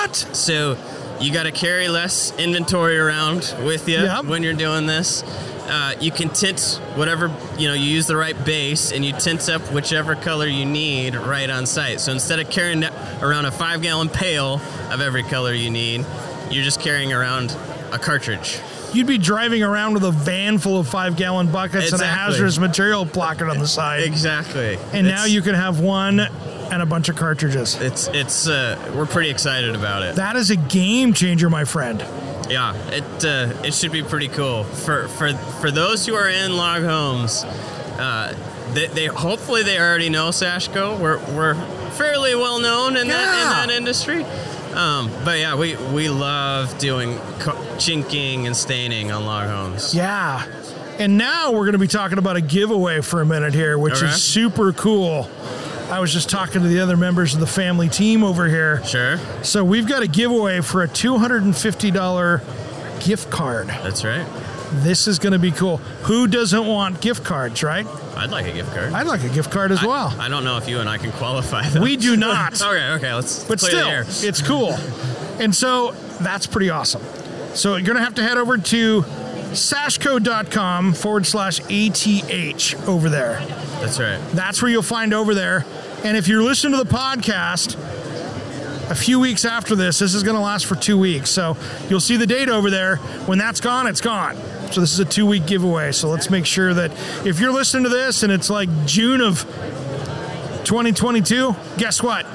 What? 0.01 0.15
So 0.15 0.77
you 1.19 1.31
got 1.31 1.43
to 1.43 1.51
carry 1.51 1.87
less 1.87 2.35
inventory 2.39 2.97
around 2.97 3.53
with 3.63 3.87
you 3.87 3.97
Yep. 3.99 4.25
when 4.25 4.41
you're 4.41 4.53
doing 4.53 4.87
this. 4.87 5.21
Uh, 5.67 5.93
you 5.99 6.11
can 6.11 6.29
tint 6.29 6.81
whatever 6.95 7.31
you 7.57 7.67
know. 7.67 7.75
You 7.75 7.83
use 7.85 8.07
the 8.07 8.15
right 8.17 8.35
base, 8.45 8.91
and 8.91 9.05
you 9.05 9.13
tint 9.13 9.47
up 9.47 9.61
whichever 9.71 10.15
color 10.15 10.47
you 10.47 10.65
need 10.65 11.15
right 11.15 11.49
on 11.49 11.65
site. 11.67 12.01
So 12.01 12.11
instead 12.11 12.39
of 12.39 12.49
carrying 12.49 12.83
around 13.21 13.45
a 13.45 13.51
five-gallon 13.51 14.09
pail 14.09 14.59
of 14.89 15.01
every 15.01 15.21
color 15.23 15.53
you 15.53 15.69
need, 15.69 16.03
you're 16.49 16.63
just 16.63 16.81
carrying 16.81 17.13
around 17.13 17.55
a 17.91 17.99
cartridge. 17.99 18.59
You'd 18.91 19.07
be 19.07 19.19
driving 19.19 19.61
around 19.63 19.93
with 19.93 20.03
a 20.03 20.11
van 20.11 20.57
full 20.57 20.79
of 20.79 20.87
five 20.89 21.15
gallon 21.15 21.51
buckets 21.51 21.93
and 21.93 22.01
a 22.01 22.05
hazardous 22.07 22.57
material 22.57 23.05
placard 23.05 23.47
on 23.49 23.59
the 23.59 23.67
side. 23.67 24.03
Exactly. 24.03 24.77
And 24.93 25.07
now 25.07 25.25
you 25.25 25.41
can 25.43 25.53
have 25.55 25.79
one 25.79 26.27
and 26.71 26.81
a 26.81 26.86
bunch 26.86 27.10
of 27.10 27.15
cartridges. 27.15 27.75
It's 27.75 28.07
it's 28.07 28.47
uh, 28.47 28.93
we're 28.95 29.05
pretty 29.05 29.29
excited 29.29 29.75
about 29.75 30.03
it. 30.03 30.15
That 30.15 30.36
is 30.36 30.49
a 30.49 30.55
game 30.55 31.13
changer, 31.13 31.49
my 31.49 31.65
friend. 31.65 31.99
Yeah, 32.49 32.75
it 32.91 33.25
uh, 33.25 33.53
it 33.63 33.73
should 33.73 33.91
be 33.91 34.01
pretty 34.03 34.27
cool 34.29 34.63
for 34.63 35.07
for 35.10 35.34
for 35.34 35.69
those 35.71 36.05
who 36.05 36.15
are 36.15 36.29
in 36.29 36.55
log 36.55 36.84
homes. 36.84 37.43
Uh, 37.43 38.36
they, 38.73 38.88
they 38.88 39.05
hopefully 39.07 39.63
they 39.63 39.77
already 39.79 40.10
know 40.10 40.29
Sashco. 40.29 40.99
We're 40.99 41.19
we're 41.36 41.55
fairly 41.91 42.36
well 42.36 42.60
known 42.60 42.95
in 42.97 43.07
that 43.10 43.34
in 43.34 43.39
Yeah. 43.39 43.65
that 43.67 43.69
industry. 43.71 44.23
Um, 44.73 45.12
but 45.25 45.38
yeah, 45.39 45.55
we 45.55 45.75
we 45.93 46.07
love 46.10 46.77
doing 46.79 47.17
co- 47.39 47.77
chinking 47.77 48.47
and 48.47 48.55
staining 48.55 49.12
on 49.12 49.25
log 49.25 49.47
homes. 49.49 49.93
Yeah. 49.93 50.45
And 50.99 51.17
now 51.17 51.51
we're 51.51 51.62
going 51.65 51.71
to 51.73 51.79
be 51.79 51.88
talking 51.88 52.17
about 52.19 52.36
a 52.36 52.41
giveaway 52.41 53.01
for 53.01 53.21
a 53.21 53.25
minute 53.25 53.53
here, 53.55 53.77
which 53.77 53.95
Okay. 53.95 54.07
is 54.07 54.21
super 54.21 54.71
cool. 54.71 55.23
I 55.91 55.99
was 55.99 56.13
just 56.13 56.30
talking 56.30 56.62
to 56.62 56.67
the 56.69 56.80
other 56.80 56.95
members 56.95 57.34
of 57.34 57.41
the 57.41 57.47
family 57.47 57.89
team 57.89 58.23
over 58.23 58.47
here. 58.47 58.82
Sure, 58.86 59.17
So 59.43 59.63
we've 59.65 59.86
got 59.86 60.04
a 60.04 60.08
giveaway 60.08 60.62
for 60.62 60.84
a 60.84 60.88
$250 60.88 62.41
gift 63.06 63.30
card. 63.30 63.67
that's 63.67 64.06
right. 64.06 64.25
This 64.71 65.06
is 65.06 65.19
going 65.19 65.34
to 65.34 65.39
be 65.39 65.51
cool. 65.51 65.77
Who 66.04 66.27
doesn't 66.27 66.65
want 66.65 67.01
gift 67.01 67.25
cards, 67.25 67.62
right? 67.62 67.86
I'd 68.15 68.30
like 68.32 68.45
a 68.45 68.54
gift 68.54 68.73
card. 68.73 68.93
I'd 68.93 69.06
like 69.06 69.21
a 69.23 69.30
gift 69.30 69.51
card 69.51 69.73
as 69.73 69.84
well. 69.84 70.15
I 70.17 70.30
don't 70.30 70.45
know 70.45 70.56
if 70.58 70.69
you 70.69 70.80
and 70.80 70.88
I 70.88 70.97
can 70.97 71.12
qualify. 71.12 71.67
Those. 71.67 71.84
We 71.84 71.97
do 71.97 72.15
not. 72.15 72.62
okay, 72.62 72.91
okay. 72.93 73.13
Let's 73.13 73.43
but 73.43 73.60
still, 73.60 73.89
it's 73.89 74.41
cool. 74.41 74.71
And 75.39 75.54
so 75.54 75.91
that's 76.21 76.47
pretty 76.47 76.69
awesome. 76.69 77.01
So 77.54 77.75
you're 77.75 77.86
going 77.86 77.97
to 77.97 78.04
have 78.04 78.15
to 78.15 78.23
head 78.23 78.38
over 78.38 78.58
to 78.58 79.04
sashco.com 79.51 80.93
forward 80.93 81.25
slash 81.25 81.59
ATH 81.69 82.87
over 82.87 83.09
there. 83.09 83.39
That's 83.79 83.99
right. 83.99 84.19
That's 84.33 84.61
where 84.61 84.71
you'll 84.71 84.81
find 84.81 85.13
over 85.13 85.33
there. 85.33 85.65
And 86.03 86.17
if 86.17 86.27
you're 86.27 86.43
listening 86.43 86.77
to 86.77 86.83
the 86.83 86.89
podcast 86.89 87.75
a 88.89 88.95
few 88.95 89.19
weeks 89.19 89.45
after 89.45 89.75
this, 89.75 89.99
this 89.99 90.13
is 90.13 90.23
going 90.23 90.35
to 90.35 90.41
last 90.41 90.65
for 90.65 90.75
two 90.75 90.97
weeks. 90.97 91.29
So 91.29 91.55
you'll 91.89 91.99
see 91.99 92.17
the 92.17 92.27
date 92.27 92.49
over 92.49 92.69
there. 92.69 92.97
When 93.25 93.37
that's 93.37 93.61
gone, 93.61 93.87
it's 93.87 94.01
gone. 94.01 94.35
So 94.71 94.81
this 94.81 94.93
is 94.93 94.99
a 94.99 95.05
two 95.05 95.25
week 95.25 95.45
giveaway. 95.45 95.91
So 95.91 96.09
let's 96.09 96.29
make 96.29 96.45
sure 96.45 96.73
that 96.73 96.91
if 97.25 97.39
you're 97.39 97.53
listening 97.53 97.83
to 97.83 97.89
this 97.89 98.23
and 98.23 98.31
it's 98.31 98.49
like 98.49 98.69
June 98.85 99.21
of 99.21 99.41
2022, 100.63 101.55
guess 101.77 102.01
what? 102.01 102.25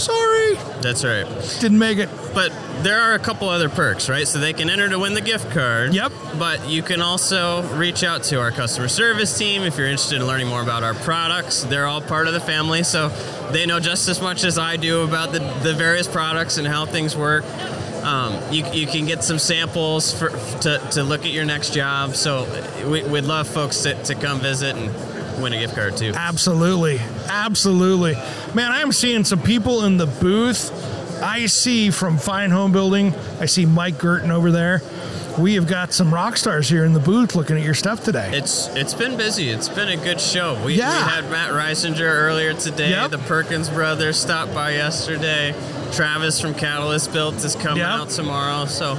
Sorry, 0.00 0.54
That's 0.80 1.04
right. 1.04 1.26
didn't 1.60 1.78
make 1.78 1.98
it. 1.98 2.08
But 2.34 2.52
there 2.82 2.98
are 3.00 3.14
a 3.14 3.18
couple 3.18 3.48
other 3.48 3.68
perks, 3.68 4.08
right? 4.08 4.26
So 4.26 4.38
they 4.38 4.52
can 4.52 4.70
enter 4.70 4.88
to 4.88 4.98
win 4.98 5.14
the 5.14 5.20
gift 5.20 5.50
card. 5.50 5.92
Yep. 5.94 6.12
But 6.38 6.68
you 6.68 6.82
can 6.82 7.02
also 7.02 7.62
reach 7.76 8.02
out 8.02 8.22
to 8.24 8.40
our 8.40 8.50
customer 8.50 8.88
service 8.88 9.36
team 9.36 9.62
if 9.62 9.76
you're 9.76 9.86
interested 9.88 10.20
in 10.20 10.26
learning 10.26 10.48
more 10.48 10.62
about 10.62 10.82
our 10.82 10.94
products. 10.94 11.64
They're 11.64 11.86
all 11.86 12.00
part 12.00 12.26
of 12.26 12.32
the 12.32 12.40
family, 12.40 12.82
so 12.82 13.08
they 13.52 13.66
know 13.66 13.80
just 13.80 14.08
as 14.08 14.20
much 14.22 14.44
as 14.44 14.58
I 14.58 14.76
do 14.76 15.02
about 15.02 15.32
the, 15.32 15.40
the 15.62 15.74
various 15.74 16.08
products 16.08 16.56
and 16.56 16.66
how 16.66 16.86
things 16.86 17.16
work. 17.16 17.44
Um, 18.02 18.40
you, 18.50 18.64
you 18.72 18.86
can 18.86 19.04
get 19.04 19.22
some 19.22 19.38
samples 19.38 20.18
for, 20.18 20.30
to, 20.30 20.78
to 20.92 21.02
look 21.02 21.26
at 21.26 21.32
your 21.32 21.44
next 21.44 21.74
job. 21.74 22.14
So 22.14 22.46
we, 22.88 23.02
we'd 23.02 23.24
love 23.24 23.46
folks 23.46 23.82
to, 23.82 24.02
to 24.04 24.14
come 24.14 24.40
visit 24.40 24.74
and 24.74 25.42
win 25.42 25.52
a 25.52 25.58
gift 25.58 25.74
card 25.74 25.96
too. 25.98 26.12
Absolutely. 26.14 26.98
Absolutely. 27.28 28.14
Man, 28.54 28.72
I'm 28.72 28.90
seeing 28.92 29.24
some 29.24 29.40
people 29.40 29.84
in 29.84 29.96
the 29.96 30.06
booth. 30.06 30.72
I 31.22 31.46
see 31.46 31.90
from 31.90 32.18
Fine 32.18 32.50
Homebuilding, 32.50 33.14
I 33.40 33.46
see 33.46 33.66
Mike 33.66 33.98
Guertin 33.98 34.30
over 34.30 34.50
there. 34.50 34.80
We 35.38 35.54
have 35.54 35.68
got 35.68 35.92
some 35.92 36.12
rock 36.12 36.36
stars 36.36 36.68
here 36.68 36.84
in 36.84 36.92
the 36.92 36.98
booth 37.00 37.36
looking 37.36 37.56
at 37.56 37.62
your 37.62 37.74
stuff 37.74 38.02
today. 38.02 38.30
It's 38.32 38.66
it's 38.74 38.94
been 38.94 39.16
busy. 39.16 39.48
It's 39.50 39.68
been 39.68 39.88
a 39.88 39.96
good 39.96 40.20
show. 40.20 40.60
We, 40.64 40.74
Yeah. 40.74 40.88
we 41.04 41.10
had 41.10 41.30
Matt 41.30 41.50
Risinger 41.52 42.00
earlier 42.00 42.52
today. 42.54 42.90
Yep. 42.90 43.12
The 43.12 43.18
Perkins 43.18 43.68
brothers 43.70 44.18
stopped 44.18 44.52
by 44.52 44.72
yesterday. 44.72 45.54
Travis 45.92 46.40
from 46.40 46.54
Catalyst 46.54 47.12
Built 47.12 47.36
is 47.44 47.54
coming 47.54 47.78
Yep. 47.78 47.88
out 47.88 48.10
tomorrow. 48.10 48.66
So 48.66 48.96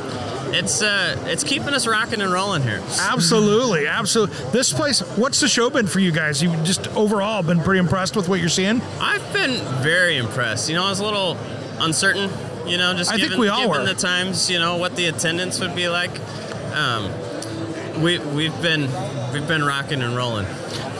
it's 0.53 0.81
uh 0.81 1.15
it's 1.27 1.43
keeping 1.43 1.69
us 1.69 1.87
rocking 1.87 2.21
and 2.21 2.31
rolling 2.31 2.61
here. 2.63 2.81
Absolutely, 2.99 3.87
absolutely. 3.87 4.35
This 4.51 4.71
place, 4.73 5.01
what's 5.17 5.39
the 5.39 5.47
show 5.47 5.69
been 5.69 5.87
for 5.87 5.99
you 5.99 6.11
guys? 6.11 6.41
You 6.41 6.55
just 6.63 6.87
overall 6.89 7.43
been 7.43 7.59
pretty 7.61 7.79
impressed 7.79 8.15
with 8.15 8.27
what 8.29 8.39
you're 8.39 8.49
seeing? 8.49 8.81
I've 8.99 9.33
been 9.33 9.59
very 9.81 10.17
impressed. 10.17 10.69
You 10.69 10.75
know, 10.75 10.85
I 10.85 10.89
was 10.89 10.99
a 10.99 11.05
little 11.05 11.37
uncertain. 11.79 12.29
You 12.67 12.77
know, 12.77 12.93
just 12.93 13.11
I 13.11 13.17
think 13.17 13.35
we 13.37 13.47
all 13.47 13.61
given 13.61 13.81
were. 13.81 13.85
the 13.85 13.95
times. 13.95 14.49
You 14.49 14.59
know 14.59 14.77
what 14.77 14.95
the 14.95 15.07
attendance 15.07 15.59
would 15.59 15.75
be 15.75 15.89
like. 15.89 16.11
Um, 16.73 17.11
we 18.01 18.19
we've 18.19 18.61
been 18.61 18.81
we've 19.33 19.47
been 19.47 19.63
rocking 19.63 20.01
and 20.01 20.15
rolling. 20.15 20.45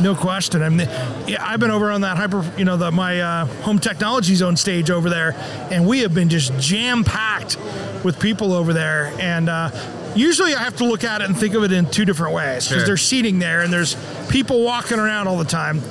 No 0.02 0.16
question. 0.16 0.62
I 0.64 0.70
mean, 0.70 0.88
yeah, 1.28 1.38
I've 1.46 1.60
been 1.60 1.70
over 1.72 1.92
on 1.92 2.02
that 2.02 2.18
hyper, 2.18 2.44
you 2.58 2.66
know, 2.66 2.76
the, 2.78 2.92
my 2.92 3.20
uh, 3.22 3.46
home 3.46 3.78
technology 3.78 4.34
zone 4.36 4.56
stage 4.58 4.90
over 4.90 5.10
there, 5.10 5.34
and 5.70 5.88
we 5.88 6.00
have 6.00 6.14
been 6.14 6.30
just 6.30 6.58
jam 6.60 7.04
packed 7.04 7.58
with 8.04 8.20
people 8.20 8.54
over 8.54 8.74
there. 8.74 9.14
And 9.20 9.48
uh, 9.48 9.70
usually, 10.16 10.56
I 10.56 10.60
have 10.60 10.78
to 10.78 10.86
look 10.86 11.04
at 11.04 11.22
it 11.22 11.26
and 11.26 11.38
think 11.38 11.54
of 11.54 11.64
it 11.64 11.72
in 11.72 11.86
two 11.90 12.06
different 12.06 12.34
ways 12.34 12.66
because 12.68 12.82
Sure. 12.82 12.86
there's 12.88 13.02
seating 13.04 13.38
there 13.40 13.62
and 13.62 13.72
there's 13.72 13.96
people 14.30 14.64
walking 14.64 14.98
around 14.98 15.28
all 15.28 15.38
the 15.38 15.44
time. 15.46 15.82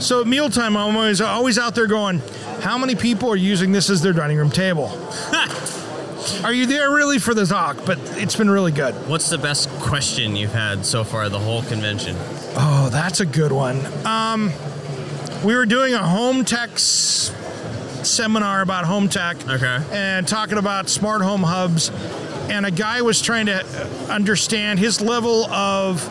So 0.00 0.22
at 0.22 0.26
mealtime, 0.26 0.76
I'm 0.76 0.96
always 0.96 1.20
always 1.20 1.58
out 1.58 1.74
there 1.74 1.86
going, 1.86 2.22
how 2.62 2.76
many 2.78 2.94
people 2.96 3.30
are 3.30 3.36
using 3.36 3.70
this 3.70 3.88
as 3.90 4.00
their 4.02 4.14
dining 4.14 4.38
room 4.38 4.50
table? 4.50 4.88
are 6.44 6.52
you 6.52 6.66
there 6.66 6.90
really 6.90 7.18
for 7.18 7.34
the 7.34 7.46
talk? 7.46 7.84
But 7.84 7.98
it's 8.16 8.36
been 8.36 8.50
really 8.50 8.72
good. 8.72 8.94
What's 9.08 9.28
the 9.30 9.38
best 9.38 9.68
question 9.80 10.36
you've 10.36 10.52
had 10.52 10.84
so 10.84 11.04
far 11.04 11.28
the 11.28 11.38
whole 11.38 11.62
convention? 11.62 12.16
Oh, 12.56 12.88
that's 12.92 13.20
a 13.20 13.26
good 13.26 13.52
one. 13.52 13.80
Um, 14.06 14.52
we 15.44 15.54
were 15.54 15.66
doing 15.66 15.94
a 15.94 16.06
home 16.06 16.44
tech 16.44 16.70
s- 16.72 17.32
seminar 18.02 18.60
about 18.62 18.84
home 18.84 19.08
tech 19.08 19.36
Okay. 19.48 19.78
and 19.92 20.26
talking 20.26 20.58
about 20.58 20.88
smart 20.88 21.22
home 21.22 21.42
hubs. 21.42 21.90
And 22.50 22.66
a 22.66 22.70
guy 22.70 23.00
was 23.02 23.22
trying 23.22 23.46
to 23.46 23.64
understand 24.10 24.78
his 24.80 25.00
level 25.00 25.46
of 25.46 26.02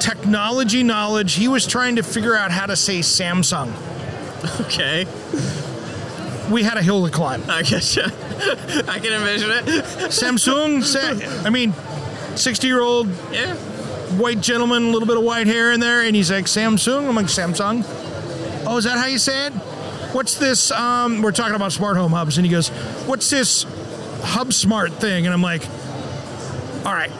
technology 0.00 0.82
knowledge. 0.82 1.34
He 1.34 1.48
was 1.48 1.66
trying 1.66 1.96
to 1.96 2.02
figure 2.02 2.36
out 2.36 2.50
how 2.50 2.66
to 2.66 2.76
say 2.76 2.98
Samsung. 3.00 3.72
Okay. 4.60 5.06
We 6.50 6.62
had 6.62 6.76
a 6.76 6.82
hill 6.82 7.04
to 7.06 7.10
climb. 7.12 7.42
I 7.48 7.62
guess 7.62 7.96
yeah. 7.96 8.04
I 8.88 8.98
can 8.98 9.12
envision 9.12 9.50
it. 9.50 9.64
Samsung, 10.10 10.82
sa- 10.82 11.46
I 11.46 11.50
mean, 11.50 11.72
60 12.36 12.66
year 12.66 12.80
old 12.82 13.08
Yeah. 13.32 13.54
white 14.18 14.40
gentleman, 14.40 14.84
a 14.84 14.90
little 14.90 15.08
bit 15.08 15.16
of 15.16 15.22
white 15.22 15.46
hair 15.46 15.72
in 15.72 15.80
there, 15.80 16.02
and 16.02 16.14
he's 16.14 16.30
like, 16.30 16.44
Samsung? 16.46 17.08
I'm 17.08 17.14
like, 17.16 17.26
Samsung? 17.26 17.84
Oh, 18.66 18.76
is 18.76 18.84
that 18.84 18.98
how 18.98 19.06
you 19.06 19.18
say 19.18 19.46
it? 19.46 19.52
What's 20.12 20.36
this? 20.38 20.70
Um, 20.70 21.22
we're 21.22 21.32
talking 21.32 21.54
about 21.56 21.72
smart 21.72 21.96
home 21.96 22.12
hubs, 22.12 22.36
and 22.38 22.44
he 22.46 22.50
goes, 22.52 22.68
What's 23.06 23.30
this 23.30 23.64
hub 24.22 24.52
smart 24.52 24.92
thing? 24.94 25.26
And 25.26 25.34
I'm 25.34 25.42
like, 25.42 25.62
All 26.86 26.92
right, 26.92 27.10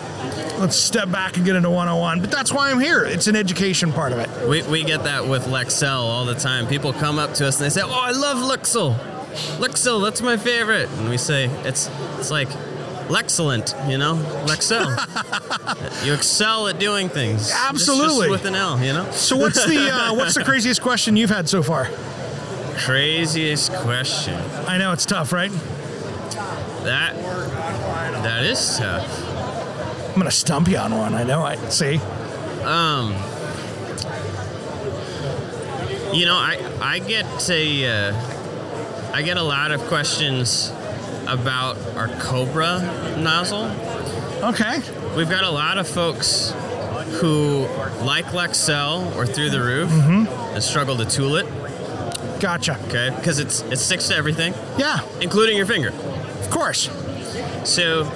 let's 0.60 0.76
step 0.76 1.10
back 1.10 1.36
and 1.36 1.44
get 1.44 1.56
into 1.56 1.70
101. 1.70 2.20
But 2.20 2.30
that's 2.30 2.52
why 2.52 2.70
I'm 2.70 2.78
here. 2.80 3.04
It's 3.04 3.26
an 3.26 3.36
education 3.36 3.92
part 3.92 4.12
of 4.12 4.18
it. 4.20 4.48
We, 4.48 4.62
we 4.62 4.84
get 4.84 5.04
that 5.04 5.26
with 5.26 5.46
Lexel 5.46 5.98
all 5.98 6.24
the 6.24 6.34
time. 6.34 6.66
People 6.66 6.92
come 6.92 7.18
up 7.18 7.34
to 7.34 7.48
us 7.48 7.56
and 7.60 7.64
they 7.66 7.70
say, 7.70 7.82
"Oh, 7.82 7.90
I 7.90 8.12
love 8.12 8.36
Lexel. 8.38 8.96
Lexel, 9.58 10.02
that's 10.02 10.22
my 10.22 10.36
favorite." 10.36 10.88
And 10.98 11.08
we 11.08 11.16
say, 11.16 11.46
"It's 11.64 11.90
it's 12.18 12.30
like 12.30 12.48
Lexcellent, 13.08 13.90
you 13.90 13.98
know, 13.98 14.14
Lexel. 14.46 14.86
you 16.06 16.14
excel 16.14 16.68
at 16.68 16.78
doing 16.78 17.08
things. 17.08 17.48
Just- 17.48 17.68
Absolutely. 17.68 18.28
just 18.28 18.30
with 18.30 18.44
an 18.46 18.54
L, 18.54 18.82
you 18.82 18.92
know." 18.92 19.10
So 19.12 19.36
what's 19.36 19.64
the 19.66 19.90
uh, 19.90 20.14
what's 20.16 20.34
the 20.34 20.44
craziest 20.44 20.80
question 20.82 21.16
you've 21.16 21.30
had 21.30 21.48
so 21.48 21.62
far? 21.62 21.88
Craziest 22.76 23.72
question. 23.72 24.34
I 24.66 24.78
know 24.78 24.92
it's 24.92 25.06
tough, 25.06 25.32
right? 25.32 25.50
That 26.84 27.14
that 28.22 28.44
is 28.44 28.78
tough. 28.78 30.10
I'm 30.10 30.14
gonna 30.20 30.30
stump 30.30 30.68
you 30.68 30.76
on 30.76 30.96
one. 30.96 31.14
I 31.14 31.24
know. 31.24 31.42
I 31.42 31.56
see. 31.68 31.98
Um, 32.62 33.12
you 36.14 36.26
know, 36.26 36.36
I 36.36 36.58
I 36.80 36.98
get 37.00 37.50
a 37.50 37.86
uh, 37.86 38.12
I 39.14 39.22
get 39.22 39.36
a 39.36 39.42
lot 39.44 39.70
of 39.70 39.80
questions 39.82 40.72
about 41.28 41.76
our 41.96 42.08
Cobra 42.18 42.80
nozzle. 43.16 43.66
Okay. 44.42 44.80
We've 45.16 45.30
got 45.30 45.44
a 45.44 45.50
lot 45.50 45.78
of 45.78 45.86
folks 45.86 46.50
who 47.20 47.60
like 48.02 48.24
Lexel 48.32 49.14
or 49.14 49.24
through 49.24 49.50
the 49.50 49.60
roof 49.60 49.88
mm-hmm. 49.88 50.26
and 50.54 50.60
struggle 50.60 50.96
to 50.96 51.04
tool 51.04 51.36
it. 51.36 51.46
Gotcha. 52.40 52.76
Okay, 52.88 53.10
because 53.14 53.38
it's 53.38 53.60
it 53.62 53.76
sticks 53.76 54.08
to 54.08 54.16
everything, 54.16 54.52
Yeah. 54.76 54.98
including 55.20 55.56
your 55.56 55.66
finger. 55.66 55.90
Of 55.90 56.50
course. 56.50 56.90
So 57.62 58.10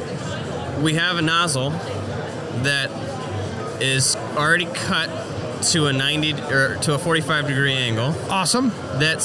we 0.82 0.94
have 0.94 1.16
a 1.16 1.22
nozzle 1.22 1.70
that 2.64 2.90
is 3.80 4.16
already 4.34 4.66
cut 4.66 5.08
to 5.62 5.86
a 5.86 5.92
90 5.92 6.32
or 6.52 6.76
to 6.76 6.94
a 6.94 6.98
45 6.98 7.46
degree 7.48 7.72
angle 7.74 8.14
Awesome. 8.30 8.70
that 8.98 9.20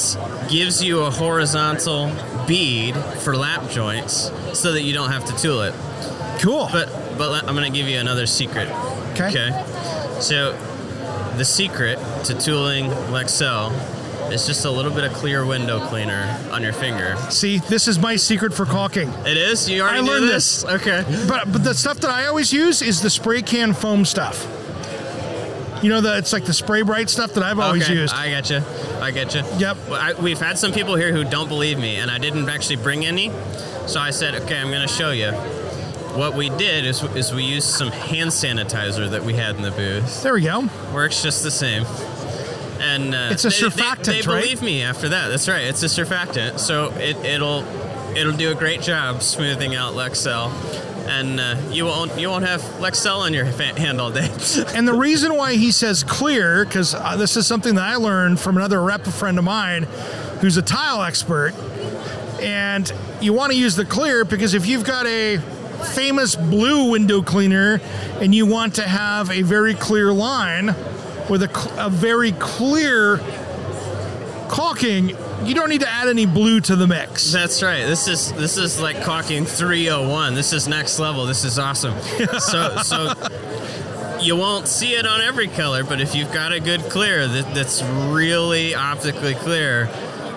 gives 0.50 0.82
you 0.82 1.00
a 1.02 1.10
horizontal 1.10 2.10
bead 2.46 2.94
for 3.22 3.36
lap 3.36 3.70
joints 3.70 4.30
so 4.52 4.72
that 4.72 4.82
you 4.82 4.92
don't 4.92 5.10
have 5.10 5.24
to 5.26 5.36
tool 5.36 5.62
it. 5.62 5.74
Cool. 6.40 6.68
But 6.72 6.88
but 7.16 7.30
let- 7.30 7.48
I'm 7.48 7.54
going 7.54 7.70
to 7.70 7.76
give 7.78 7.88
you 7.88 7.98
another 7.98 8.26
secret. 8.26 8.68
okay. 9.12 9.28
Okay. 9.28 9.64
So 10.20 10.52
the 11.36 11.44
secret 11.44 11.98
to 12.24 12.34
tooling 12.38 12.86
Lexel 13.10 13.72
is 14.32 14.46
just 14.46 14.64
a 14.64 14.70
little 14.70 14.90
bit 14.92 15.04
of 15.04 15.12
clear 15.12 15.44
window 15.44 15.78
cleaner 15.86 16.38
on 16.50 16.62
your 16.62 16.72
finger. 16.72 17.14
See, 17.30 17.58
this 17.58 17.86
is 17.88 17.98
my 17.98 18.16
secret 18.16 18.52
for 18.54 18.64
caulking. 18.66 19.08
It 19.26 19.36
is. 19.36 19.68
You 19.68 19.82
already 19.82 19.98
I 19.98 20.00
learned 20.02 20.28
this. 20.28 20.64
Okay. 20.64 21.04
But 21.28 21.52
but 21.52 21.62
the 21.64 21.74
stuff 21.74 21.98
that 22.00 22.10
I 22.10 22.26
always 22.26 22.52
use 22.52 22.82
is 22.82 23.00
the 23.00 23.10
spray 23.10 23.42
can 23.42 23.72
foam 23.74 24.04
stuff. 24.04 24.46
You 25.84 25.90
know 25.90 26.00
the 26.00 26.16
it's 26.16 26.32
like 26.32 26.46
the 26.46 26.54
spray 26.54 26.80
bright 26.80 27.10
stuff 27.10 27.34
that 27.34 27.44
I've 27.44 27.58
always 27.58 27.82
okay, 27.82 27.92
used. 27.92 28.14
I 28.14 28.30
get 28.30 28.48
you. 28.48 28.62
I 29.00 29.10
get 29.10 29.34
you. 29.34 29.42
Yep. 29.58 29.76
Well, 29.88 30.00
I, 30.00 30.14
we've 30.14 30.40
had 30.40 30.56
some 30.56 30.72
people 30.72 30.96
here 30.96 31.12
who 31.12 31.24
don't 31.24 31.46
believe 31.46 31.78
me, 31.78 31.96
and 31.96 32.10
I 32.10 32.16
didn't 32.16 32.48
actually 32.48 32.76
bring 32.76 33.04
any. 33.04 33.30
So 33.86 34.00
I 34.00 34.10
said, 34.10 34.34
okay, 34.34 34.56
I'm 34.56 34.70
going 34.70 34.80
to 34.80 34.88
show 34.88 35.10
you. 35.10 35.32
What 36.16 36.34
we 36.34 36.48
did 36.48 36.86
is, 36.86 37.02
is 37.14 37.34
we 37.34 37.42
used 37.44 37.68
some 37.68 37.88
hand 37.90 38.30
sanitizer 38.30 39.10
that 39.10 39.24
we 39.24 39.34
had 39.34 39.56
in 39.56 39.62
the 39.62 39.72
booth. 39.72 40.22
there 40.22 40.32
we 40.32 40.40
go. 40.40 40.68
Works 40.94 41.22
just 41.22 41.42
the 41.42 41.50
same. 41.50 41.84
And 42.80 43.14
uh, 43.14 43.28
It's 43.32 43.44
a 43.44 43.48
they, 43.50 43.68
they- 43.70 44.22
They, 44.22 44.22
right? 44.22 44.42
believe 44.42 44.62
me 44.62 44.82
after 44.82 45.10
that. 45.10 45.28
That's 45.28 45.48
right. 45.48 45.64
It's 45.64 45.82
a 45.82 45.86
surfactant, 45.86 46.60
so 46.60 46.92
it, 46.92 47.16
it'll 47.24 47.62
it'll 48.16 48.32
do 48.36 48.52
a 48.52 48.54
great 48.54 48.80
job 48.80 49.22
smoothing 49.22 49.74
out 49.74 49.92
Lexel, 49.94 50.50
and 51.06 51.40
uh, 51.40 51.56
you 51.70 51.84
won't 51.84 52.18
you 52.18 52.28
won't 52.28 52.44
have 52.44 52.60
Lexel 52.80 53.18
on 53.18 53.32
your 53.32 53.46
fa- 53.46 53.78
hand 53.78 54.00
all 54.00 54.10
day. 54.10 54.28
And 54.74 54.88
the 54.88 54.94
reason 54.94 55.36
why 55.36 55.54
he 55.54 55.70
says 55.70 56.02
clear, 56.02 56.64
because 56.64 56.94
uh, 56.94 57.16
this 57.16 57.36
is 57.36 57.46
something 57.46 57.74
that 57.76 57.84
I 57.84 57.96
learned 57.96 58.40
from 58.40 58.56
another 58.56 58.82
rep 58.82 59.04
friend 59.04 59.38
of 59.38 59.44
mine 59.44 59.84
who's 60.40 60.56
a 60.56 60.62
tile 60.62 61.02
expert. 61.02 61.54
And 62.40 62.92
you 63.20 63.32
want 63.32 63.52
to 63.52 63.58
use 63.58 63.76
the 63.76 63.84
clear 63.84 64.24
because 64.24 64.54
if 64.54 64.66
you've 64.66 64.84
got 64.84 65.06
a 65.06 65.38
famous 65.94 66.34
blue 66.34 66.90
window 66.90 67.22
cleaner 67.22 67.80
and 68.20 68.34
you 68.34 68.46
want 68.46 68.76
to 68.76 68.82
have 68.82 69.30
a 69.30 69.42
very 69.42 69.74
clear 69.74 70.12
line 70.12 70.74
with 71.28 71.42
a, 71.42 71.74
a 71.78 71.88
very 71.88 72.32
clear 72.32 73.18
caulking, 74.48 75.16
you 75.46 75.54
don't 75.54 75.68
need 75.68 75.80
to 75.80 75.88
add 75.88 76.08
any 76.08 76.26
blue 76.26 76.60
to 76.60 76.76
the 76.76 76.86
mix. 76.86 77.32
That's 77.32 77.62
right. 77.62 77.84
This 77.84 78.08
is 78.08 78.32
this 78.32 78.56
is 78.56 78.80
like 78.80 79.02
caulking 79.02 79.44
301. 79.44 80.34
This 80.34 80.52
is 80.52 80.68
next 80.68 80.98
level. 80.98 81.26
This 81.26 81.44
is 81.44 81.58
awesome. 81.58 81.94
so 82.38 82.76
so 82.78 83.14
you 84.20 84.36
won't 84.36 84.66
see 84.68 84.94
it 84.94 85.06
on 85.06 85.20
every 85.20 85.48
color, 85.48 85.84
but 85.84 86.00
if 86.00 86.14
you've 86.14 86.32
got 86.32 86.52
a 86.52 86.60
good 86.60 86.80
clear 86.82 87.28
that, 87.28 87.54
that's 87.54 87.82
really 87.82 88.74
optically 88.74 89.34
clear, 89.34 89.88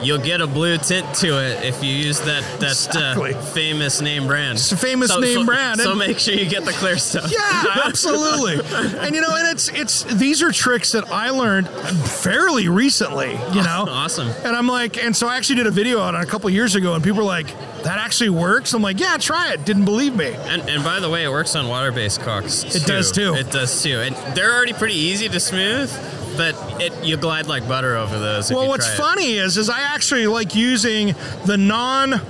you'll 0.02 0.18
get 0.20 0.42
a 0.42 0.48
blue 0.48 0.78
tint 0.78 1.14
to 1.16 1.40
it 1.44 1.64
if 1.64 1.84
you 1.84 1.92
use 1.92 2.20
that 2.22 2.44
that 2.60 2.72
Exactly. 2.72 3.34
uh, 3.34 3.42
famous 3.42 4.02
name 4.02 4.28
brand. 4.28 4.58
It's 4.58 4.72
a 4.72 4.78
famous 4.78 5.10
name 5.20 5.40
so, 5.42 5.46
brand, 5.46 5.80
So 5.80 5.96
make 5.96 6.20
sure 6.20 6.34
you 6.34 6.46
get 6.50 6.66
the 6.66 6.74
clear 6.74 6.98
stuff. 6.98 7.32
Yeah, 7.32 7.66
absolutely. 7.86 8.56
and 9.00 9.16
you 9.16 9.22
know, 9.22 9.36
and 9.36 9.48
it's 9.50 9.70
it's 9.70 10.04
these 10.16 10.42
are 10.42 10.52
tricks 10.52 10.92
that 10.94 11.12
I 11.12 11.30
learned 11.32 11.68
fairly 11.68 12.68
recently. 12.70 13.32
You 13.54 13.64
know, 13.64 13.86
Awesome. 13.98 14.28
And 14.44 14.56
I'm 14.56 14.68
like, 14.68 14.98
and 15.04 15.16
so 15.16 15.28
I 15.28 15.38
actually 15.38 15.56
did 15.58 15.68
a 15.68 15.72
video 15.72 16.00
on 16.00 16.16
it 16.16 16.22
a 16.22 16.26
couple 16.26 16.50
years 16.50 16.76
ago, 16.76 16.94
and 16.94 17.04
people 17.04 17.20
were 17.20 17.24
like, 17.24 17.48
"That 17.84 17.98
actually 18.00 18.30
works." 18.30 18.74
I'm 18.74 18.82
like, 18.82 19.00
"Yeah, 19.00 19.18
try 19.18 19.54
it." 19.54 19.66
Didn't 19.66 19.86
believe 19.86 20.16
me. 20.16 20.34
And, 20.34 20.62
and 20.70 20.84
by 20.84 21.00
the 21.00 21.10
way, 21.10 21.24
it 21.24 21.30
works 21.32 21.56
on 21.56 21.68
water-based 21.68 22.22
caulks. 22.22 22.64
It 22.76 22.86
does 22.86 23.12
too. 23.12 23.34
It 23.34 23.52
does 23.52 23.82
too. 23.84 24.00
And 24.02 24.16
they're 24.36 24.54
already 24.54 24.74
pretty 24.74 24.96
easy 24.96 25.28
to 25.30 25.40
smooth, 25.40 25.90
but 26.38 26.56
it 26.82 27.04
you 27.04 27.18
glide 27.18 27.48
like 27.48 27.68
butter 27.68 27.96
over 27.96 28.18
those. 28.20 28.52
Well, 28.52 28.68
what's 28.68 28.96
funny 28.96 29.34
is, 29.34 29.58
is 29.58 29.70
I 29.70 29.82
actually 29.82 30.28
like 30.28 30.56
using 30.56 31.16
the 31.46 31.58
non 31.58 32.22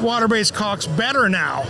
water-based 0.00 0.54
caulks 0.54 0.86
better 0.86 1.28
now 1.28 1.64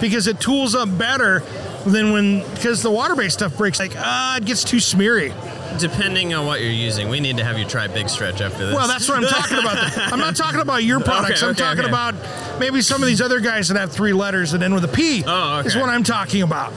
because 0.00 0.26
it 0.26 0.40
tools 0.40 0.74
up 0.74 0.96
better 0.96 1.40
than 1.86 2.12
when 2.12 2.40
because 2.54 2.82
the 2.82 2.90
water-based 2.90 3.38
stuff 3.38 3.56
breaks 3.56 3.78
like 3.78 3.92
ah 3.96 4.36
it 4.36 4.44
gets 4.44 4.64
too 4.64 4.80
smeary. 4.80 5.32
Depending 5.78 6.34
on 6.34 6.46
what 6.46 6.60
you're 6.60 6.70
using, 6.70 7.08
we 7.08 7.20
need 7.20 7.36
to 7.36 7.44
have 7.44 7.56
you 7.56 7.64
try 7.64 7.86
Big 7.86 8.08
Stretch 8.08 8.40
after 8.40 8.66
this. 8.66 8.74
Well, 8.74 8.88
that's 8.88 9.08
what 9.08 9.18
I'm 9.18 9.30
talking 9.30 9.58
about. 9.58 9.76
I'm 10.12 10.18
not 10.18 10.34
talking 10.34 10.60
about 10.60 10.82
your 10.82 11.00
products. 11.00 11.42
I'm 11.42 11.50
okay, 11.50 11.62
talking 11.62 11.84
okay. 11.84 11.88
about 11.88 12.14
maybe 12.58 12.82
some 12.82 13.00
of 13.00 13.06
these 13.06 13.20
other 13.20 13.38
guys 13.40 13.68
that 13.68 13.78
have 13.78 13.92
three 13.92 14.12
letters 14.12 14.50
that 14.50 14.62
end 14.62 14.74
with 14.74 14.84
a 14.84 14.88
P. 14.88 15.22
Oh, 15.24 15.58
okay. 15.60 15.68
Is 15.68 15.76
what 15.76 15.88
I'm 15.88 16.02
talking 16.02 16.42
about. 16.42 16.72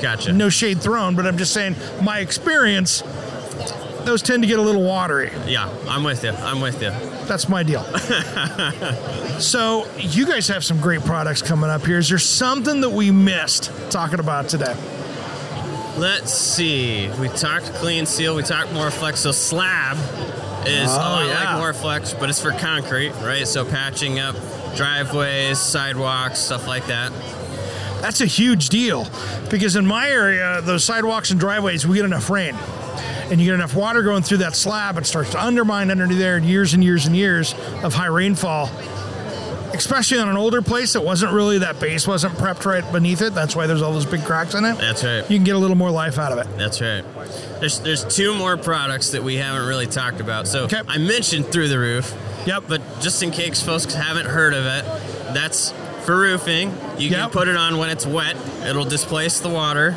gotcha. 0.00 0.32
No 0.32 0.48
shade 0.48 0.80
thrown, 0.80 1.14
but 1.14 1.26
I'm 1.26 1.36
just 1.36 1.52
saying 1.52 1.76
my 2.02 2.20
experience. 2.20 3.02
Those 4.04 4.22
tend 4.22 4.42
to 4.42 4.46
get 4.46 4.58
a 4.58 4.62
little 4.62 4.82
watery. 4.82 5.30
Yeah, 5.46 5.68
I'm 5.88 6.02
with 6.04 6.24
you. 6.24 6.30
I'm 6.30 6.60
with 6.60 6.82
you. 6.82 6.90
That's 7.26 7.48
my 7.48 7.62
deal. 7.62 7.84
so 9.38 9.86
you 9.98 10.26
guys 10.26 10.48
have 10.48 10.64
some 10.64 10.80
great 10.80 11.02
products 11.02 11.42
coming 11.42 11.70
up 11.70 11.84
here. 11.86 11.98
Is 11.98 12.08
there 12.08 12.18
something 12.18 12.80
that 12.80 12.90
we 12.90 13.10
missed 13.10 13.70
talking 13.90 14.18
about 14.20 14.48
today? 14.48 14.74
Let's 15.96 16.32
see. 16.32 17.10
We 17.20 17.28
talked 17.28 17.66
clean 17.74 18.06
seal. 18.06 18.34
We 18.34 18.42
talked 18.42 18.70
MorFlex. 18.70 19.18
So 19.18 19.30
slab 19.30 19.96
is 20.66 20.90
a 20.90 20.94
Oh, 20.94 20.96
oh 20.96 20.98
lot 20.98 21.26
yeah. 21.26 21.56
like 21.58 21.74
MorFlex, 21.76 22.18
but 22.18 22.28
it's 22.30 22.40
for 22.40 22.52
concrete, 22.52 23.12
right? 23.22 23.46
So 23.46 23.64
patching 23.64 24.18
up 24.18 24.34
driveways, 24.74 25.58
sidewalks, 25.58 26.38
stuff 26.38 26.66
like 26.66 26.86
that. 26.86 27.12
That's 28.00 28.20
a 28.20 28.26
huge 28.26 28.68
deal 28.70 29.06
because 29.50 29.76
in 29.76 29.86
my 29.86 30.08
area, 30.10 30.60
those 30.62 30.82
sidewalks 30.82 31.30
and 31.30 31.38
driveways, 31.38 31.86
we 31.86 31.94
get 31.96 32.04
enough 32.04 32.30
rain. 32.30 32.56
And 33.30 33.40
you 33.40 33.46
get 33.46 33.54
enough 33.54 33.74
water 33.74 34.02
going 34.02 34.22
through 34.22 34.38
that 34.38 34.54
slab, 34.54 34.98
it 34.98 35.06
starts 35.06 35.30
to 35.30 35.42
undermine 35.42 35.90
underneath 35.90 36.18
there 36.18 36.38
years 36.38 36.74
and 36.74 36.82
years 36.84 37.06
and 37.06 37.16
years 37.16 37.54
of 37.82 37.94
high 37.94 38.06
rainfall. 38.06 38.70
Especially 39.74 40.18
on 40.18 40.28
an 40.28 40.36
older 40.36 40.60
place 40.60 40.92
that 40.92 41.00
wasn't 41.02 41.32
really, 41.32 41.58
that 41.58 41.80
base 41.80 42.06
wasn't 42.06 42.34
prepped 42.34 42.66
right 42.66 42.92
beneath 42.92 43.22
it. 43.22 43.34
That's 43.34 43.56
why 43.56 43.66
there's 43.66 43.80
all 43.80 43.94
those 43.94 44.04
big 44.04 44.22
cracks 44.22 44.54
in 44.54 44.66
it. 44.66 44.76
That's 44.76 45.02
right. 45.02 45.22
You 45.30 45.38
can 45.38 45.44
get 45.44 45.56
a 45.56 45.58
little 45.58 45.76
more 45.76 45.90
life 45.90 46.18
out 46.18 46.30
of 46.30 46.36
it. 46.38 46.58
That's 46.58 46.82
right. 46.82 47.02
There's 47.58 47.80
there's 47.80 48.04
two 48.04 48.34
more 48.34 48.58
products 48.58 49.12
that 49.12 49.22
we 49.22 49.36
haven't 49.36 49.66
really 49.66 49.86
talked 49.86 50.20
about. 50.20 50.46
So 50.46 50.64
Okay. 50.64 50.82
I 50.86 50.98
mentioned 50.98 51.46
through 51.46 51.68
the 51.68 51.78
roof. 51.78 52.14
Yep. 52.46 52.64
But 52.68 52.82
just 53.00 53.22
in 53.22 53.30
case 53.30 53.62
folks 53.62 53.94
haven't 53.94 54.26
heard 54.26 54.52
of 54.52 54.66
it, 54.66 54.84
that's 55.32 55.72
for 56.04 56.18
roofing. 56.18 56.74
You 56.98 57.10
can 57.10 57.30
put 57.30 57.48
it 57.48 57.56
on 57.56 57.78
when 57.78 57.88
it's 57.90 58.06
wet. 58.06 58.36
It'll 58.66 58.84
displace 58.84 59.40
the 59.40 59.48
water, 59.48 59.94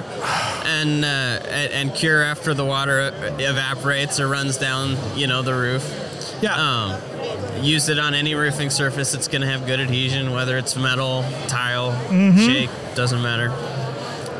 and 0.65 1.03
uh, 1.03 1.07
and, 1.07 1.71
and 1.89 1.93
cure 1.95 2.23
after 2.23 2.53
the 2.53 2.65
water 2.65 3.11
evaporates 3.39 4.19
or 4.19 4.27
runs 4.27 4.57
down. 4.57 4.95
You 5.17 5.27
know 5.27 5.41
the 5.41 5.53
roof. 5.53 5.83
Yeah. 6.41 6.55
Um, 6.55 7.63
use 7.63 7.89
it 7.89 7.97
on 7.99 8.13
any 8.13 8.35
roofing 8.35 8.69
surface. 8.69 9.13
It's 9.13 9.27
going 9.27 9.41
to 9.41 9.47
have 9.47 9.65
good 9.65 9.79
adhesion, 9.79 10.31
whether 10.31 10.57
it's 10.57 10.75
metal, 10.75 11.23
tile, 11.47 11.91
Mm-hmm. 12.09 12.37
shake, 12.39 12.69
doesn't 12.95 13.21
matter. 13.21 13.49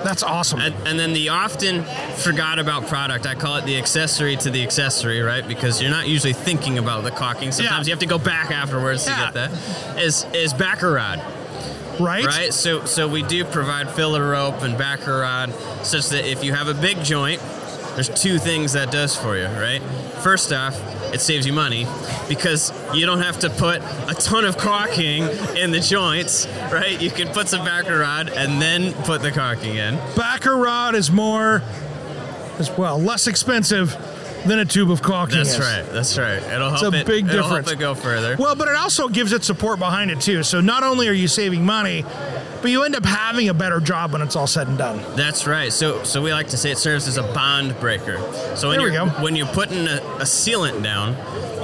That's 0.03 0.22
awesome. 0.22 0.59
And, 0.59 0.76
and 0.86 0.99
then 0.99 1.13
the 1.13 1.30
often 1.30 1.84
forgot 2.18 2.59
about 2.59 2.86
product, 2.88 3.26
I 3.26 3.34
call 3.34 3.55
it 3.55 3.66
the 3.66 3.78
accessory 3.78 4.36
to 4.38 4.51
the 4.51 4.61
accessory, 4.61 5.22
right? 5.22 5.47
Because 5.47 5.82
you're 5.82 5.89
not 5.89 6.07
usually 6.07 6.34
thinking 6.34 6.78
about 6.78 7.03
the 7.03 7.09
caulking. 7.11 7.51
Sometimes 7.51 7.88
Yeah. 7.88 7.91
you 7.91 7.93
have 7.95 8.01
to 8.01 8.05
go 8.05 8.20
back 8.20 8.51
afterwards 8.51 9.07
Yeah. 9.07 9.16
to 9.16 9.22
get 9.22 9.34
that. 9.34 9.97
Is 10.03 10.26
is 10.34 10.53
backer 10.53 10.91
rod, 10.91 11.22
right? 12.00 12.26
right? 12.26 12.54
So 12.54 12.86
so 12.86 13.08
we 13.08 13.24
do 13.24 13.46
provide 13.46 13.89
filler 13.91 14.30
rope 14.30 14.62
and 14.62 14.78
backer 14.78 15.20
rod, 15.20 15.54
such 15.84 16.10
that 16.10 16.26
if 16.30 16.43
you 16.43 16.54
have 16.54 16.68
a 16.68 16.74
big 16.74 17.04
joint, 17.04 17.41
there's 17.96 18.10
two 18.10 18.38
things 18.39 18.74
that 18.74 18.91
does 18.91 19.16
for 19.16 19.38
you, 19.38 19.46
right? 19.46 19.82
First 20.22 20.52
off, 20.52 20.80
it 21.14 21.22
saves 21.22 21.46
you 21.46 21.54
money 21.54 21.88
because 22.28 22.74
you 22.93 23.06
don't 23.06 23.22
have 23.22 23.39
to 23.39 23.50
put 23.50 23.82
a 23.82 24.14
ton 24.14 24.43
of 24.43 24.58
caulking 24.58 25.24
in 25.56 25.72
the 25.72 25.80
joints, 25.80 26.48
right? 26.72 27.00
You 27.02 27.10
can 27.10 27.30
put 27.30 27.48
some 27.48 27.64
backer 27.64 28.00
rod 28.00 28.30
and 28.30 28.62
then 28.62 28.91
put 29.04 29.22
the 29.22 29.32
caulking 29.32 29.76
in. 29.76 29.96
Backer 30.16 30.56
rod 30.56 30.93
is 30.96 31.10
more, 31.10 31.64
as 32.60 32.70
well, 32.78 33.00
less 33.00 33.28
expensive 33.28 33.96
than 34.46 34.60
a 34.60 34.66
tube 34.66 34.91
of 34.91 35.02
caulking 35.02 35.38
That's 35.38 35.54
is. 35.54 35.60
right. 35.60 35.86
That's 35.91 36.18
right. 36.18 36.41
It'll 36.43 36.72
It's 36.72 36.82
help 36.82 36.93
a 36.93 37.00
it. 37.02 37.06
big 37.08 37.26
it'll 37.28 37.43
difference. 37.43 37.68
help 37.70 37.78
it 37.78 37.80
go 37.80 37.96
further. 37.96 38.36
Well, 38.38 38.56
but 38.56 38.68
it 38.68 38.76
also 38.76 39.08
gives 39.08 39.32
it 39.34 39.43
support 39.43 39.80
behind 39.80 40.12
it 40.12 40.22
too. 40.22 40.43
So 40.43 40.62
not 40.62 40.84
only 40.84 41.08
are 41.08 41.14
you 41.14 41.28
saving 41.28 41.66
money, 41.66 42.04
but 42.62 42.72
you 42.72 42.84
end 42.84 42.96
up 42.96 43.06
having 43.06 43.50
a 43.50 43.54
better 43.54 43.80
job 43.80 44.14
when 44.14 44.22
it's 44.22 44.36
all 44.36 44.48
said 44.48 44.68
and 44.68 44.78
done. 44.78 45.00
That's 45.16 45.46
right. 45.48 45.72
So, 45.72 46.04
so 46.04 46.22
we 46.22 46.32
like 46.32 46.48
to 46.50 46.58
say 46.58 46.72
it 46.72 46.78
serves 46.78 47.08
as 47.08 47.18
a 47.18 47.24
bond 47.24 47.80
breaker. 47.80 48.18
So 48.56 48.70
when 48.70 48.78
There 48.80 48.88
we 48.88 48.93
you're 48.96 49.06
go. 49.06 49.12
when 49.24 49.36
you're 49.36 49.48
putting 49.48 49.88
a, 49.88 49.98
a 50.20 50.26
sealant 50.26 50.82
down, 50.84 51.16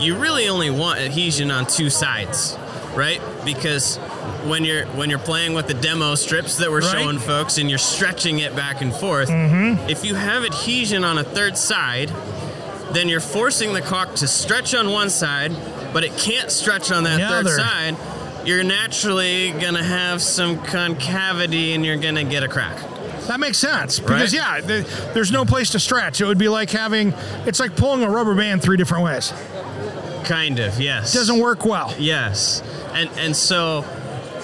you 0.01 0.17
really 0.17 0.47
only 0.47 0.69
want 0.69 0.99
adhesion 0.99 1.51
on 1.51 1.65
two 1.67 1.89
sides, 1.89 2.57
right? 2.95 3.21
Because 3.45 3.97
when 4.45 4.63
you're 4.65 4.85
when 4.87 5.09
you're 5.09 5.19
playing 5.19 5.53
with 5.53 5.67
the 5.67 5.73
demo 5.75 6.15
strips 6.15 6.57
that 6.57 6.69
we're 6.71 6.81
Right. 6.81 6.91
showing 7.01 7.19
folks 7.19 7.57
and 7.59 7.69
you're 7.69 7.77
stretching 7.79 8.39
it 8.39 8.55
back 8.55 8.81
and 8.81 8.93
forth, 8.93 9.29
Mm-hmm. 9.29 9.89
if 9.89 10.03
you 10.05 10.15
have 10.15 10.43
adhesion 10.43 11.03
on 11.03 11.17
a 11.19 11.23
third 11.23 11.57
side, 11.57 12.11
then 12.93 13.07
you're 13.09 13.19
forcing 13.19 13.73
the 13.73 13.81
caulk 13.81 14.15
to 14.15 14.27
stretch 14.27 14.73
on 14.75 14.91
one 14.91 15.09
side, 15.09 15.51
but 15.93 16.03
it 16.03 16.15
can't 16.17 16.51
stretch 16.51 16.91
on 16.91 17.03
that 17.05 17.19
The 17.19 17.27
third 17.27 17.45
other. 17.47 17.57
side. 17.57 17.97
You're 18.45 18.63
naturally 18.63 19.51
gonna 19.51 19.83
have 19.83 20.21
some 20.21 20.59
concavity 20.63 21.73
and 21.73 21.85
you're 21.85 21.97
gonna 21.97 22.23
get 22.23 22.43
a 22.43 22.47
crack. 22.47 22.77
That 23.27 23.39
makes 23.39 23.59
sense 23.59 23.99
because 23.99 24.33
yeah, 24.33 24.61
the, 24.61 25.11
there's 25.13 25.31
no 25.31 25.45
place 25.45 25.69
to 25.71 25.79
stretch. 25.79 26.21
It 26.21 26.25
would 26.25 26.39
be 26.39 26.49
like 26.49 26.71
having 26.71 27.13
it's 27.45 27.59
like 27.59 27.75
pulling 27.75 28.01
a 28.03 28.09
rubber 28.09 28.33
band 28.35 28.61
three 28.63 28.77
different 28.77 29.03
ways. 29.03 29.31
Kind 30.23 30.59
of, 30.59 30.79
yes. 30.79 31.13
It 31.13 31.17
doesn't 31.19 31.39
work 31.39 31.65
well. 31.65 31.93
Yes, 31.99 32.61
and 32.93 33.09
and 33.17 33.35
so 33.35 33.85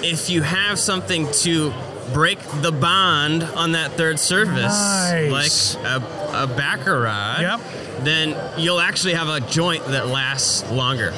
if 0.03 0.29
you 0.29 0.41
have 0.43 0.77
something 0.79 1.31
to 1.31 1.73
break 2.13 2.39
the 2.61 2.71
bond 2.71 3.43
on 3.43 3.73
that 3.73 3.91
third 3.93 4.19
surface, 4.19 4.55
Nice. 4.73 5.75
like 5.75 5.85
a, 5.85 6.43
a 6.43 6.47
backer 6.47 7.01
rod, 7.01 7.41
Yep. 7.41 7.61
Then 8.01 8.35
you'll 8.59 8.79
actually 8.79 9.13
have 9.13 9.29
a 9.29 9.39
joint 9.39 9.85
that 9.85 10.07
lasts 10.07 10.69
longer. 10.71 11.11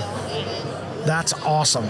That's 1.06 1.34
awesome. 1.44 1.86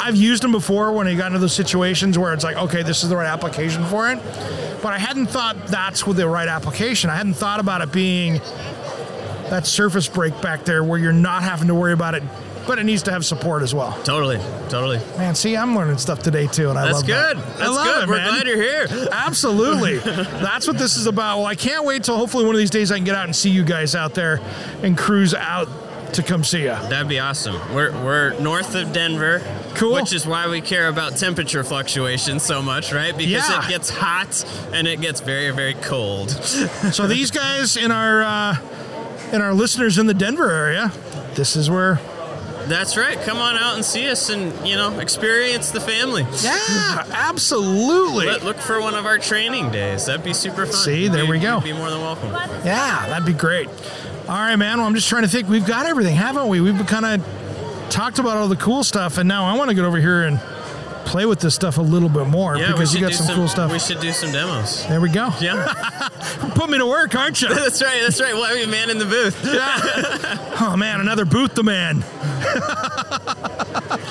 I've 0.00 0.16
used 0.16 0.42
them 0.42 0.52
before 0.52 0.92
when 0.92 1.06
I 1.06 1.14
got 1.14 1.28
into 1.28 1.38
those 1.38 1.54
situations 1.54 2.18
where 2.18 2.34
it's 2.34 2.44
like, 2.44 2.56
okay, 2.56 2.82
this 2.82 3.02
is 3.02 3.08
the 3.08 3.16
right 3.16 3.26
application 3.26 3.84
for 3.86 4.10
it. 4.10 4.18
But 4.82 4.92
I 4.92 4.98
hadn't 4.98 5.26
thought 5.26 5.66
that's 5.68 6.06
with 6.06 6.18
the 6.18 6.28
right 6.28 6.46
application. 6.46 7.08
I 7.08 7.16
hadn't 7.16 7.34
thought 7.34 7.58
about 7.58 7.80
it 7.80 7.90
being 7.90 8.34
that 9.48 9.66
surface 9.66 10.08
break 10.08 10.38
back 10.42 10.64
there 10.64 10.84
where 10.84 10.98
you're 10.98 11.12
not 11.12 11.42
having 11.42 11.68
to 11.68 11.74
worry 11.74 11.94
about 11.94 12.14
it, 12.14 12.22
but 12.66 12.78
it 12.78 12.84
needs 12.84 13.02
to 13.04 13.10
have 13.12 13.24
support 13.24 13.62
as 13.62 13.74
well. 13.74 13.92
Totally, 14.04 14.38
totally. 14.68 14.98
Man, 15.18 15.34
see, 15.34 15.56
I'm 15.56 15.76
learning 15.76 15.98
stuff 15.98 16.22
today 16.22 16.46
too, 16.46 16.70
and 16.70 16.78
I 16.78 16.84
That's 16.86 16.94
love 16.98 17.06
good. 17.06 17.36
that. 17.38 17.46
That's 17.58 17.60
I 17.60 17.66
love 17.68 17.86
good. 17.86 18.02
it, 18.04 18.08
We're 18.08 18.16
man. 18.16 18.28
glad 18.28 18.46
you're 18.46 18.62
here. 18.62 19.08
Absolutely. 19.12 19.98
That's 20.42 20.66
what 20.66 20.78
this 20.78 20.96
is 20.96 21.06
about. 21.06 21.38
Well, 21.38 21.46
I 21.46 21.54
can't 21.54 21.84
wait 21.84 22.04
till 22.04 22.16
hopefully 22.16 22.44
one 22.44 22.54
of 22.54 22.58
these 22.58 22.70
days 22.70 22.90
I 22.92 22.96
can 22.96 23.04
get 23.04 23.14
out 23.14 23.24
and 23.26 23.34
see 23.36 23.50
you 23.50 23.64
guys 23.64 23.94
out 23.94 24.14
there 24.14 24.40
and 24.82 24.96
cruise 24.96 25.34
out 25.34 25.68
to 26.14 26.22
come 26.22 26.44
see 26.44 26.60
you. 26.60 26.66
That'd 26.68 27.08
be 27.08 27.18
awesome. 27.18 27.56
We're, 27.74 27.90
we're 28.04 28.38
north 28.38 28.76
of 28.76 28.92
Denver. 28.92 29.42
Cool. 29.74 29.94
Which 29.94 30.12
is 30.12 30.24
why 30.24 30.48
we 30.48 30.60
care 30.60 30.86
about 30.86 31.16
temperature 31.16 31.64
fluctuations 31.64 32.44
so 32.44 32.62
much, 32.62 32.92
right? 32.92 33.16
Because 33.16 33.48
Yeah. 33.50 33.64
it 33.64 33.68
gets 33.68 33.90
hot 33.90 34.44
and 34.72 34.86
it 34.86 35.00
gets 35.00 35.20
very, 35.20 35.50
very 35.50 35.74
cold. 35.74 36.30
So 36.30 37.08
these 37.08 37.32
guys 37.32 37.76
in 37.76 37.90
our 37.90 38.22
uh, 38.22 38.56
in 39.32 39.42
our 39.42 39.52
listeners 39.54 39.98
in 39.98 40.06
the 40.06 40.14
Denver 40.14 40.48
area, 40.48 40.92
this 41.34 41.56
is 41.56 41.68
where 41.68 41.98
That's 42.66 42.96
right. 42.96 43.18
Come 43.22 43.38
on 43.38 43.56
out 43.56 43.74
and 43.74 43.84
see 43.84 44.08
us 44.08 44.30
and, 44.30 44.66
you 44.66 44.76
know, 44.76 44.98
experience 44.98 45.70
the 45.70 45.80
family. 45.80 46.26
Yeah, 46.42 47.04
absolutely. 47.12 48.26
Let, 48.26 48.42
look 48.44 48.56
for 48.56 48.80
one 48.80 48.94
of 48.94 49.04
our 49.06 49.18
training 49.18 49.70
days. 49.70 50.06
That'd 50.06 50.24
be 50.24 50.32
super 50.32 50.64
fun. 50.66 50.74
See, 50.74 51.08
there 51.08 51.20
You'd- 51.20 51.30
we 51.32 51.38
go. 51.40 51.56
You'd 51.56 51.64
be 51.64 51.72
more 51.74 51.90
than 51.90 52.00
welcome. 52.00 52.30
Yeah, 52.64 53.06
that'd 53.08 53.26
be 53.26 53.32
great. 53.34 53.68
All 54.28 54.36
right, 54.36 54.56
man. 54.56 54.78
Well, 54.78 54.86
I'm 54.86 54.94
just 54.94 55.08
trying 55.08 55.22
to 55.24 55.28
think. 55.28 55.48
We've 55.48 55.66
got 55.66 55.84
everything, 55.86 56.16
haven't 56.16 56.48
we? 56.48 56.60
We've 56.62 56.86
kind 56.86 57.04
of 57.04 57.90
talked 57.90 58.18
about 58.18 58.38
all 58.38 58.48
the 58.48 58.56
cool 58.56 58.82
stuff, 58.82 59.18
and 59.18 59.28
now 59.28 59.44
I 59.44 59.56
want 59.58 59.68
to 59.68 59.74
get 59.74 59.84
over 59.84 59.98
here 60.00 60.22
and 60.22 60.40
play 61.04 61.26
with 61.26 61.40
this 61.40 61.54
stuff 61.54 61.78
a 61.78 61.82
little 61.82 62.08
bit 62.08 62.26
more 62.26 62.56
Yeah, 62.56 62.72
because 62.72 62.94
you 62.94 63.00
got 63.00 63.08
do 63.10 63.14
some, 63.14 63.36
cool 63.36 63.48
stuff. 63.48 63.70
We 63.70 63.78
should 63.78 64.00
do 64.00 64.12
some 64.12 64.32
demos. 64.32 64.86
there 64.86 65.00
we 65.00 65.08
go. 65.10 65.30
Yeah, 65.40 65.72
Put 66.54 66.70
me 66.70 66.78
to 66.78 66.86
work, 66.86 67.14
aren't 67.14 67.40
you? 67.42 67.48
that's 67.54 67.82
right. 67.82 68.00
That's 68.02 68.20
right. 68.20 68.34
We'll 68.34 68.44
have 68.44 68.56
you 68.58 68.66
man 68.66 68.90
in 68.90 68.98
the 68.98 69.04
booth. 69.04 69.38
oh 70.60 70.74
man, 70.76 71.00
another 71.00 71.24
booth 71.24 71.54
demand. 71.54 72.04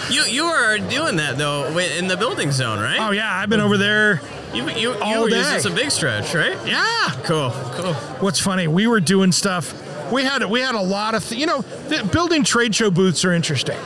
You 0.09 0.23
you 0.25 0.43
are 0.45 0.77
doing 0.77 1.15
that 1.17 1.35
though 1.37 1.77
in 1.77 2.07
the 2.07 2.17
building 2.17 2.51
zone, 2.51 2.79
right? 2.79 2.99
Oh 2.99 3.11
yeah, 3.11 3.33
I've 3.35 3.49
been 3.49 3.61
over 3.61 3.77
there. 3.77 4.21
You 4.53 4.69
you, 4.69 4.93
you 4.93 4.93
all 5.01 5.23
were 5.23 5.29
day. 5.29 5.37
using 5.37 5.59
some 5.59 5.75
big 5.75 5.89
stretch, 5.91 6.35
right? 6.35 6.55
Yeah. 6.67 7.09
Cool, 7.23 7.51
cool. 7.73 7.93
What's 8.19 8.39
funny? 8.39 8.67
We 8.67 8.85
were 8.87 8.99
doing 8.99 9.31
stuff. 9.31 9.73
We 10.11 10.23
had 10.23 10.43
we 10.45 10.59
had 10.61 10.75
a 10.75 10.81
lot 10.81 11.15
of 11.15 11.27
th- 11.27 11.39
you 11.39 11.47
know 11.47 11.61
the 11.61 12.07
building 12.11 12.43
trade 12.43 12.75
show 12.75 12.91
booths 12.91 13.25
are 13.25 13.33
interesting 13.33 13.77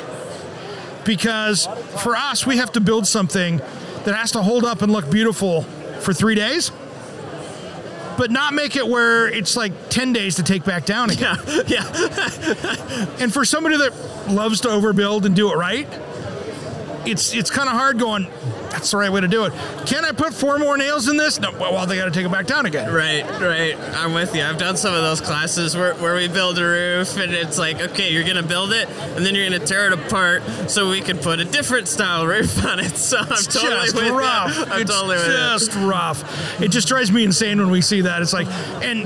because 1.07 1.65
for 2.03 2.15
us 2.15 2.45
we 2.45 2.57
have 2.57 2.71
to 2.73 2.79
build 2.79 3.07
something 3.07 3.57
that 4.05 4.13
has 4.13 4.33
to 4.33 4.43
hold 4.43 4.63
up 4.63 4.83
and 4.83 4.91
look 4.91 5.09
beautiful 5.09 5.63
for 6.01 6.13
three 6.13 6.35
days, 6.35 6.71
but 8.17 8.29
not 8.29 8.53
make 8.53 8.75
it 8.75 8.87
where 8.87 9.27
it's 9.27 9.55
like 9.55 9.89
ten 9.89 10.13
days 10.13 10.35
to 10.35 10.43
take 10.43 10.63
back 10.63 10.85
down 10.85 11.09
again. 11.09 11.37
Yeah, 11.47 11.63
yeah. 11.67 13.05
And 13.19 13.33
for 13.33 13.45
somebody 13.45 13.77
that 13.77 13.93
loves 14.29 14.61
to 14.61 14.67
overbuild 14.67 15.25
and 15.25 15.35
do 15.35 15.51
it 15.51 15.55
right, 15.55 15.87
it's 17.07 17.33
it's 17.33 17.49
kind 17.49 17.69
of 17.69 17.75
hard 17.75 17.99
going. 17.99 18.27
That's 18.69 18.91
the 18.91 18.97
right 18.97 19.11
way 19.11 19.21
to 19.21 19.27
do 19.27 19.45
it. 19.45 19.53
Can 19.87 20.05
I 20.05 20.11
put 20.11 20.33
four 20.33 20.59
more 20.59 20.77
nails 20.77 21.07
in 21.07 21.17
this? 21.17 21.39
No. 21.39 21.51
Well, 21.51 21.85
they 21.87 21.95
got 21.95 22.05
to 22.05 22.11
take 22.11 22.25
it 22.25 22.31
back 22.31 22.45
down 22.45 22.65
again. 22.67 22.93
Right, 22.93 23.23
right. 23.41 23.75
I'm 23.95 24.13
with 24.13 24.35
you. 24.35 24.43
I've 24.43 24.57
done 24.59 24.77
some 24.77 24.93
of 24.93 25.01
those 25.01 25.19
classes 25.19 25.75
where, 25.75 25.95
where 25.95 26.15
we 26.15 26.27
build 26.27 26.59
a 26.59 26.63
roof 26.63 27.17
and 27.17 27.33
it's 27.33 27.57
like, 27.57 27.79
okay, 27.81 28.11
you're 28.11 28.23
gonna 28.25 28.43
build 28.43 28.73
it 28.73 28.87
and 28.89 29.25
then 29.25 29.33
you're 29.33 29.49
gonna 29.49 29.65
tear 29.65 29.87
it 29.87 29.93
apart 29.93 30.43
so 30.69 30.89
we 30.89 31.01
can 31.01 31.17
put 31.17 31.39
a 31.39 31.45
different 31.45 31.87
style 31.87 32.27
roof 32.27 32.63
on 32.65 32.79
it. 32.79 32.95
So 32.97 33.17
I'm 33.17 33.31
It's 33.31 33.47
totally 33.47 33.85
just 33.85 33.95
with 33.95 34.11
rough. 34.11 34.55
you. 34.57 34.63
I'm 34.65 34.81
it's 34.81 34.91
totally 34.91 35.15
with 35.15 35.25
just 35.25 35.73
rough. 35.75 36.61
It 36.61 36.67
just 36.69 36.87
drives 36.87 37.11
me 37.11 37.23
insane 37.23 37.57
when 37.59 37.71
we 37.71 37.81
see 37.81 38.01
that. 38.01 38.21
It's 38.21 38.33
like, 38.33 38.47
and 38.83 39.05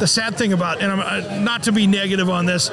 the 0.00 0.06
sad 0.06 0.36
thing 0.36 0.52
about, 0.54 0.80
and 0.80 0.90
I'm 0.90 1.00
uh, 1.00 1.40
not 1.40 1.64
to 1.64 1.72
be 1.72 1.86
negative 1.86 2.30
on 2.30 2.46
this, 2.46 2.70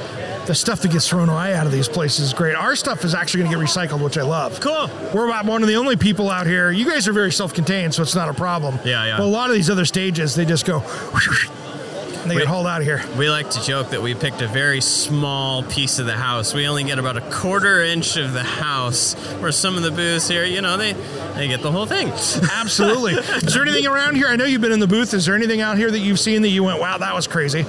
the 0.48 0.56
stuff 0.56 0.82
that 0.82 0.92
gets 0.92 1.08
thrown 1.08 1.30
away 1.30 1.54
out 1.54 1.66
of 1.66 1.72
these 1.72 1.90
places 1.90 2.28
is 2.28 2.34
great. 2.34 2.56
Our 2.56 2.76
stuff 2.76 3.04
is 3.04 3.14
actually 3.14 3.44
going 3.44 3.52
to 3.52 3.58
get 3.58 3.66
recycled, 3.66 4.02
which 4.04 4.18
I 4.18 4.24
love. 4.24 4.60
Cool. 4.62 4.90
We're 5.14 5.28
about 5.28 5.46
one 5.46 5.62
of 5.62 5.68
the 5.68 5.76
only 5.76 5.98
people 5.98 6.30
out 6.30 6.48
here. 6.48 6.72
You 6.72 6.86
guys 6.86 7.08
are 7.08 7.14
very 7.14 7.32
self-contained, 7.32 7.94
so 7.94 8.02
it's 8.02 8.16
not 8.16 8.30
a 8.30 8.34
problem. 8.34 8.80
Yeah, 8.86 9.06
yeah. 9.06 9.18
But 9.18 9.26
a 9.26 9.28
lot 9.28 9.50
of 9.50 9.56
these 9.56 9.70
other 9.70 9.86
stages, 9.86 10.36
they 10.36 10.46
just 10.46 10.66
go, 10.66 10.80
and 10.80 12.32
they 12.32 12.36
Wait. 12.36 12.44
get 12.44 12.48
hauled 12.48 12.66
out 12.66 12.80
of 12.80 12.88
here. 12.88 13.04
We 13.18 13.30
like 13.30 13.50
to 13.52 13.62
joke 13.62 13.90
that 13.90 14.02
we 14.02 14.16
picked 14.16 14.42
a 14.42 14.48
very 14.48 14.80
small 14.80 15.64
piece 15.64 16.00
of 16.00 16.06
the 16.06 16.16
house. 16.16 16.54
We 16.54 16.66
only 16.66 16.86
get 16.86 16.98
about 16.98 17.18
a 17.18 17.22
quarter 17.30 17.84
inch 17.84 18.16
of 18.16 18.32
the 18.32 18.44
house, 18.44 19.16
where 19.40 19.52
some 19.52 19.76
of 19.76 19.84
the 19.84 19.92
booths 19.92 20.30
here, 20.30 20.46
you 20.46 20.62
know, 20.62 20.78
they 20.78 20.94
they 21.36 21.50
get 21.50 21.62
the 21.62 21.72
whole 21.72 21.86
thing. 21.86 22.08
Absolutely. 22.54 23.14
is 23.14 23.54
there 23.54 23.64
anything 23.64 23.86
around 23.86 24.16
here? 24.16 24.28
I 24.28 24.38
know 24.38 24.46
you've 24.46 24.62
been 24.62 24.72
in 24.72 24.80
the 24.80 24.88
booth. 24.88 25.14
Is 25.14 25.26
there 25.26 25.36
anything 25.36 25.60
out 25.60 25.78
here 25.78 25.92
that 25.92 26.00
you've 26.00 26.20
seen 26.20 26.42
that 26.44 26.50
you 26.50 26.64
went, 26.64 26.80
wow, 26.80 26.98
that 26.98 27.14
was 27.14 27.28
crazy? 27.28 27.66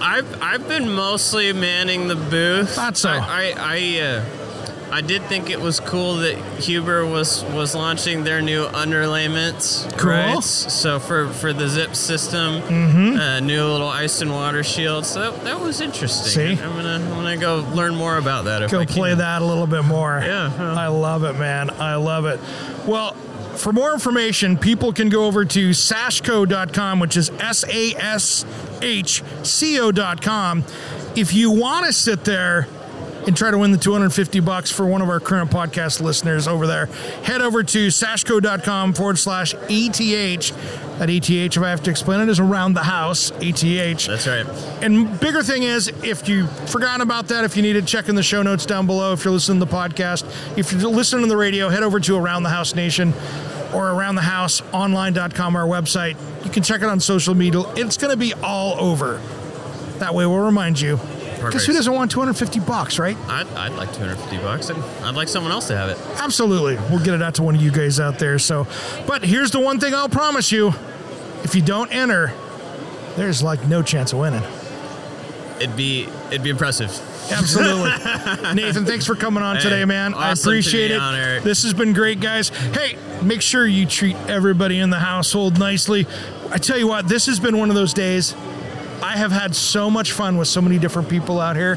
I've 0.00 0.42
I've 0.42 0.68
been 0.68 0.90
mostly 0.92 1.52
manning 1.52 2.08
the 2.08 2.16
booth. 2.16 2.70
Thought 2.74 2.96
so. 2.96 3.10
I 3.10 3.18
I 3.18 3.54
I, 3.58 4.00
uh, 4.00 4.24
I 4.90 5.00
did 5.02 5.22
think 5.24 5.50
it 5.50 5.60
was 5.60 5.80
cool 5.80 6.16
that 6.16 6.36
Huber 6.60 7.04
was 7.04 7.44
was 7.44 7.74
launching 7.74 8.24
their 8.24 8.40
new 8.40 8.64
underlayment. 8.66 9.86
Cool. 9.98 10.10
Right? 10.10 10.42
So 10.42 10.98
for 10.98 11.28
for 11.28 11.52
the 11.52 11.68
zip 11.68 11.94
system, 11.94 12.62
Mm-hmm. 12.62 13.18
uh, 13.18 13.40
new 13.40 13.64
little 13.64 13.88
ice 13.88 14.20
and 14.22 14.30
water 14.30 14.62
shield. 14.62 15.04
So 15.04 15.30
that, 15.32 15.44
that 15.44 15.60
was 15.60 15.80
interesting. 15.80 16.56
See? 16.56 16.62
I'm 16.62 16.70
gonna 16.74 16.94
I'm 16.94 17.08
gonna 17.10 17.36
go 17.36 17.66
learn 17.74 17.94
more 17.96 18.16
about 18.16 18.44
that. 18.46 18.62
If 18.62 18.70
Go 18.70 18.84
play 18.86 19.14
that 19.14 19.42
a 19.42 19.44
little 19.44 19.66
bit 19.66 19.84
more. 19.84 20.20
Yeah, 20.24 20.52
yeah. 20.56 20.74
I 20.74 20.86
love 20.88 21.24
it, 21.24 21.34
man. 21.34 21.70
I 21.70 21.96
love 21.96 22.24
it. 22.26 22.40
Well, 22.86 23.14
for 23.58 23.72
more 23.72 23.92
information, 23.92 24.56
people 24.56 24.92
can 24.92 25.08
go 25.08 25.26
over 25.26 25.44
to 25.44 25.70
sashco.com, 25.70 27.00
which 27.00 27.16
is 27.16 27.30
S 27.30 27.64
A 27.68 27.94
S 27.94 28.44
H 28.82 29.22
C 29.42 29.80
O.com. 29.80 30.64
If 31.16 31.34
you 31.34 31.50
want 31.50 31.86
to 31.86 31.92
sit 31.92 32.24
there 32.24 32.68
and 33.26 33.36
try 33.36 33.50
to 33.50 33.58
win 33.58 33.72
the 33.72 33.78
250 33.78 34.40
bucks 34.40 34.70
for 34.70 34.86
one 34.86 35.02
of 35.02 35.10
our 35.10 35.20
current 35.20 35.50
podcast 35.50 36.00
listeners 36.00 36.48
over 36.48 36.66
there, 36.66 36.86
head 37.24 37.42
over 37.42 37.62
to 37.62 37.88
sashco.com 37.88 38.94
forward 38.94 39.18
slash 39.18 39.54
ATH. 39.54 40.88
That 40.98 41.10
ATH, 41.10 41.30
if 41.30 41.58
I 41.58 41.70
have 41.70 41.82
to 41.84 41.90
explain 41.90 42.20
it, 42.20 42.28
is 42.28 42.40
around 42.40 42.74
the 42.74 42.82
house, 42.82 43.30
ATH. 43.30 44.06
That's 44.06 44.26
right. 44.26 44.46
And 44.82 45.20
bigger 45.20 45.42
thing 45.44 45.62
is, 45.62 45.88
if 46.02 46.28
you 46.28 46.46
forgot 46.46 47.00
about 47.00 47.28
that, 47.28 47.44
if 47.44 47.56
you 47.56 47.62
need 47.62 47.74
to 47.74 47.82
check 47.82 48.08
in 48.08 48.16
the 48.16 48.22
show 48.22 48.42
notes 48.42 48.66
down 48.66 48.86
below, 48.86 49.12
if 49.12 49.24
you're 49.24 49.32
listening 49.32 49.60
to 49.60 49.66
the 49.66 49.72
podcast, 49.72 50.24
if 50.58 50.72
you're 50.72 50.90
listening 50.90 51.22
to 51.22 51.28
the 51.28 51.36
radio, 51.36 51.68
head 51.68 51.84
over 51.84 52.00
to 52.00 52.16
Around 52.16 52.42
the 52.44 52.48
House 52.48 52.74
Nation 52.74 53.12
or 53.74 53.90
Around 53.90 54.16
the 54.16 54.22
House 54.22 54.62
Online.com, 54.72 55.56
our 55.56 55.66
website. 55.66 56.16
You 56.44 56.50
can 56.50 56.62
check 56.62 56.82
it 56.82 56.88
on 56.88 57.00
social 57.00 57.34
media. 57.34 57.62
It's 57.76 57.96
going 57.96 58.10
to 58.10 58.16
be 58.16 58.34
all 58.34 58.78
over. 58.80 59.20
That 59.98 60.14
way, 60.14 60.26
we'll 60.26 60.38
remind 60.38 60.80
you. 60.80 60.98
Because 61.36 61.66
who 61.66 61.72
doesn't 61.72 61.92
want 61.92 62.10
250 62.10 62.60
bucks, 62.60 62.98
right? 62.98 63.16
I'd, 63.28 63.46
I'd 63.48 63.72
like 63.72 63.92
250 63.92 64.38
bucks, 64.38 64.70
and 64.70 64.82
I'd 65.04 65.14
like 65.14 65.28
someone 65.28 65.52
else 65.52 65.68
to 65.68 65.76
have 65.76 65.88
it. 65.88 65.98
Absolutely. 66.20 66.76
We'll 66.90 67.04
get 67.04 67.14
it 67.14 67.22
out 67.22 67.36
to 67.36 67.44
one 67.44 67.54
of 67.54 67.62
you 67.62 67.70
guys 67.70 68.00
out 68.00 68.18
there. 68.18 68.38
So, 68.38 68.66
but 69.06 69.22
here's 69.22 69.52
the 69.52 69.60
one 69.60 69.78
thing 69.78 69.94
I'll 69.94 70.08
promise 70.08 70.50
you: 70.50 70.72
if 71.44 71.54
you 71.54 71.62
don't 71.62 71.92
enter, 71.92 72.32
there's 73.16 73.42
like 73.42 73.66
no 73.68 73.82
chance 73.82 74.12
of 74.12 74.18
winning. 74.18 74.42
It'd 75.60 75.76
be 75.76 76.08
it'd 76.28 76.42
be 76.42 76.50
impressive. 76.50 76.90
Absolutely. 77.30 77.90
Nathan, 78.54 78.84
thanks 78.86 79.04
for 79.04 79.14
coming 79.14 79.42
on 79.42 79.56
Hey, 79.56 79.62
today, 79.62 79.84
man. 79.84 80.14
I 80.14 80.30
awesome 80.30 80.44
to 80.44 80.50
appreciate 80.50 80.90
it. 80.90 80.98
on, 81.00 81.14
Eric. 81.14 81.42
This 81.42 81.62
has 81.62 81.74
been 81.74 81.92
great, 81.92 82.20
guys. 82.20 82.48
Hey, 82.48 82.96
make 83.22 83.42
sure 83.42 83.66
you 83.66 83.86
treat 83.86 84.16
everybody 84.28 84.78
in 84.78 84.90
the 84.90 84.98
household 84.98 85.58
nicely. 85.58 86.06
I 86.50 86.58
tell 86.58 86.78
you 86.78 86.86
what, 86.86 87.06
this 87.08 87.26
has 87.26 87.38
been 87.38 87.58
one 87.58 87.68
of 87.68 87.76
those 87.76 87.92
days. 87.92 88.34
I 89.02 89.16
have 89.16 89.30
had 89.30 89.54
so 89.54 89.90
much 89.90 90.12
fun 90.12 90.38
with 90.38 90.48
so 90.48 90.62
many 90.62 90.78
different 90.78 91.08
people 91.08 91.38
out 91.40 91.56
here. 91.56 91.76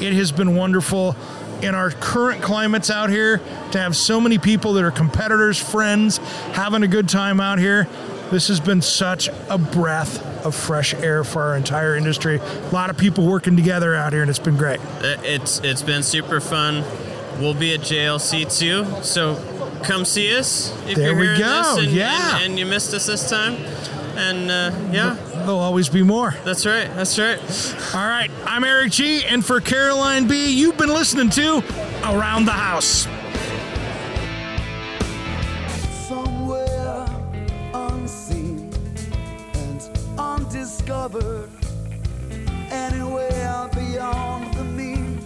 It 0.00 0.12
has 0.12 0.32
been 0.32 0.54
wonderful 0.54 1.16
in 1.62 1.74
our 1.74 1.90
current 1.90 2.42
climates 2.42 2.90
out 2.90 3.10
here 3.10 3.38
to 3.72 3.78
have 3.78 3.96
so 3.96 4.20
many 4.20 4.38
people 4.38 4.74
that 4.74 4.84
are 4.84 4.90
competitors, 4.90 5.58
friends, 5.58 6.18
having 6.52 6.82
a 6.82 6.88
good 6.88 7.08
time 7.08 7.40
out 7.40 7.58
here. 7.58 7.88
This 8.30 8.48
has 8.48 8.60
been 8.60 8.82
such 8.82 9.28
a 9.48 9.58
breath 9.58 10.26
of 10.44 10.54
fresh 10.54 10.94
air 10.94 11.24
for 11.24 11.42
our 11.42 11.56
entire 11.56 11.96
industry. 11.96 12.36
A 12.38 12.70
lot 12.72 12.90
of 12.90 12.96
people 12.96 13.26
working 13.26 13.56
together 13.56 13.94
out 13.94 14.12
here, 14.12 14.22
and 14.22 14.30
it's 14.30 14.38
been 14.38 14.56
great. 14.56 14.80
Uh, 14.80 15.16
It's 15.22 15.60
it's 15.60 15.82
been 15.82 16.02
super 16.02 16.40
fun. 16.40 16.84
We'll 17.40 17.54
be 17.54 17.72
at 17.74 17.80
JLC 17.80 18.44
too, 18.58 18.84
so 19.02 19.36
come 19.82 20.04
see 20.04 20.36
us 20.36 20.72
if 20.86 20.96
There 20.96 21.06
you're 21.12 21.16
we 21.18 21.24
hearing 21.26 21.40
go, 21.40 21.76
this 21.76 21.86
and, 21.86 21.92
yeah. 21.96 22.36
and, 22.36 22.44
and 22.50 22.58
you 22.58 22.66
missed 22.66 22.92
us 22.92 23.06
this 23.06 23.28
time. 23.30 23.54
And 24.16 24.50
uh, 24.50 24.72
yeah, 24.92 25.16
There'll 25.36 25.58
always 25.60 25.88
be 25.88 26.02
more. 26.02 26.34
that's 26.44 26.66
right. 26.66 26.88
That's 26.94 27.18
right. 27.18 27.38
All 27.94 28.06
right, 28.06 28.30
I'm 28.44 28.64
Eric 28.64 28.92
G, 28.92 29.24
and 29.24 29.42
for 29.44 29.60
Caroline 29.60 30.26
B, 30.26 30.52
you've 30.52 30.76
been 30.76 30.90
listening 30.92 31.30
to 31.30 31.62
Around 32.04 32.44
the 32.44 32.52
House. 32.52 33.06
discovered 40.90 41.48
anywhere 42.68 43.68
beyond 43.72 44.52
the 44.54 44.64
mean. 44.64 45.20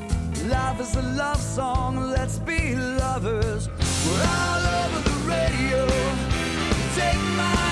Life 0.46 0.78
is 0.78 0.94
a 0.96 1.02
love 1.16 1.40
song, 1.40 2.10
let's 2.10 2.38
be 2.38 2.76
lovers. 2.76 3.70
We're 4.04 4.26
all 4.42 4.64
over 4.82 5.00
the 5.08 5.16
radio. 5.26 5.86
Take 6.94 7.18
my 7.38 7.63